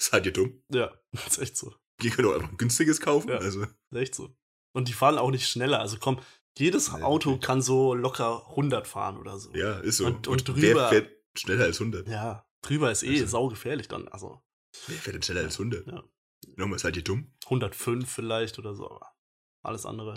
[0.00, 0.62] seid ihr dumm.
[0.70, 0.92] Ja,
[1.26, 1.74] ist echt so.
[2.02, 3.28] Ihr könnt auch einfach ein günstiges kaufen.
[3.30, 3.36] Ja.
[3.38, 4.34] Also, Ist echt so.
[4.74, 5.80] Und die fahren auch nicht schneller.
[5.80, 6.20] Also komm,
[6.58, 7.46] jedes Nee, Auto wirklich.
[7.46, 9.52] kann so locker 100 fahren oder so.
[9.54, 10.06] ja, ist so.
[10.06, 12.06] Und- und wer drüber- fährt schneller als 100?
[12.08, 14.08] Ja, drüber ist eh Also- saugefährlich dann.
[14.08, 14.42] Also
[14.86, 15.86] Wer fährt denn schneller als 100?
[15.86, 16.04] Ja.
[16.56, 17.32] Nochmal, seid ihr dumm?
[17.46, 19.14] 105 vielleicht oder so, aber
[19.62, 20.14] alles andere.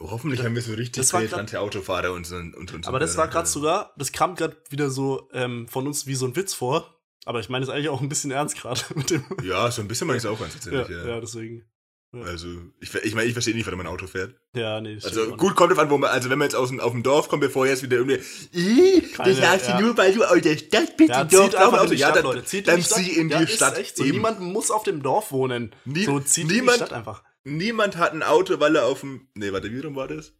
[0.00, 3.92] Hoffentlich haben wir so richtig penetrante Autofahrer und, und, und, Aber das war gerade sogar,
[3.98, 6.96] das kam gerade wieder so ähm, von uns wie so ein Witz vor.
[7.26, 9.24] Aber ich meine es eigentlich auch ein bisschen ernst gerade mit dem.
[9.42, 11.06] Ja, so ein bisschen meine ich es auch ganz Ja, tatsächlich, ja.
[11.14, 11.64] ja, deswegen.
[12.12, 12.48] Also,
[12.80, 14.34] ich, ich meine, ich verstehe nicht, warum man ein Auto fährt.
[14.56, 14.98] Ja, nee.
[15.00, 17.04] Also, gut, kommt drauf an, wo man, also, wenn man jetzt aus dem, auf dem
[17.04, 18.18] Dorf kommt, bevor jetzt wieder irgendwie,
[18.52, 19.80] "Ih, das sagst du ja.
[19.80, 21.84] nur, weil du aus der Stadt bist, Ja, Dorf, einfach Auto.
[21.84, 22.44] in die Ja, Stadt, dann, Leute.
[22.46, 22.98] Zieht dann in die Stadt.
[22.98, 23.86] zieh in die ja, Stadt.
[23.94, 24.02] So.
[24.02, 25.72] Niemand muss auf dem Dorf wohnen.
[25.84, 27.22] Nie- so zieht in die niemand- Stadt einfach.
[27.44, 30.34] Niemand hat ein Auto, weil er auf dem, nee, warte, wie rum war das?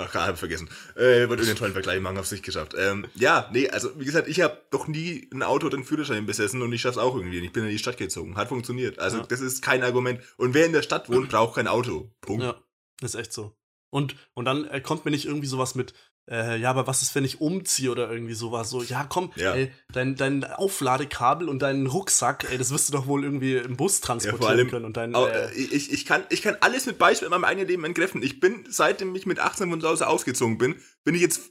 [0.00, 0.68] Ach, hab ich vergessen.
[0.94, 2.74] Äh, wollte irgendeinen tollen Vergleich machen, hab's nicht geschafft.
[2.78, 6.24] Ähm, ja, nee, also, wie gesagt, ich habe doch nie ein Auto oder einen Führerschein
[6.24, 7.40] besessen und ich schaff's auch irgendwie.
[7.40, 8.36] Ich bin in die Stadt gezogen.
[8.36, 9.00] Hat funktioniert.
[9.00, 9.26] Also, Ja.
[9.26, 10.20] das ist kein Argument.
[10.36, 12.12] Und wer in der Stadt wohnt, braucht kein Auto.
[12.20, 12.44] Punkt.
[12.44, 12.62] Ja,
[13.02, 13.56] ist echt so.
[13.90, 15.94] Und, und dann äh, kommt mir nicht irgendwie sowas mit,
[16.30, 18.70] äh, ja, aber was ist, wenn ich umziehe oder irgendwie sowas?
[18.70, 19.54] So, ja, komm, Ja.
[19.54, 23.76] Ey, dein, dein Aufladekabel und deinen Rucksack, ey, das wirst du doch wohl irgendwie im
[23.76, 24.84] Bus transportieren allem können.
[24.84, 27.44] Und dein, Au- äh, äh, ich, ich, kann, ich kann alles mit Beispiel in meinem
[27.44, 28.22] eigenen Leben entkräften.
[28.22, 31.50] Ich bin, seitdem ich mit 18 von zu Hause ausgezogen bin, bin ich jetzt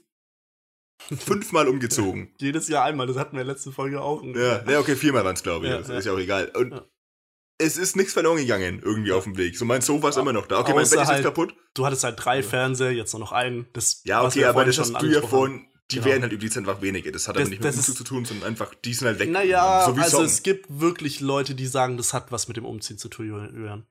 [1.18, 2.34] fünfmal umgezogen.
[2.38, 4.22] jedes Jahr einmal, das hatten wir in der letzten Folge auch.
[4.22, 5.72] Ja, ja okay, viermal waren es, glaube ich.
[5.72, 5.98] Ja, das ja.
[5.98, 6.50] ist ja auch egal.
[6.56, 6.84] Und Ja.
[7.58, 9.56] Es ist nichts verloren gegangen, irgendwie auf dem Weg.
[9.58, 10.60] So, mein Sofa ist immer noch da.
[10.60, 11.54] Okay, mein Außer Bett ist halt- kaputt.
[11.74, 13.66] Du hattest halt drei Fernseher, jetzt nur noch einen.
[13.72, 15.66] Das, Ja, okay, aber das schon hast du ja vorhin.
[15.90, 16.06] Die Genau.
[16.08, 17.10] werden halt über die einfach weniger.
[17.12, 19.18] Das hat aber Das- nicht mit das Umzug zu tun, sondern einfach, die sind halt
[19.20, 19.30] weg.
[19.30, 20.26] Naja, so wie also Song.
[20.26, 23.86] es gibt wirklich Leute, die sagen, das hat was mit dem Umziehen zu tun.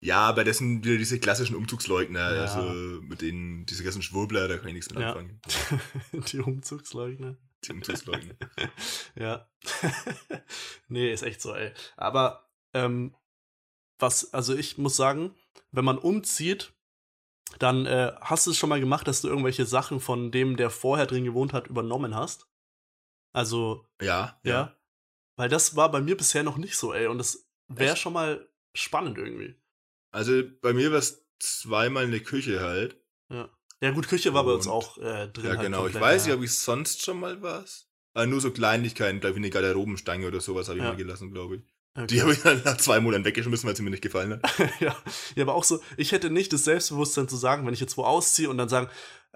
[0.00, 2.40] Ja, aber das sind wieder diese klassischen Umzugsleugner, Ja.
[2.42, 2.62] also
[3.02, 5.08] mit denen, diese ganzen Schwurbler, da kann ich nichts mit Ja.
[5.12, 5.40] anfangen.
[6.32, 7.36] die Umzugsleugner.
[7.64, 8.34] Die Umzugsleugner.
[9.14, 9.46] ja.
[10.88, 11.72] nee, ist echt so, ey.
[11.96, 13.14] Aber, ähm,
[13.98, 15.34] was, also ich muss sagen,
[15.70, 16.72] wenn man umzieht,
[17.58, 20.70] dann äh, hast du es schon mal gemacht, dass du irgendwelche Sachen von dem, der
[20.70, 22.48] vorher drin gewohnt hat, übernommen hast.
[23.32, 24.76] Also, Ja, ja.
[25.36, 27.06] Weil das war bei mir bisher noch nicht so, ey.
[27.06, 29.54] Und das wäre schon mal spannend irgendwie.
[30.12, 33.02] Also bei mir war es zweimal eine Küche halt.
[33.82, 35.44] Ja, gut, Küche war bei uns auch äh, drin.
[35.44, 35.78] Ja, halt genau.
[35.78, 36.28] Ich komplett, weiß ja.
[36.28, 37.90] nicht, ob ich sonst schon mal was.
[38.14, 40.90] Aber nur so Kleinigkeiten, glaube ich, eine Garderobenstange oder sowas habe ich Ja.
[40.90, 41.62] mal gelassen, glaube ich.
[41.94, 42.06] Okay.
[42.06, 44.58] Die habe ich dann nach zwei Monaten weggeschmissen, weil sie mir nicht gefallen hat.
[44.80, 44.96] ja.
[45.34, 48.04] ja, aber auch so, ich hätte nicht das Selbstbewusstsein zu sagen, wenn ich jetzt wo
[48.04, 48.88] ausziehe und dann sagen,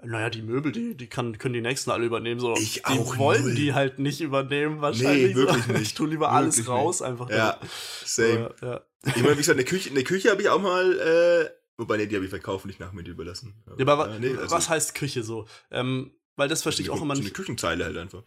[0.03, 2.39] naja, die Möbel, die, die kann, können die nächsten alle übernehmen.
[2.39, 3.55] So, Ich die auch wollen null.
[3.55, 5.35] die halt nicht übernehmen, wahrscheinlich.
[5.35, 5.71] wirklich so.
[5.71, 5.81] nicht.
[5.83, 7.29] Ich tue lieber alles Wirklich raus, einfach.
[7.29, 7.59] Ja,
[8.05, 8.53] same.
[8.61, 8.81] Ja, ja.
[9.05, 12.07] Ich meine, wie gesagt, eine Küche, eine Küche habe ich auch mal, äh, wobei, nee,
[12.07, 13.53] die habe ich verkauft, nicht nach mir überlassen.
[13.77, 15.47] Ja, aber Äh, nee, also, was heißt Küche so?
[15.71, 17.35] Ähm, weil das verstehe ich auch immer so eine nicht.
[17.35, 18.23] Küchenzeile halt einfach.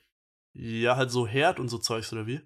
[0.52, 2.40] Ja, halt so Herd und so Zeugs oder wie?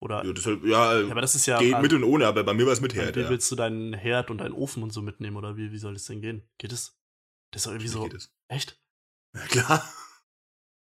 [0.00, 0.24] Oder?
[0.24, 1.58] Ja, das halt, ja, Ja, aber das ist ja.
[1.58, 3.28] geht mit und ohne, aber bei mir war es mit Wie Herd, ja.
[3.28, 6.06] willst du deinen Herd und deinen Ofen und so mitnehmen oder wie, wie soll das
[6.06, 6.42] denn gehen?
[6.58, 6.98] Geht es?
[7.50, 8.02] Das ist doch irgendwie Wie so.
[8.04, 8.32] geht das?
[8.48, 8.80] Echt?
[9.34, 9.94] Ja, klar.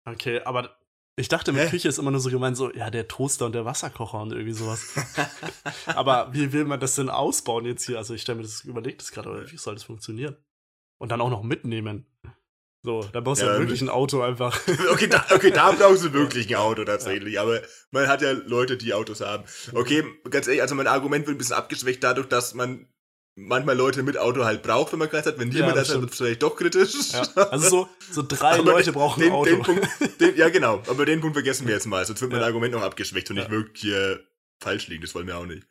[0.04, 0.78] Okay, aber
[1.16, 1.70] ich dachte, mit Hä?
[1.70, 4.52] Küche ist immer nur so gemeint, so, ja, der Toaster und der Wasserkocher und irgendwie
[4.52, 4.94] sowas.
[5.86, 7.98] aber wie will man das denn ausbauen jetzt hier?
[7.98, 10.36] Also ich stelle mir das, überlegt das gerade, wie soll das funktionieren?
[10.98, 12.06] Und dann auch noch mitnehmen.
[12.82, 14.58] So, da brauchst du Ja, ja wirklich ein Auto einfach.
[14.90, 17.38] Okay, da, okay, da brauchst du wirklich ein Auto tatsächlich.
[17.40, 17.60] Aber
[17.90, 19.44] man hat ja Leute, die Autos haben.
[19.74, 22.86] Okay, ganz ehrlich, also mein Argument wird ein bisschen abgeschwächt dadurch, dass man
[23.34, 25.38] manchmal Leute mit Auto halt braucht, wenn man keins hat.
[25.38, 27.12] Wenn Ja, niemand das das hat, wird es vielleicht doch kritisch.
[27.12, 27.22] Ja.
[27.50, 29.50] Also so, so drei Aber Leute brauchen den, ein Auto.
[29.50, 29.88] Den Punkt,
[30.20, 30.82] den, ja, genau.
[30.88, 32.04] Aber den Punkt vergessen wir jetzt mal.
[32.04, 32.46] Sonst wird mein Ja.
[32.46, 33.42] Argument noch abgeschwächt und Ja.
[33.42, 34.20] nicht wirklich hier
[34.60, 35.02] falsch liegen.
[35.02, 35.66] Das wollen wir auch nicht.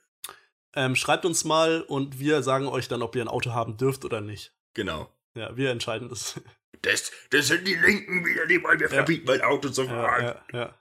[0.75, 4.05] Ähm, schreibt uns mal und wir sagen euch dann, ob ihr ein Auto haben dürft
[4.05, 4.53] oder nicht.
[4.73, 5.09] Genau.
[5.35, 6.39] Ja, wir entscheiden das.
[6.81, 10.23] Das, das sind die Linken wieder, die wollen wir verbieten, mein Auto zu fahren.
[10.23, 10.79] ja, ja, ja,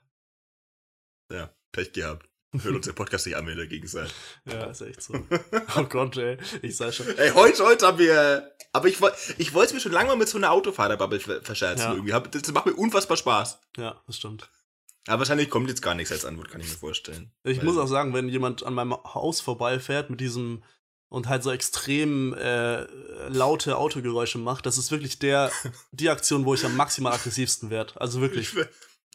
[1.37, 2.27] Ja, Pech gehabt.
[2.53, 4.13] Hört uns der Podcast nicht an, wenn ihr dagegen seid.
[4.45, 5.13] ja, ist echt so.
[5.75, 6.37] Oh Gott, ey.
[6.61, 7.05] Ich sag schon.
[7.17, 8.55] Ey, heute, heute haben wir.
[8.73, 8.97] Aber ich,
[9.37, 11.93] ich wollte es mir schon lange mal mit so einer Autofahrerbubble ver- verscherzen Ja.
[11.93, 12.39] irgendwie.
[12.39, 13.59] Das macht mir unfassbar Spaß.
[13.77, 14.49] Ja, das stimmt.
[15.07, 17.31] Aber wahrscheinlich kommt jetzt gar nichts als Antwort, kann ich mir vorstellen.
[17.43, 20.63] Ich Weil- muss auch sagen, wenn jemand an meinem Haus vorbeifährt mit diesem
[21.09, 22.83] und halt so extrem äh,
[23.29, 25.51] laute Autogeräusche macht, das ist wirklich der
[25.91, 27.99] die Aktion, wo ich am maximal aggressivsten werde.
[27.99, 28.53] Also wirklich.
[28.55, 28.67] Ich,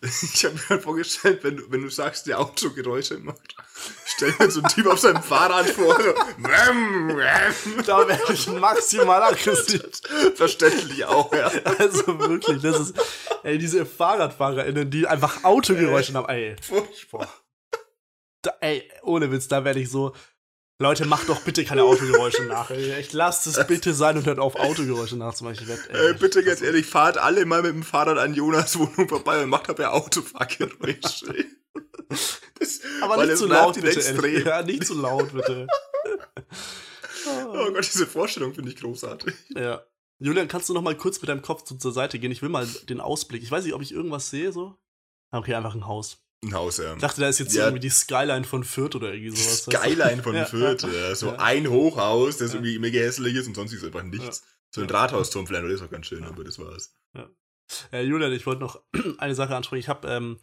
[0.35, 3.55] ich habe mir halt vorgestellt, wenn du, wenn du sagst, der Autogeräusche macht,
[4.05, 5.97] stell mir so einen Typ auf seinem Fahrrad vor.
[7.87, 9.83] Da werde ich maximal aggressiv.
[10.35, 11.51] Verständlich auch, ja.
[11.79, 12.95] Also wirklich, das ist
[13.45, 16.29] ey diese FahrradfahrerInnen, die einfach Autogeräusche haben.
[16.29, 17.29] Ey, Furchtbar.
[18.43, 20.15] da, ey, ohne Witz, da werde ich so.
[20.83, 22.71] Leute, macht doch bitte keine Autogeräusche nach.
[22.71, 25.59] Echt, lasst es bitte sein und hört auf, Autogeräusche nachzumachen.
[25.61, 28.79] Ich werd, ey, Äh, bitte ganz ehrlich, fahrt alle mal mit dem Fahrrad an Jonas
[28.79, 31.47] Wohnung vorbei und macht dabei Autofahrgeräusche.
[33.03, 33.89] Aber nicht zu laut, bitte.
[33.89, 34.45] extrem.
[34.47, 35.67] Ja, nicht zu laut, bitte.
[37.27, 39.33] Oh Gott, diese Vorstellung finde ich großartig.
[39.55, 39.83] Ja.
[40.19, 42.31] Julian, kannst du noch mal kurz mit deinem Kopf zu, zur Seite gehen?
[42.31, 43.43] Ich will mal den Ausblick.
[43.43, 44.77] Ich weiß nicht, ob ich irgendwas sehe, so.
[45.31, 46.19] Ah, Okay, einfach ein Haus.
[46.45, 46.95] Ein Haus, ja.
[46.95, 47.65] Ich dachte, da ist jetzt Ja.
[47.65, 49.63] irgendwie die Skyline von Fürth oder irgendwie sowas.
[49.65, 50.83] Skyline von Ja, Fürth.
[50.83, 51.15] ja.
[51.15, 54.43] So ein Hochhaus, das irgendwie mega hässlich ist und sonst ist einfach nichts.
[54.75, 54.91] So ein.
[54.91, 56.95] Rathausturm vielleicht, das ist auch ganz schön, aber das war's.
[57.93, 58.83] Äh, Julian, ich wollte noch
[59.19, 59.81] eine Sache ansprechen.
[59.81, 60.39] Ich habe ähm,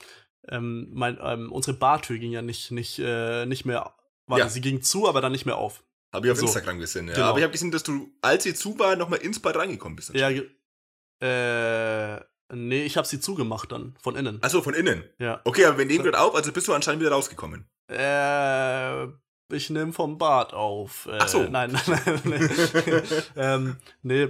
[0.48, 3.94] ähm, mein, ähm, unsere Bartür ging ja nicht, nicht, äh, nicht mehr.
[4.26, 4.50] Warte, Ja.
[4.50, 5.84] sie ging zu, aber dann nicht mehr auf.
[6.14, 6.46] Habe ich auf So.
[6.46, 7.14] Instagram gesehen, ja.
[7.16, 7.28] Genau.
[7.28, 10.12] Aber ich habe gesehen, dass du, als sie zu war, nochmal ins Bad reingekommen bist.
[10.14, 10.30] Ja,
[11.22, 12.22] äh,
[12.54, 14.42] nee, ich habe sie zugemacht dann, von innen.
[14.42, 15.04] Achso, von innen.
[15.18, 15.42] Ja.
[15.44, 17.68] Okay, aber wir nehmen gerade auf, also bist du anscheinend wieder rausgekommen.
[17.90, 19.06] Äh,
[19.52, 21.08] ich nehme vom Bad auf.
[21.08, 21.44] Äh, Ach so.
[21.44, 22.22] Nein, nein, nein.
[22.24, 23.04] nein.
[23.36, 24.30] ähm, nee.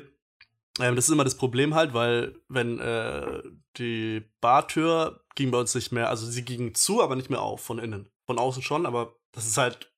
[0.79, 3.41] Ähm, das ist immer das Problem halt, weil wenn äh,
[3.77, 7.61] die Bartür ging bei uns nicht mehr, also sie ging zu, aber nicht mehr auf
[7.61, 8.09] von innen.
[8.25, 9.88] Von außen schon, aber das ist halt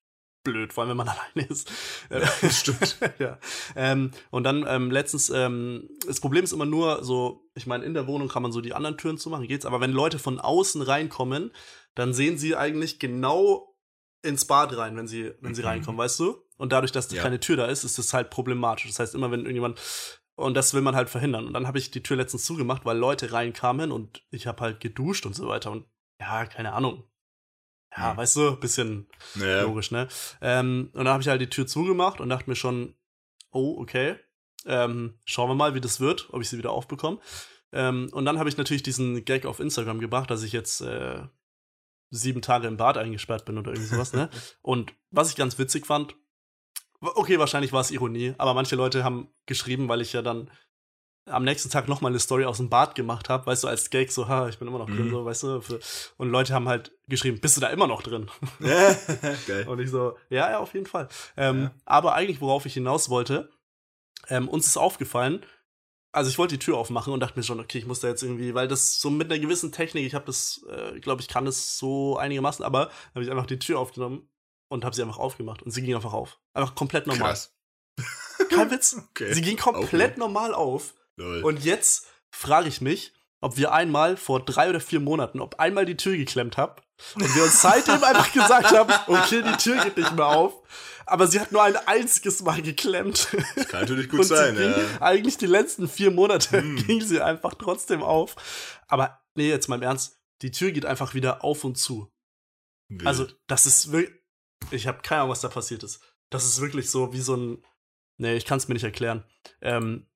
[0.44, 1.72] blöd, vor allem wenn man alleine ist.
[2.10, 2.98] Ja, das stimmt.
[3.20, 3.38] ja.
[3.76, 7.94] Ähm, und dann ähm, letztens, ähm, das Problem ist immer nur so, ich meine, in
[7.94, 10.82] der Wohnung kann man so die anderen Türen zumachen, geht's, aber wenn Leute von außen
[10.82, 11.52] reinkommen,
[11.96, 13.76] dann sehen sie eigentlich genau
[14.24, 15.68] ins Bad rein, wenn sie, wenn sie Mhm.
[15.68, 16.38] reinkommen, weißt du?
[16.58, 17.22] Und dadurch, dass Ja.
[17.24, 18.88] keine Tür da ist, ist das halt problematisch.
[18.88, 19.80] Das heißt, immer wenn irgendjemand
[20.36, 21.46] und das will man halt verhindern.
[21.46, 24.80] Und dann habe ich die Tür letztens zugemacht, weil Leute reinkamen und ich habe halt
[24.80, 25.72] geduscht und so weiter.
[25.72, 25.86] Und
[26.20, 27.04] ja, keine Ahnung.
[27.96, 28.18] Ja, Mhm.
[28.18, 29.64] weißt du, bisschen Naja.
[29.64, 30.08] logisch, ne?
[30.42, 32.96] Ähm, und dann habe ich halt die Tür zugemacht und dachte mir schon,
[33.52, 34.16] oh, okay.
[34.66, 37.20] Ähm, schauen wir mal, wie das wird, ob ich sie wieder aufbekomme.
[37.74, 41.22] Ähm, und dann habe ich natürlich diesen Gag auf Instagram gebracht, dass ich jetzt äh,
[42.10, 44.30] sieben Tage im Bad eingesperrt bin oder irgendwie sowas, ne?
[44.62, 46.16] Und was ich ganz witzig fand,
[47.00, 50.52] okay, wahrscheinlich war es Ironie, aber manche Leute haben geschrieben, weil ich ja dann
[51.26, 53.90] am nächsten Tag noch mal eine Story aus dem Bad gemacht habe, weißt du, als
[53.90, 55.12] Gag so, ha, ich bin immer noch drin, Mhm.
[55.12, 55.62] so, weißt du.
[55.62, 55.80] Für,
[56.18, 58.30] und Leute haben halt geschrieben, bist du da immer noch drin?
[58.60, 58.96] Ja,
[59.48, 59.68] Geil.
[59.68, 61.08] Und ich so, ja, ja, auf jeden Fall.
[61.38, 61.72] Ähm, Ja.
[61.86, 63.50] Aber eigentlich, worauf ich hinaus wollte,
[64.30, 65.46] ähm, uns ist aufgefallen,
[66.14, 68.22] also ich wollte die Tür aufmachen und dachte mir schon, okay, ich muss da jetzt
[68.24, 71.28] irgendwie, weil das so mit einer gewissen Technik, ich habe das, äh, ich glaube, ich
[71.30, 74.28] kann das so einigermaßen, aber habe ich einfach die Tür aufgenommen
[74.70, 76.40] und habe sie einfach aufgemacht und sie ging einfach auf.
[76.54, 77.30] Einfach komplett normal.
[77.30, 77.56] Krass.
[78.50, 78.96] Kein Witz.
[79.12, 79.34] Okay.
[79.34, 80.20] Sie ging komplett Okay.
[80.20, 80.96] normal auf.
[81.22, 81.44] Lol.
[81.44, 85.86] Und jetzt frage ich mich, ob wir einmal vor drei oder vier Monaten, ob einmal
[85.86, 86.82] die Tür geklemmt haben
[87.16, 90.62] und wir uns seitdem einfach gesagt haben, okay, die Tür geht nicht mehr auf.
[91.08, 93.28] Aber sie hat nur ein einziges Mal geklemmt.
[93.56, 95.02] Das kann natürlich gut sein, ging, ja.
[95.02, 96.76] Eigentlich die letzten vier Monate Hm.
[96.88, 98.36] ging sie einfach trotzdem auf.
[98.88, 102.10] Aber nee, jetzt mal im Ernst, die Tür geht einfach wieder auf und zu.
[102.88, 103.08] Wild.
[103.08, 104.16] Also, das ist wirklich.
[104.70, 106.02] Ich habe keine Ahnung, was da passiert ist.
[106.30, 107.66] Das ist wirklich so wie so ein.
[108.18, 109.26] Nee, ich kann es mir nicht erklären.
[109.60, 110.08] Ähm,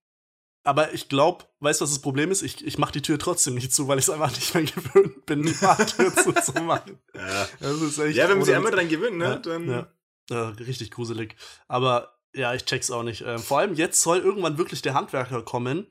[0.66, 2.42] aber ich glaube, weißt du, was das Problem ist?
[2.42, 5.26] Ich, ich mache die Tür trotzdem nicht zu, weil ich es einfach nicht mehr gewöhnt
[5.26, 7.00] bin, die Fahrtür zuzumachen.
[7.14, 7.48] ja.
[7.60, 9.70] Das ist echt ja, wenn man sich einmal dran gewöhnt, ne, Ja, dann.
[9.70, 9.88] ja.
[10.30, 11.36] Ja, richtig gruselig.
[11.68, 13.22] Aber ja, ich check's auch nicht.
[13.26, 15.88] Ähm, vor allem jetzt soll irgendwann wirklich der Handwerker kommen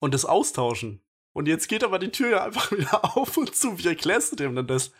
[0.00, 1.00] und das austauschen.
[1.32, 3.78] Und jetzt geht aber die Tür ja einfach wieder auf und zu.
[3.78, 4.90] Wie erklärst du dem denn das?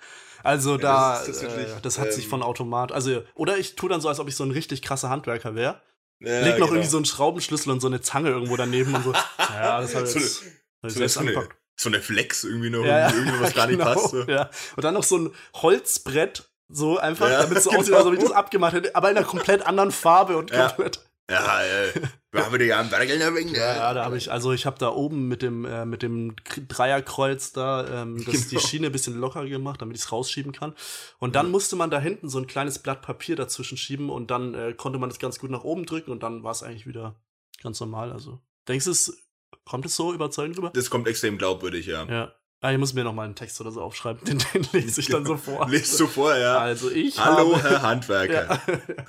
[0.44, 3.74] Also da, das ist tatsächlich, äh, das hat sich ähm, von Automat, also, oder ich
[3.74, 5.80] tue dann so, als ob ich so ein richtig krasser Handwerker wäre.
[6.20, 6.66] Ja, Leg noch genau.
[6.68, 9.12] irgendwie so einen Schraubenschlüssel und so eine Zange irgendwo daneben und so.
[9.38, 10.50] Ja, das habe ich So jetzt eine-
[10.82, 11.56] hab so, selbst so, eine, angepackt.
[11.76, 14.10] so eine Flex irgendwie noch, Ja, irgendwie was gar nicht genau, passt.
[14.10, 14.22] So.
[14.22, 14.50] Ja.
[14.76, 17.80] Und dann noch so ein Holzbrett, so einfach, Ja, damit es so genau.
[17.82, 20.68] aussieht, als ob ich das abgemacht hätte, aber in einer komplett anderen Farbe und Ja.
[20.68, 21.05] komplett.
[21.28, 21.92] Ja, äh,
[22.30, 24.78] wir haben wieder ja einen Bergel wegen Ja, ja, da habe ich, also ich habe
[24.78, 26.36] da oben mit dem, äh, mit dem
[26.68, 28.60] Dreierkreuz da ähm, das, die Genau.
[28.66, 30.74] Schiene ein bisschen locker gemacht, damit ich es rausschieben kann.
[31.18, 31.50] Und dann Ja.
[31.52, 34.98] musste man da hinten so ein kleines Blatt Papier dazwischen schieben und dann äh, konnte
[35.00, 37.16] man das ganz gut nach oben drücken und dann war es eigentlich wieder
[37.62, 38.12] ganz normal.
[38.12, 39.18] Also, denkst du, es
[39.64, 40.70] kommt es so überzeugend rüber?
[40.74, 42.04] Das kommt extrem glaubwürdig, ja.
[42.04, 42.34] Ja.
[42.60, 45.08] Ah, ich muss mir noch mal einen Text oder so aufschreiben, den, den lese ich
[45.08, 45.68] dann so vor.
[45.68, 46.58] Lest du vor, ja.
[46.58, 48.60] Also ich Hallo, habe, Herr Handwerker.
[48.88, 49.04] ja.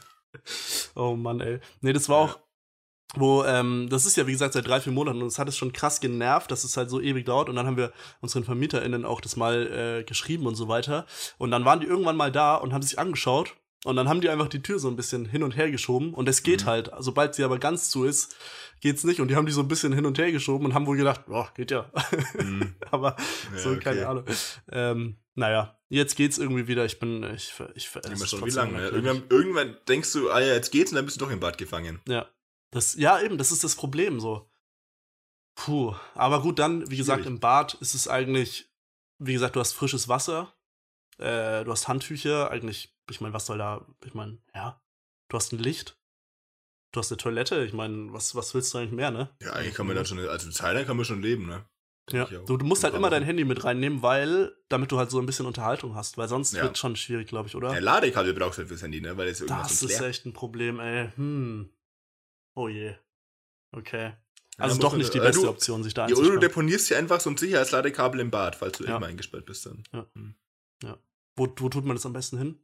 [0.96, 1.60] Oh Mann, ey.
[1.82, 2.40] Nee, das war auch,
[3.16, 5.56] wo, ähm, das ist ja wie gesagt seit drei, vier Monaten und es hat es
[5.58, 9.06] schon krass genervt, dass es halt so ewig dauert und dann haben wir unseren VermieterInnen
[9.06, 11.06] auch das mal äh, geschrieben und so weiter
[11.38, 14.30] und dann waren die irgendwann mal da und haben sich angeschaut und dann haben die
[14.30, 16.68] einfach die Tür so ein bisschen hin und her geschoben und es geht Mhm.
[16.70, 18.36] halt, sobald sie aber ganz zu ist,
[18.82, 20.86] geht's nicht und die haben die so ein bisschen hin und her geschoben und haben
[20.86, 21.90] wohl gedacht, boah, geht ja.
[22.34, 22.76] Hm.
[22.92, 23.16] aber
[23.54, 23.80] Ja, so, okay.
[23.80, 24.26] keine Ahnung.
[24.72, 26.86] Ähm, naja, jetzt geht's irgendwie wieder.
[26.86, 28.74] Ich bin, ich, ich, es Immer schon, wie lange?
[28.74, 28.88] Ne?
[28.90, 31.58] Irgendwann, irgendwann denkst du, ah ja, jetzt geht's und dann bist du doch im Bad
[31.58, 32.02] gefangen.
[32.08, 32.28] Ja.
[32.72, 34.50] Das, ja, eben, das ist das Problem so.
[35.56, 35.96] Puh.
[36.14, 38.70] Aber gut, dann, wie gesagt, im Bad ist es eigentlich,
[39.20, 40.54] wie gesagt, du hast frisches Wasser,
[41.18, 44.82] äh, du hast Handtücher, eigentlich, ich meine, was soll da, ich meine, ja,
[45.30, 45.98] du hast ein Licht,
[46.92, 49.36] du hast eine Toilette, ich meine, was, was willst du eigentlich mehr, ne?
[49.42, 51.66] Ja, eigentlich kann man dann schon, also Zeit kann man schon leben, ne?
[52.10, 55.20] Ja, du, du musst halt immer dein Handy mit reinnehmen, weil, damit du halt so
[55.20, 56.64] ein bisschen Unterhaltung hast, weil sonst Ja.
[56.64, 57.74] wird schon schwierig, glaube ich, oder?
[57.74, 59.18] Ja, Ladekabel brauchst du halt fürs Handy, ne?
[59.18, 61.10] Weil Das sonst ist echt ein Problem, ey.
[61.18, 61.70] Hm.
[62.56, 62.96] Oh je.
[63.74, 64.06] Okay.
[64.06, 64.18] Ja,
[64.64, 66.42] Also muss doch nicht die äh, beste du- Option, sich da Ja, oder du einzusperren.
[66.50, 68.92] deponierst hier einfach so ein Sicherheitsladekabel im Bad, falls du Ja.
[68.92, 69.84] irgendwann eingesperrt bist dann.
[71.36, 72.60] Wo, wo tut man das am besten hin?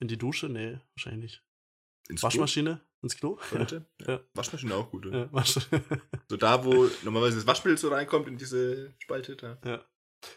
[0.00, 0.48] In die Dusche?
[0.48, 1.44] Nee, wahrscheinlich nicht.
[2.08, 2.80] Ins Waschmaschine?
[3.02, 3.34] Ins Klo?
[3.36, 3.84] Klo, Toilette?
[4.00, 4.12] Ja.
[4.14, 4.20] Ja.
[4.34, 5.06] Waschmaschine auch gut.
[5.06, 5.12] Ja.
[5.18, 5.58] Ja, Wasch
[6.28, 9.84] So da, wo normalerweise das Waschmittel so reinkommt in diese Spalte da.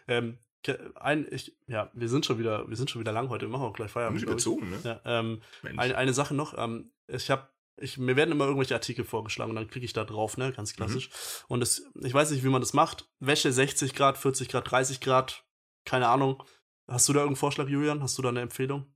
[0.08, 3.46] ähm, ke- ein, ich, ja, wir sind schon wieder, wir sind schon wieder lang heute,
[3.46, 4.22] wir machen auch gleich Feierabend.
[4.22, 4.80] überzogen, ne?
[4.84, 5.80] Ja, ähm, Mensch.
[5.80, 7.48] eine, Sache noch, ähm, ich habe
[7.78, 10.74] ich, mir werden immer irgendwelche Artikel vorgeschlagen und dann klicke ich da drauf, ne, ganz
[10.76, 11.10] klassisch.
[11.48, 13.10] Und es, ich weiß nicht, wie man das macht.
[13.20, 15.46] Wäsche 60 Grad, 40 Grad, 30 Grad,
[15.86, 16.44] keine Ahnung.
[16.88, 18.04] Hast du da irgendeinen Vorschlag, Julian?
[18.04, 18.91] Hast du da eine Empfehlung?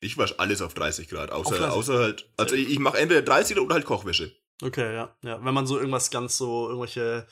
[0.00, 1.66] Ich wasche alles auf 30 Grad, außer, 30?
[1.74, 4.32] außer halt, also ich, ich mache entweder 30 oder halt Kochwäsche.
[4.62, 5.44] Okay, ja, ja.
[5.44, 7.26] Wenn man so irgendwas ganz so, irgendwelche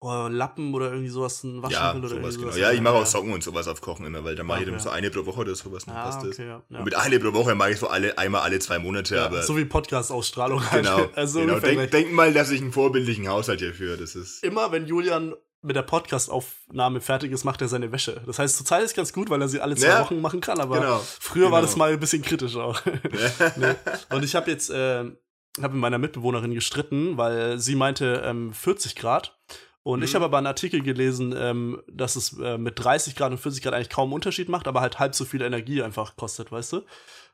[0.00, 2.56] oh, Lappen oder irgendwie sowas, Waschmittel Ja, oder sowas genau.
[2.56, 4.70] Ja, ich mache auch Socken und sowas auf Kochen immer, weil dann mache ich Okay.
[4.72, 6.30] dann so eine pro Woche oder sowas, dann Ah, passt das.
[6.38, 6.62] okay, ja.
[6.70, 6.78] ja.
[6.78, 9.42] Und mit eine pro Woche mache ich so alle, einmal alle zwei Monate, ja, aber
[9.42, 10.70] so wie Podcast-Ausstrahlung.
[10.70, 10.82] halt.
[10.84, 11.08] genau.
[11.14, 11.60] also genau.
[11.60, 13.96] Denk, denk mal, dass ich einen vorbildlichen Haushalt hier führe.
[13.98, 14.42] Das ist.
[14.42, 18.22] Immer wenn Julian mit der Podcast-Aufnahme fertig ist, macht er seine Wäsche.
[18.26, 20.00] Das heißt, zurzeit ist ganz gut, weil er sie alle zwei Ja.
[20.00, 20.98] Wochen machen kann, aber Genau.
[21.20, 21.62] früher war Genau.
[21.62, 22.80] das mal ein bisschen kritisch auch.
[23.56, 23.74] nee.
[24.10, 25.04] Und ich habe jetzt, äh,
[25.60, 29.38] habe mit meiner Mitbewohnerin gestritten, weil sie meinte ähm, 40 Grad.
[29.82, 30.16] Und ich Mhm.
[30.16, 33.74] habe aber einen Artikel gelesen, ähm, dass es äh, mit 30 Grad und 40 Grad
[33.74, 36.82] eigentlich kaum Unterschied macht, aber halt halb so viel Energie einfach kostet, weißt du?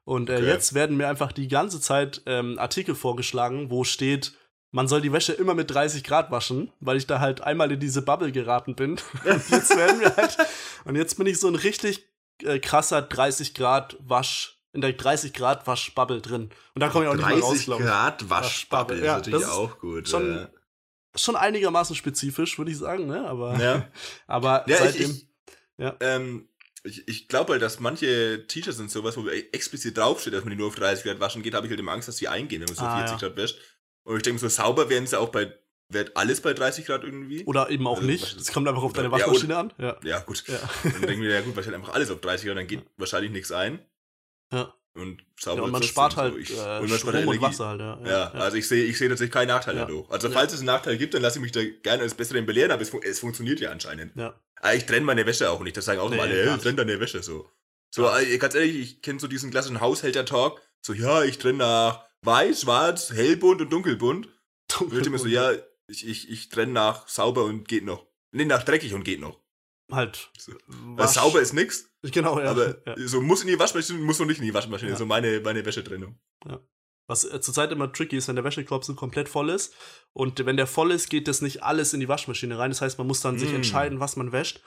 [0.05, 0.47] Und äh, Okay.
[0.47, 4.35] jetzt werden mir einfach die ganze Zeit ähm, Artikel vorgeschlagen, wo steht,
[4.73, 7.81] man soll die Wäsche immer mit 30 Grad waschen, weil ich da halt einmal in
[7.81, 8.93] diese Bubble geraten bin.
[9.25, 10.37] Und jetzt werden wir halt,
[10.85, 12.07] und jetzt bin ich so ein richtig
[12.43, 16.51] äh, krasser 30 Grad Wasch, in der 30 Grad Waschbubble drin.
[16.75, 17.89] Und da komme ich auch nicht mehr raus, 30 glaube ich.
[17.89, 20.09] Grad Waschbubble Ja, ist natürlich das ist auch gut.
[20.09, 20.49] schon- ja.
[21.19, 23.27] Schon einigermaßen spezifisch, würde ich sagen, ne?
[23.27, 23.89] Aber, Ja.
[24.27, 25.11] aber Ja, seitdem.
[25.13, 25.27] ich,
[25.79, 25.97] Ja.
[26.01, 26.51] ähm,
[26.85, 30.57] ich, ich glaube halt, dass manche T-Shirts und sowas, wo explizit draufsteht, dass man die
[30.59, 32.67] nur auf 30 Grad waschen geht, habe ich halt immer Angst, dass die eingehen, wenn
[32.69, 33.29] man so Ah, 40 ja.
[33.29, 33.59] Grad wäscht.
[34.07, 35.53] Und ich denke, so sauber werden sie auch bei,
[35.89, 37.45] wird alles bei 30 Grad irgendwie.
[37.45, 38.37] Oder eben auch Also, nicht.
[38.37, 39.73] Es kommt einfach auf deine Ja, Waschmaschine an.
[39.79, 39.97] Ja.
[40.05, 40.45] ja, gut.
[40.47, 40.59] Ja.
[40.85, 43.53] Dann denken wir, ja gut, wahrscheinlich einfach alles auf 30 Grad, dann geht wahrscheinlich nichts
[43.53, 43.81] ein.
[44.53, 44.73] Ja.
[44.95, 46.19] und sauber Ja, und man spart so.
[46.19, 47.37] halt Ich- äh, und man spart Strom Energie.
[47.37, 47.99] und Wasser halt, ja.
[48.07, 49.83] Ja, also ich sehe ich sehe tatsächlich keinen Nachteil Ja.
[49.83, 50.09] dadurch.
[50.11, 50.33] Also Ja.
[50.35, 52.81] falls es einen Nachteil gibt, dann lasse ich mich da gerne als Besseren belehren, aber
[52.81, 54.17] es, fun es funktioniert ja anscheinend.
[54.17, 54.41] ja.
[54.63, 55.77] Ah, ich trenne meine Wäsche auch nicht.
[55.77, 57.51] Das sagen auch Nee, immer alle, hey, trenn deine Wäsche so.
[57.91, 60.63] So, äh, ganz ehrlich, ich kenne so diesen klassischen Haushälter-Talk.
[60.81, 64.29] So, ja, ich trenne nach weiß, schwarz, hellbunt und dunkelbunt.
[64.81, 65.53] Und ich immer so, ja,
[65.89, 68.07] ich, ich, ich trenne nach sauber und geht noch.
[68.33, 69.41] Nee, nach dreckig und geht noch.
[69.91, 70.31] Halt.
[70.37, 70.53] So.
[70.97, 72.51] Wasch- sauber ist nix, Genau, ja.
[72.51, 72.95] aber ja.
[73.07, 74.91] so muss in die Waschmaschine, muss noch nicht in die Waschmaschine.
[74.93, 74.97] Ja.
[74.97, 76.19] So meine, meine Wäschetrennung.
[77.09, 79.73] Was äh, zurzeit immer tricky ist, wenn der Wäschekorb so komplett voll ist.
[80.13, 82.71] Und wenn der voll ist, geht das nicht alles in die Waschmaschine rein.
[82.73, 83.57] Das heißt, man muss dann sich Mm.
[83.57, 84.61] entscheiden, was man wäscht.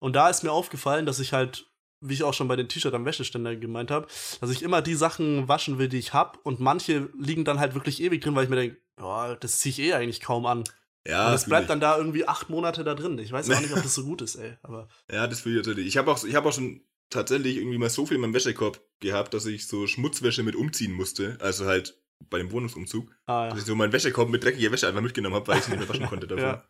[0.00, 1.70] Und da ist mir aufgefallen, dass ich halt,
[2.06, 4.06] wie ich auch schon bei den T-Shirt am Wäscheständer gemeint habe,
[4.40, 6.38] dass ich immer die Sachen waschen will, die ich habe.
[6.42, 9.70] Und manche liegen dann halt wirklich ewig drin, weil ich mir denke, ja, das ziehe
[9.72, 10.64] ich eh eigentlich kaum an.
[11.06, 13.18] Ja, und es bleibt dann da irgendwie acht Monate da drin.
[13.18, 14.56] Ich weiß auch nicht, ob das so gut ist, ey.
[14.62, 15.86] Aber Ja, das fühle ich natürlich.
[15.88, 18.80] Ich habe auch, ich hab auch schon tatsächlich irgendwie mal so viel in meinem Wäschekorb
[19.00, 21.36] gehabt, dass ich so Schmutzwäsche mit umziehen musste.
[21.40, 21.98] Also halt
[22.30, 23.10] bei dem Wohnungsumzug.
[23.26, 23.58] ah, Dass ja.
[23.60, 25.88] ich so meinen Wäschekorb mit dreckiger Wäsche einfach mitgenommen habe, weil ich sie nicht mehr
[25.88, 26.42] waschen konnte davon.
[26.44, 26.64] ja.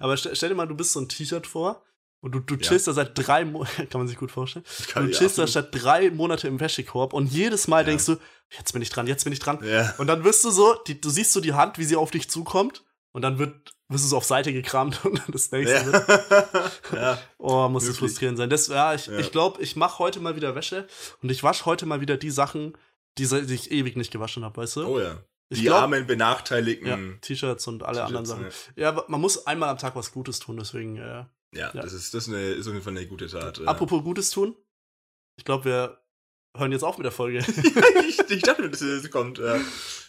[0.00, 1.84] Aber stell, stell dir mal, du bist so ein T-Shirt vor.
[2.26, 2.60] Und du, du Ja.
[2.60, 4.64] chillst da seit drei Monaten, kann man sich gut vorstellen.
[4.88, 5.68] Kann- du ja, chillst da absolut.
[5.70, 7.84] statt drei Monate im Wäschekorb und jedes Mal Ja.
[7.84, 8.16] denkst du,
[8.50, 9.60] jetzt bin ich dran, jetzt bin ich dran.
[9.62, 9.94] Ja.
[9.98, 12.28] Und dann wirst du so, die, du siehst so die Hand, wie sie auf dich
[12.28, 13.54] zukommt und dann wird,
[13.88, 16.08] wirst du so auf Seite gekramt und dann das nächste wird,
[16.92, 16.98] Ja.
[17.12, 17.18] ja.
[17.38, 18.50] oh, muss das frustrierend sein.
[18.50, 19.18] Das, ja, ich Ja.
[19.18, 20.88] ich glaube, ich mache heute mal wieder Wäsche
[21.22, 22.76] und ich wasche heute mal wieder die Sachen,
[23.18, 24.84] die, die ich ewig nicht gewaschen habe, weißt du?
[24.86, 25.22] Oh ja.
[25.48, 26.88] ich Die glaub- armen, benachteiligten.
[26.88, 28.46] ja, T-Shirts und alle anderen Sachen.
[28.74, 31.24] Ja, aber man muss einmal am Tag was Gutes tun, deswegen, äh,
[31.54, 31.82] Ja, Ja.
[31.82, 33.58] das, ist, das ist, eine, ist auf jeden Fall eine gute Tat.
[33.58, 33.64] ja.
[33.66, 34.56] apropos Gutes tun.
[35.38, 35.98] Ich glaube, wir
[36.56, 37.38] hören jetzt auf mit der Folge.
[38.08, 39.38] ich, ich dachte, dass das kommt.
[39.38, 39.56] Ja.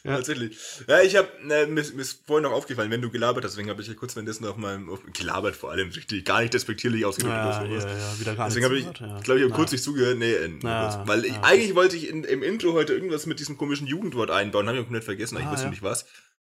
[0.04, 0.16] Ja.
[0.16, 0.58] Tatsächlich.
[0.88, 3.70] Ja, ich habe, ne, mir, mir ist vorhin noch aufgefallen, wenn du gelabert hast, deswegen
[3.70, 7.04] habe ich ja kurz währenddessen auf meinem, auf, gelabert vor allem, richtig, gar nicht despektierlich
[7.04, 7.84] ausgedrückt oder ja, sowas.
[7.84, 9.20] ja, ja, wieder gar Deswegen habe ich, ja.
[9.20, 10.18] glaube ich, habe kurz nicht zugehört.
[10.18, 11.08] Nee, äh, Ja, kurz.
[11.10, 14.32] Weil ich, ja, eigentlich wollte ich in, im Intro heute irgendwas mit diesem komischen Jugendwort
[14.32, 15.72] einbauen, habe ich komplett vergessen, aber ich Ah, wusste ja.
[15.72, 16.06] nicht was.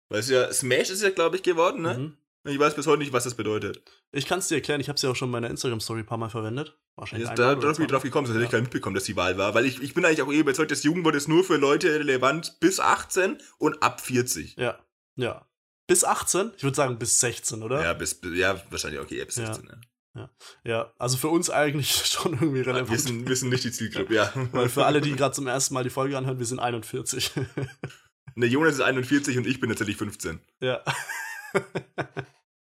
[0.09, 1.95] Weil es ja, Smash ist ja, glaube ich, geworden, ne?
[1.99, 2.17] Mhm.
[2.47, 3.83] Ich weiß bis heute nicht, was das bedeutet.
[4.13, 6.07] Ich kann es dir erklären, ich habe es ja auch schon in meiner Instagram-Story ein
[6.07, 6.79] paar Mal verwendet.
[6.95, 8.59] Wahrscheinlich einmal da, bin ich drauf gekommen, sonst hätte ich Ja.
[8.59, 9.55] gar nicht mitbekommen, dass die Wahl war.
[9.55, 12.61] Weil ich, ich bin eigentlich auch eh überzeugt, das Jugendwort ist nur für Leute relevant
[12.61, 14.57] bis 18 und ab 40.
[14.57, 14.79] Ja,
[15.17, 15.49] ja.
[15.87, 16.53] Bis 18?
[16.57, 17.83] Ich würde sagen bis 16, oder?
[17.83, 19.25] Ja, bis, bis- ja, wahrscheinlich okay, Ja.
[19.31, 19.69] 16.
[20.17, 20.31] Ja.
[20.65, 22.91] Ja, also für uns eigentlich schon irgendwie relevant.
[22.91, 24.33] Wir, sind, wir sind nicht die Zielgruppe, ja.
[24.53, 27.31] Weil für alle, die gerade zum ersten Mal die Folge anhören, wir sind 41.
[28.37, 30.41] Ne, Jonas ist 41 und ich bin tatsächlich 15.
[30.61, 30.83] ja.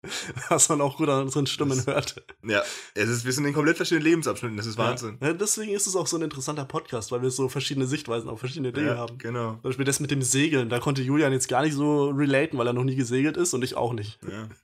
[0.49, 2.23] Was man auch gut an unseren Stimmen hört.
[2.43, 2.63] Ja,
[2.95, 5.19] es ist, wir sind in komplett verschiedenen Lebensabschnitten, das ist Wahnsinn.
[5.23, 8.41] Ja, deswegen ist es auch so ein interessanter Podcast, weil wir so verschiedene Sichtweisen auf
[8.41, 9.19] verschiedene Dinge Ja, haben.
[9.19, 9.53] genau.
[9.53, 12.67] Zum Beispiel das mit dem Segeln, da konnte Julian jetzt gar nicht so relaten, weil
[12.67, 14.19] er noch nie gesegelt ist und ich auch nicht.
[14.29, 14.49] Ja.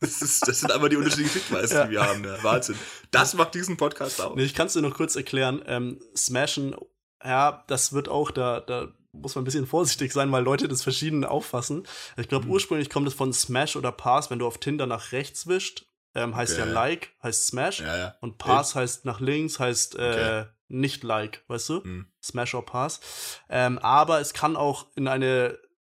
[0.00, 1.84] Das, ist, das sind aber die unterschiedlichen Sichtweisen, Ja.
[1.86, 2.22] die wir haben.
[2.22, 2.36] Ja.
[2.44, 2.76] Wahnsinn.
[3.10, 4.36] Das macht diesen Podcast aus.
[4.36, 5.62] Nee, ich kann es dir noch kurz erklären.
[5.66, 6.76] Ähm, Smashen,
[7.24, 10.82] ja, das wird auch, da, da muss man ein bisschen vorsichtig sein, weil Leute das
[10.82, 11.86] verschieden auffassen.
[12.16, 12.52] Ich glaube, Mhm.
[12.52, 16.34] ursprünglich kommt es von Smash oder Pass, wenn du auf Tinder nach rechts wischst, ähm,
[16.36, 16.66] heißt Okay.
[16.66, 17.80] ja Like, heißt Smash.
[17.80, 18.16] Ja, ja.
[18.20, 20.44] Und Pass heißt nach links, heißt äh, Okay.
[20.68, 21.82] nicht Like, weißt du?
[21.84, 22.06] Hm.
[22.22, 23.00] Smash or Pass.
[23.48, 25.58] Ähm, aber es kann auch in eine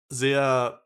[0.08, 0.82] sehr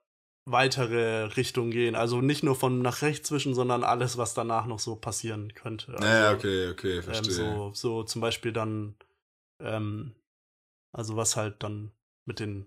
[0.47, 1.95] weitere Richtung gehen.
[1.95, 5.93] Also nicht nur von nach rechts wischen, sondern alles, was danach noch so passieren könnte.
[5.93, 7.35] Also, Naja, okay, okay, ähm, verstehe.
[7.35, 8.97] so, so zum Beispiel dann,
[9.61, 10.15] ähm,
[10.93, 11.93] also was halt dann
[12.31, 12.67] mit den,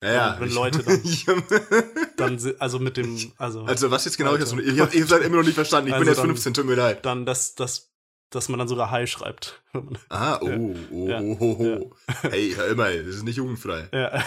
[0.00, 4.34] naja, wenn Leute dann- hab- dann, also mit dem, also, also, was jetzt genau?
[4.36, 5.88] Ich hab's, ich hab, ich halt immer noch nicht verstanden.
[5.88, 7.04] Ich bin Also jetzt dann- 15, tut mir leid.
[7.04, 7.90] dann das, das,
[8.30, 9.62] dass man dann sogar Hi schreibt.
[10.08, 11.20] Ah, oh, oh, Ja.
[11.20, 11.56] oh, oh,
[11.90, 11.96] oh.
[12.22, 13.88] Hey, hör immer, das ist nicht jugendfrei.
[13.92, 14.24] ja,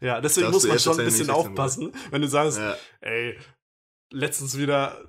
[0.00, 2.58] ja, deswegen Darfst muss man schon ein bisschen wenn ich 16 aufpassen, wenn du sagst,
[2.58, 2.76] Ja.
[3.02, 3.38] ey,
[4.10, 5.08] letztens wieder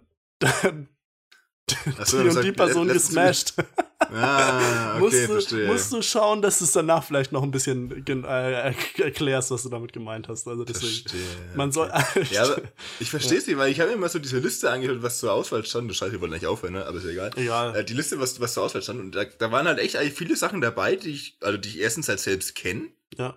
[1.70, 3.54] Die du und die Person gesmashed.
[4.00, 5.68] Ah, okay, musst, du, verstehe.
[5.68, 9.70] musst du schauen, dass du es danach vielleicht noch ein bisschen äh, erklärst, was du
[9.70, 10.48] damit gemeint hast.
[10.48, 11.10] Also deswegen.
[11.10, 11.56] Verstehe.
[11.56, 11.92] Man soll.
[12.32, 12.62] Ja, aber
[13.00, 15.34] ich verstehe es nicht, weil ich habe mir mal so diese Liste angehört, was zur
[15.34, 15.90] Auswahl stand.
[15.90, 16.86] Das scheiße, wir wollen nicht aufhören, ne?
[16.86, 17.32] aber ist ja egal.
[17.36, 17.76] Egal.
[17.76, 20.14] Äh, die Liste, was, was zur Auswahl stand, und da, da waren halt echt eigentlich
[20.14, 22.88] viele Sachen dabei, die ich, also die ich erstens halt selbst kenne.
[23.18, 23.36] Ja,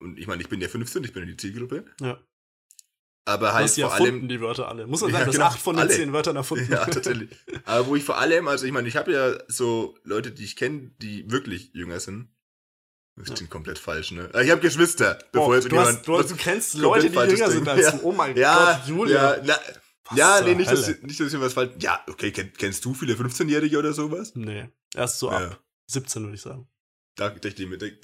[0.00, 1.84] Und ich meine, ich bin ja 15, ich bin in die Zielgruppe.
[2.00, 2.18] ja.
[3.26, 4.28] Aber halt vor allem.
[4.28, 4.86] die Wörter alle.
[4.86, 5.94] Muss man Ja, sagen, das genau, acht von den alle.
[5.94, 6.70] zehn Wörtern erfunden.
[6.70, 7.30] Ja, tatsächlich.
[7.64, 10.56] Aber wo ich vor allem, also ich meine, ich habe ja so Leute, die ich
[10.56, 12.28] kenne, die wirklich jünger sind.
[13.16, 13.34] Das Ja.
[13.36, 14.28] klingt komplett falsch, ne?
[14.42, 16.28] Ich habe Geschwister, Oh, bevor jetzt du, hast, jemand.
[16.30, 17.90] du, du kennst Leute, die jünger sind als Ja.
[17.92, 18.00] du.
[18.02, 19.36] Oh mein ja, Gott, Julia.
[19.36, 19.58] ja, na,
[20.10, 21.70] Was ja, nee, nicht, dass, nicht, dass ich was falsch.
[21.78, 24.32] Ja, okay, kenn, kennst du viele 15-Jährige oder sowas?
[24.34, 25.36] Nee, erst so Ja.
[25.52, 26.68] ab 17, würde ich sagen.
[27.14, 27.98] Da denke ich mir, denk,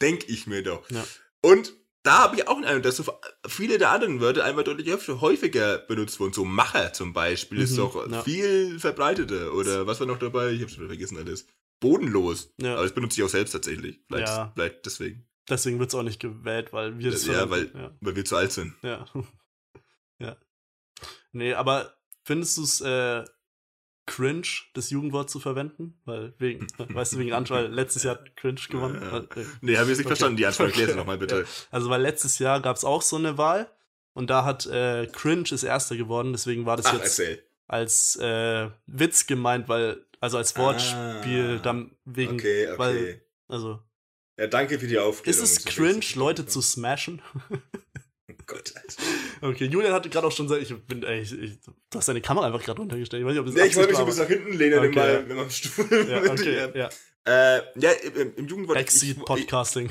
[0.00, 0.90] denk ich mir doch.
[0.90, 1.04] Ja.
[1.42, 1.74] Und
[2.06, 3.04] da habe ich auch einen Eindruck, dass so
[3.48, 4.88] viele der anderen Wörter einfach deutlich
[5.20, 6.32] häufiger benutzt wurden.
[6.32, 8.22] So Macher zum Beispiel ist Mhm, doch ja.
[8.22, 9.52] viel verbreiteter.
[9.54, 10.50] Oder was war noch dabei?
[10.52, 11.46] Ich habe schon vergessen alles.
[11.78, 12.54] bodenlos.
[12.58, 12.72] Ja.
[12.74, 14.00] Aber das benutze ich auch selbst tatsächlich.
[14.08, 14.50] Vielleicht, Ja.
[14.54, 15.28] vielleicht deswegen.
[15.48, 17.74] Deswegen wird es auch nicht gewählt, weil wir das Ja, verwenden.
[17.74, 17.96] weil- ja.
[18.00, 18.74] Weil wir zu alt sind.
[18.82, 19.04] Ja.
[20.18, 20.36] ja.
[21.32, 23.24] Nee, aber findest du es äh,
[24.06, 26.00] cringe, das Jugendwort zu verwenden?
[26.04, 29.00] Weil wegen, weißt du, wegen Anschwall letztes Jahr hat cringe gewonnen.
[29.02, 29.12] Ja.
[29.12, 30.08] Weil, äh, Nee, habe ich nicht Okay.
[30.08, 30.36] verstanden.
[30.36, 30.98] Die Ansprache erklär sie Okay.
[31.00, 31.44] nochmal bitte.
[31.70, 33.70] Also, weil letztes Jahr gab es auch so eine Wahl
[34.14, 37.42] und da hat äh, cringe ist erster geworden, deswegen war das Ach, jetzt erzähl.
[37.66, 42.78] als äh, Witz gemeint, weil, also als Wortspiel, Ah, dann wegen, Okay, okay.
[42.78, 43.80] weil, also,
[44.38, 45.42] ja, danke für die Aufklärung.
[45.42, 46.04] ist es Das cringe.
[46.14, 47.22] Leute zu smashen?
[48.46, 49.02] Gott, Alter.
[49.42, 52.46] Okay, Julian hatte gerade auch schon gesagt, ich bin, ey, ich, du hast deine Kamera
[52.46, 53.20] einfach gerade runtergestellt.
[53.22, 54.78] Ich weiß nicht, ob das Nee, ich wollte mich so ein bisschen nach hinten lehnen,
[54.78, 55.28] Okay, ja.
[55.28, 55.84] wenn man am Stuhl.
[55.84, 56.88] aber- Ja, okay, ja.
[57.28, 57.90] Äh, ja,
[58.36, 58.78] im, Jugendwort.
[58.78, 59.90] Backseat Podcasting.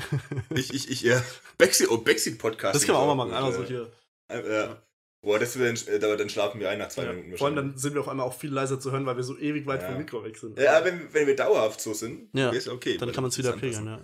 [0.54, 1.22] Ich, ich, ich, ja.
[1.58, 2.74] Backseat, oh, Backseat Podcast.
[2.74, 3.34] Das können wir auch mal machen.
[3.34, 3.92] Einfach so hier.
[4.30, 4.82] Ja.
[5.20, 7.12] Boah, das wird dann, äh, dann, dann schlafen wir ein nach zwei Ja.
[7.12, 7.36] Minuten.
[7.36, 9.36] Vor allem dann sind wir auf einmal auch viel leiser zu hören, weil wir so
[9.36, 9.88] ewig weit Ja.
[9.88, 10.58] vom Mikro weg sind.
[10.58, 12.50] Ja, wenn, wenn wir dauerhaft so sind, Ja.
[12.50, 12.96] ist okay.
[12.96, 14.00] Dann kann man es wieder pegeln, ja.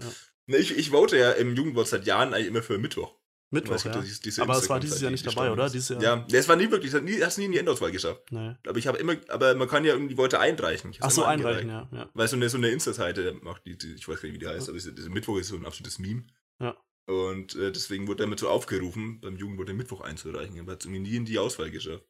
[0.49, 0.59] ja.
[0.59, 3.15] Ich, ich vote ja im Jugendwort seit Jahren eigentlich immer für Mittwoch.
[3.53, 4.01] Mittwoch, ja.
[4.01, 5.69] diese- diese Aber es war dieses Jahr nicht dabei, oder?
[5.69, 6.03] Dieses Jahr.
[6.03, 8.23] Ja, es war nie wirklich, es nie, hast nie in die Endauswahl geschafft.
[8.33, 8.55] Nee.
[8.66, 10.91] Aber ich habe immer, aber man kann ja irgendwie Worte einreichen.
[10.91, 11.89] Ich Ach so, einreichen, ja.
[11.93, 12.11] ja.
[12.15, 14.49] Weil so eine, so eine Insta-Seite macht die, die, ich weiß gar nicht, wie die
[14.49, 16.24] heißt, aber diese, diese Mittwoch ist so ein absolutes Meme.
[16.61, 16.77] Ja.
[17.07, 20.59] Und äh, deswegen wurde damit so aufgerufen, beim Jugendwort den Mittwoch einzureichen.
[20.61, 22.05] Aber hat es irgendwie nie in die Auswahl geschafft.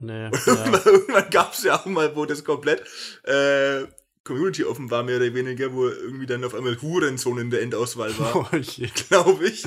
[0.00, 0.26] Nee.
[0.46, 0.86] Irgendwann, Ja.
[0.86, 2.82] irgendwann gab es ja auch mal, wo das komplett
[3.24, 3.82] äh,
[4.28, 8.16] Community offen war, mehr oder weniger, wo irgendwie dann auf einmal Hurensohn in der Endauswahl
[8.18, 8.46] war, Oh
[9.08, 9.64] glaube ich.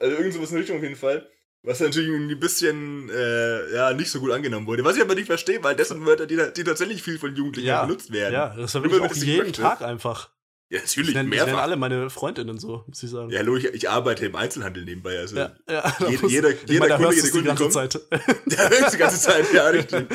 [0.00, 1.28] Also irgend sowas in der Richtung auf jeden Fall.
[1.64, 4.84] Was natürlich ein bisschen äh, ja, nicht so gut angenommen wurde.
[4.84, 7.68] Was ich aber nicht verstehe, weil das sind Wörter, die, die tatsächlich viel von Jugendlichen
[7.68, 8.32] Ja, benutzt werden.
[8.32, 9.60] Ja, das Nur ich auch jeden möchte.
[9.62, 10.30] Tag einfach.
[10.70, 11.62] Ja, Ich natürlich, nenne, ich nenne mehrfach.
[11.64, 13.30] alle meine Freundinnen so, muss ich sagen.
[13.30, 15.18] Ja, hallo, ich, ich arbeite im Einzelhandel nebenbei.
[15.18, 15.56] Also, ja.
[15.68, 18.00] ja jeder- jeder- ich jeder da Kunde, hörst jede du's die Kundin ganze Zeit.
[18.46, 20.06] ja, die ganze Zeit, ja, richtig.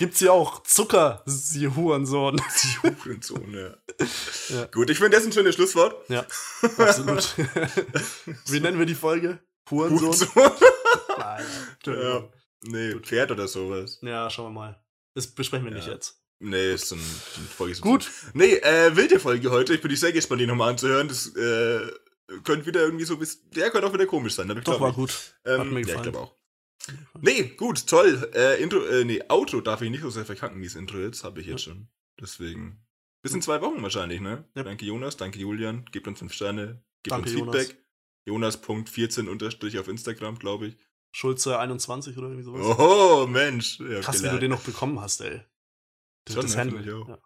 [0.00, 2.36] Gibt's hier auch Zucker, sie Hurensohn.
[2.62, 3.76] Die Hurensohn, ja.
[4.48, 4.64] Ja.
[4.72, 6.08] Gut, ich finde das ein schönes Schlusswort.
[6.08, 6.24] Ja,
[6.78, 7.34] absolut.
[8.46, 9.38] Wie nennen wir die Folge?
[9.70, 10.08] Hurensohn?
[10.08, 10.52] Hurensohn.
[11.18, 11.44] Nein,
[11.86, 12.28] Ja.
[12.62, 13.98] Nee, Pferd oder sowas.
[14.00, 14.30] Ja.
[14.30, 14.82] schauen wir mal.
[15.14, 15.92] Das besprechen wir nicht Ja.
[15.92, 16.16] jetzt.
[16.38, 17.00] Nee, ist so ein,
[17.54, 17.78] Folge.
[17.80, 18.10] Gut.
[18.32, 19.74] Nee, äh, wilde Folge heute.
[19.74, 21.08] Ich bin sehr gespannt, die nochmal anzuhören.
[21.08, 21.80] Das äh,
[22.44, 23.42] könnte wieder irgendwie so bis.
[23.50, 24.48] Der könnte auch wieder komisch sein.
[24.64, 24.96] Doch, war nicht.
[24.96, 25.34] gut.
[25.44, 26.02] Ähm, Hat mir Ja, ich gefallen.
[26.04, 26.34] glaube auch.
[27.20, 28.30] Nee, gut, toll.
[28.34, 31.24] Äh, Intro, äh, nee, Outro darf ich nicht so sehr verkacken, dieses Intro jetzt.
[31.24, 31.88] Habe ich jetzt schon.
[32.20, 32.84] Deswegen.
[33.22, 34.48] Bis in zwei Wochen wahrscheinlich, ne?
[34.54, 34.62] Ja.
[34.62, 35.16] Danke, Jonas.
[35.16, 35.84] Danke, Julian.
[35.92, 36.82] Gebt uns fünf Sterne.
[37.02, 37.76] Gebt Danke, uns Feedback.
[38.26, 40.76] Jonas.14 unterstrich auf Instagram, glaube ich.
[41.12, 42.60] Schulze 21 oder irgendwie sowas.
[42.78, 43.80] Oho, Mensch.
[43.80, 45.42] Ja, Krass, wie du den noch bekommen hast, ey.
[46.24, 46.78] Das, Schon, das ne, Handle.
[46.78, 47.08] finde ich auch.
[47.08, 47.18] Ja.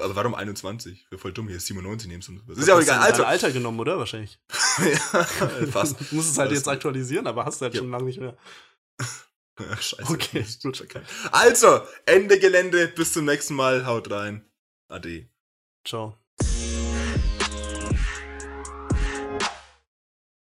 [0.00, 1.06] Aber warum 21?
[1.10, 2.20] Wäre voll dumm, hier ist 97 nehmen.
[2.20, 2.98] Das Das ist ja auch egal.
[3.00, 3.98] dein Also, Alter genommen, oder?
[3.98, 4.38] Wahrscheinlich.
[4.78, 4.98] ja,
[5.70, 5.96] fast.
[6.10, 6.52] Du musst es halt Fast.
[6.52, 7.80] jetzt aktualisieren, aber hast du halt Ja.
[7.80, 8.36] schon lange nicht mehr.
[9.58, 10.12] Scheiße.
[10.12, 10.62] Okay, Mist.
[10.62, 10.84] gut.
[11.32, 12.88] Also, Ende Gelände.
[12.88, 13.86] Bis zum nächsten Mal.
[13.86, 14.44] Haut rein.
[14.88, 15.28] Ade.
[15.86, 16.18] Ciao.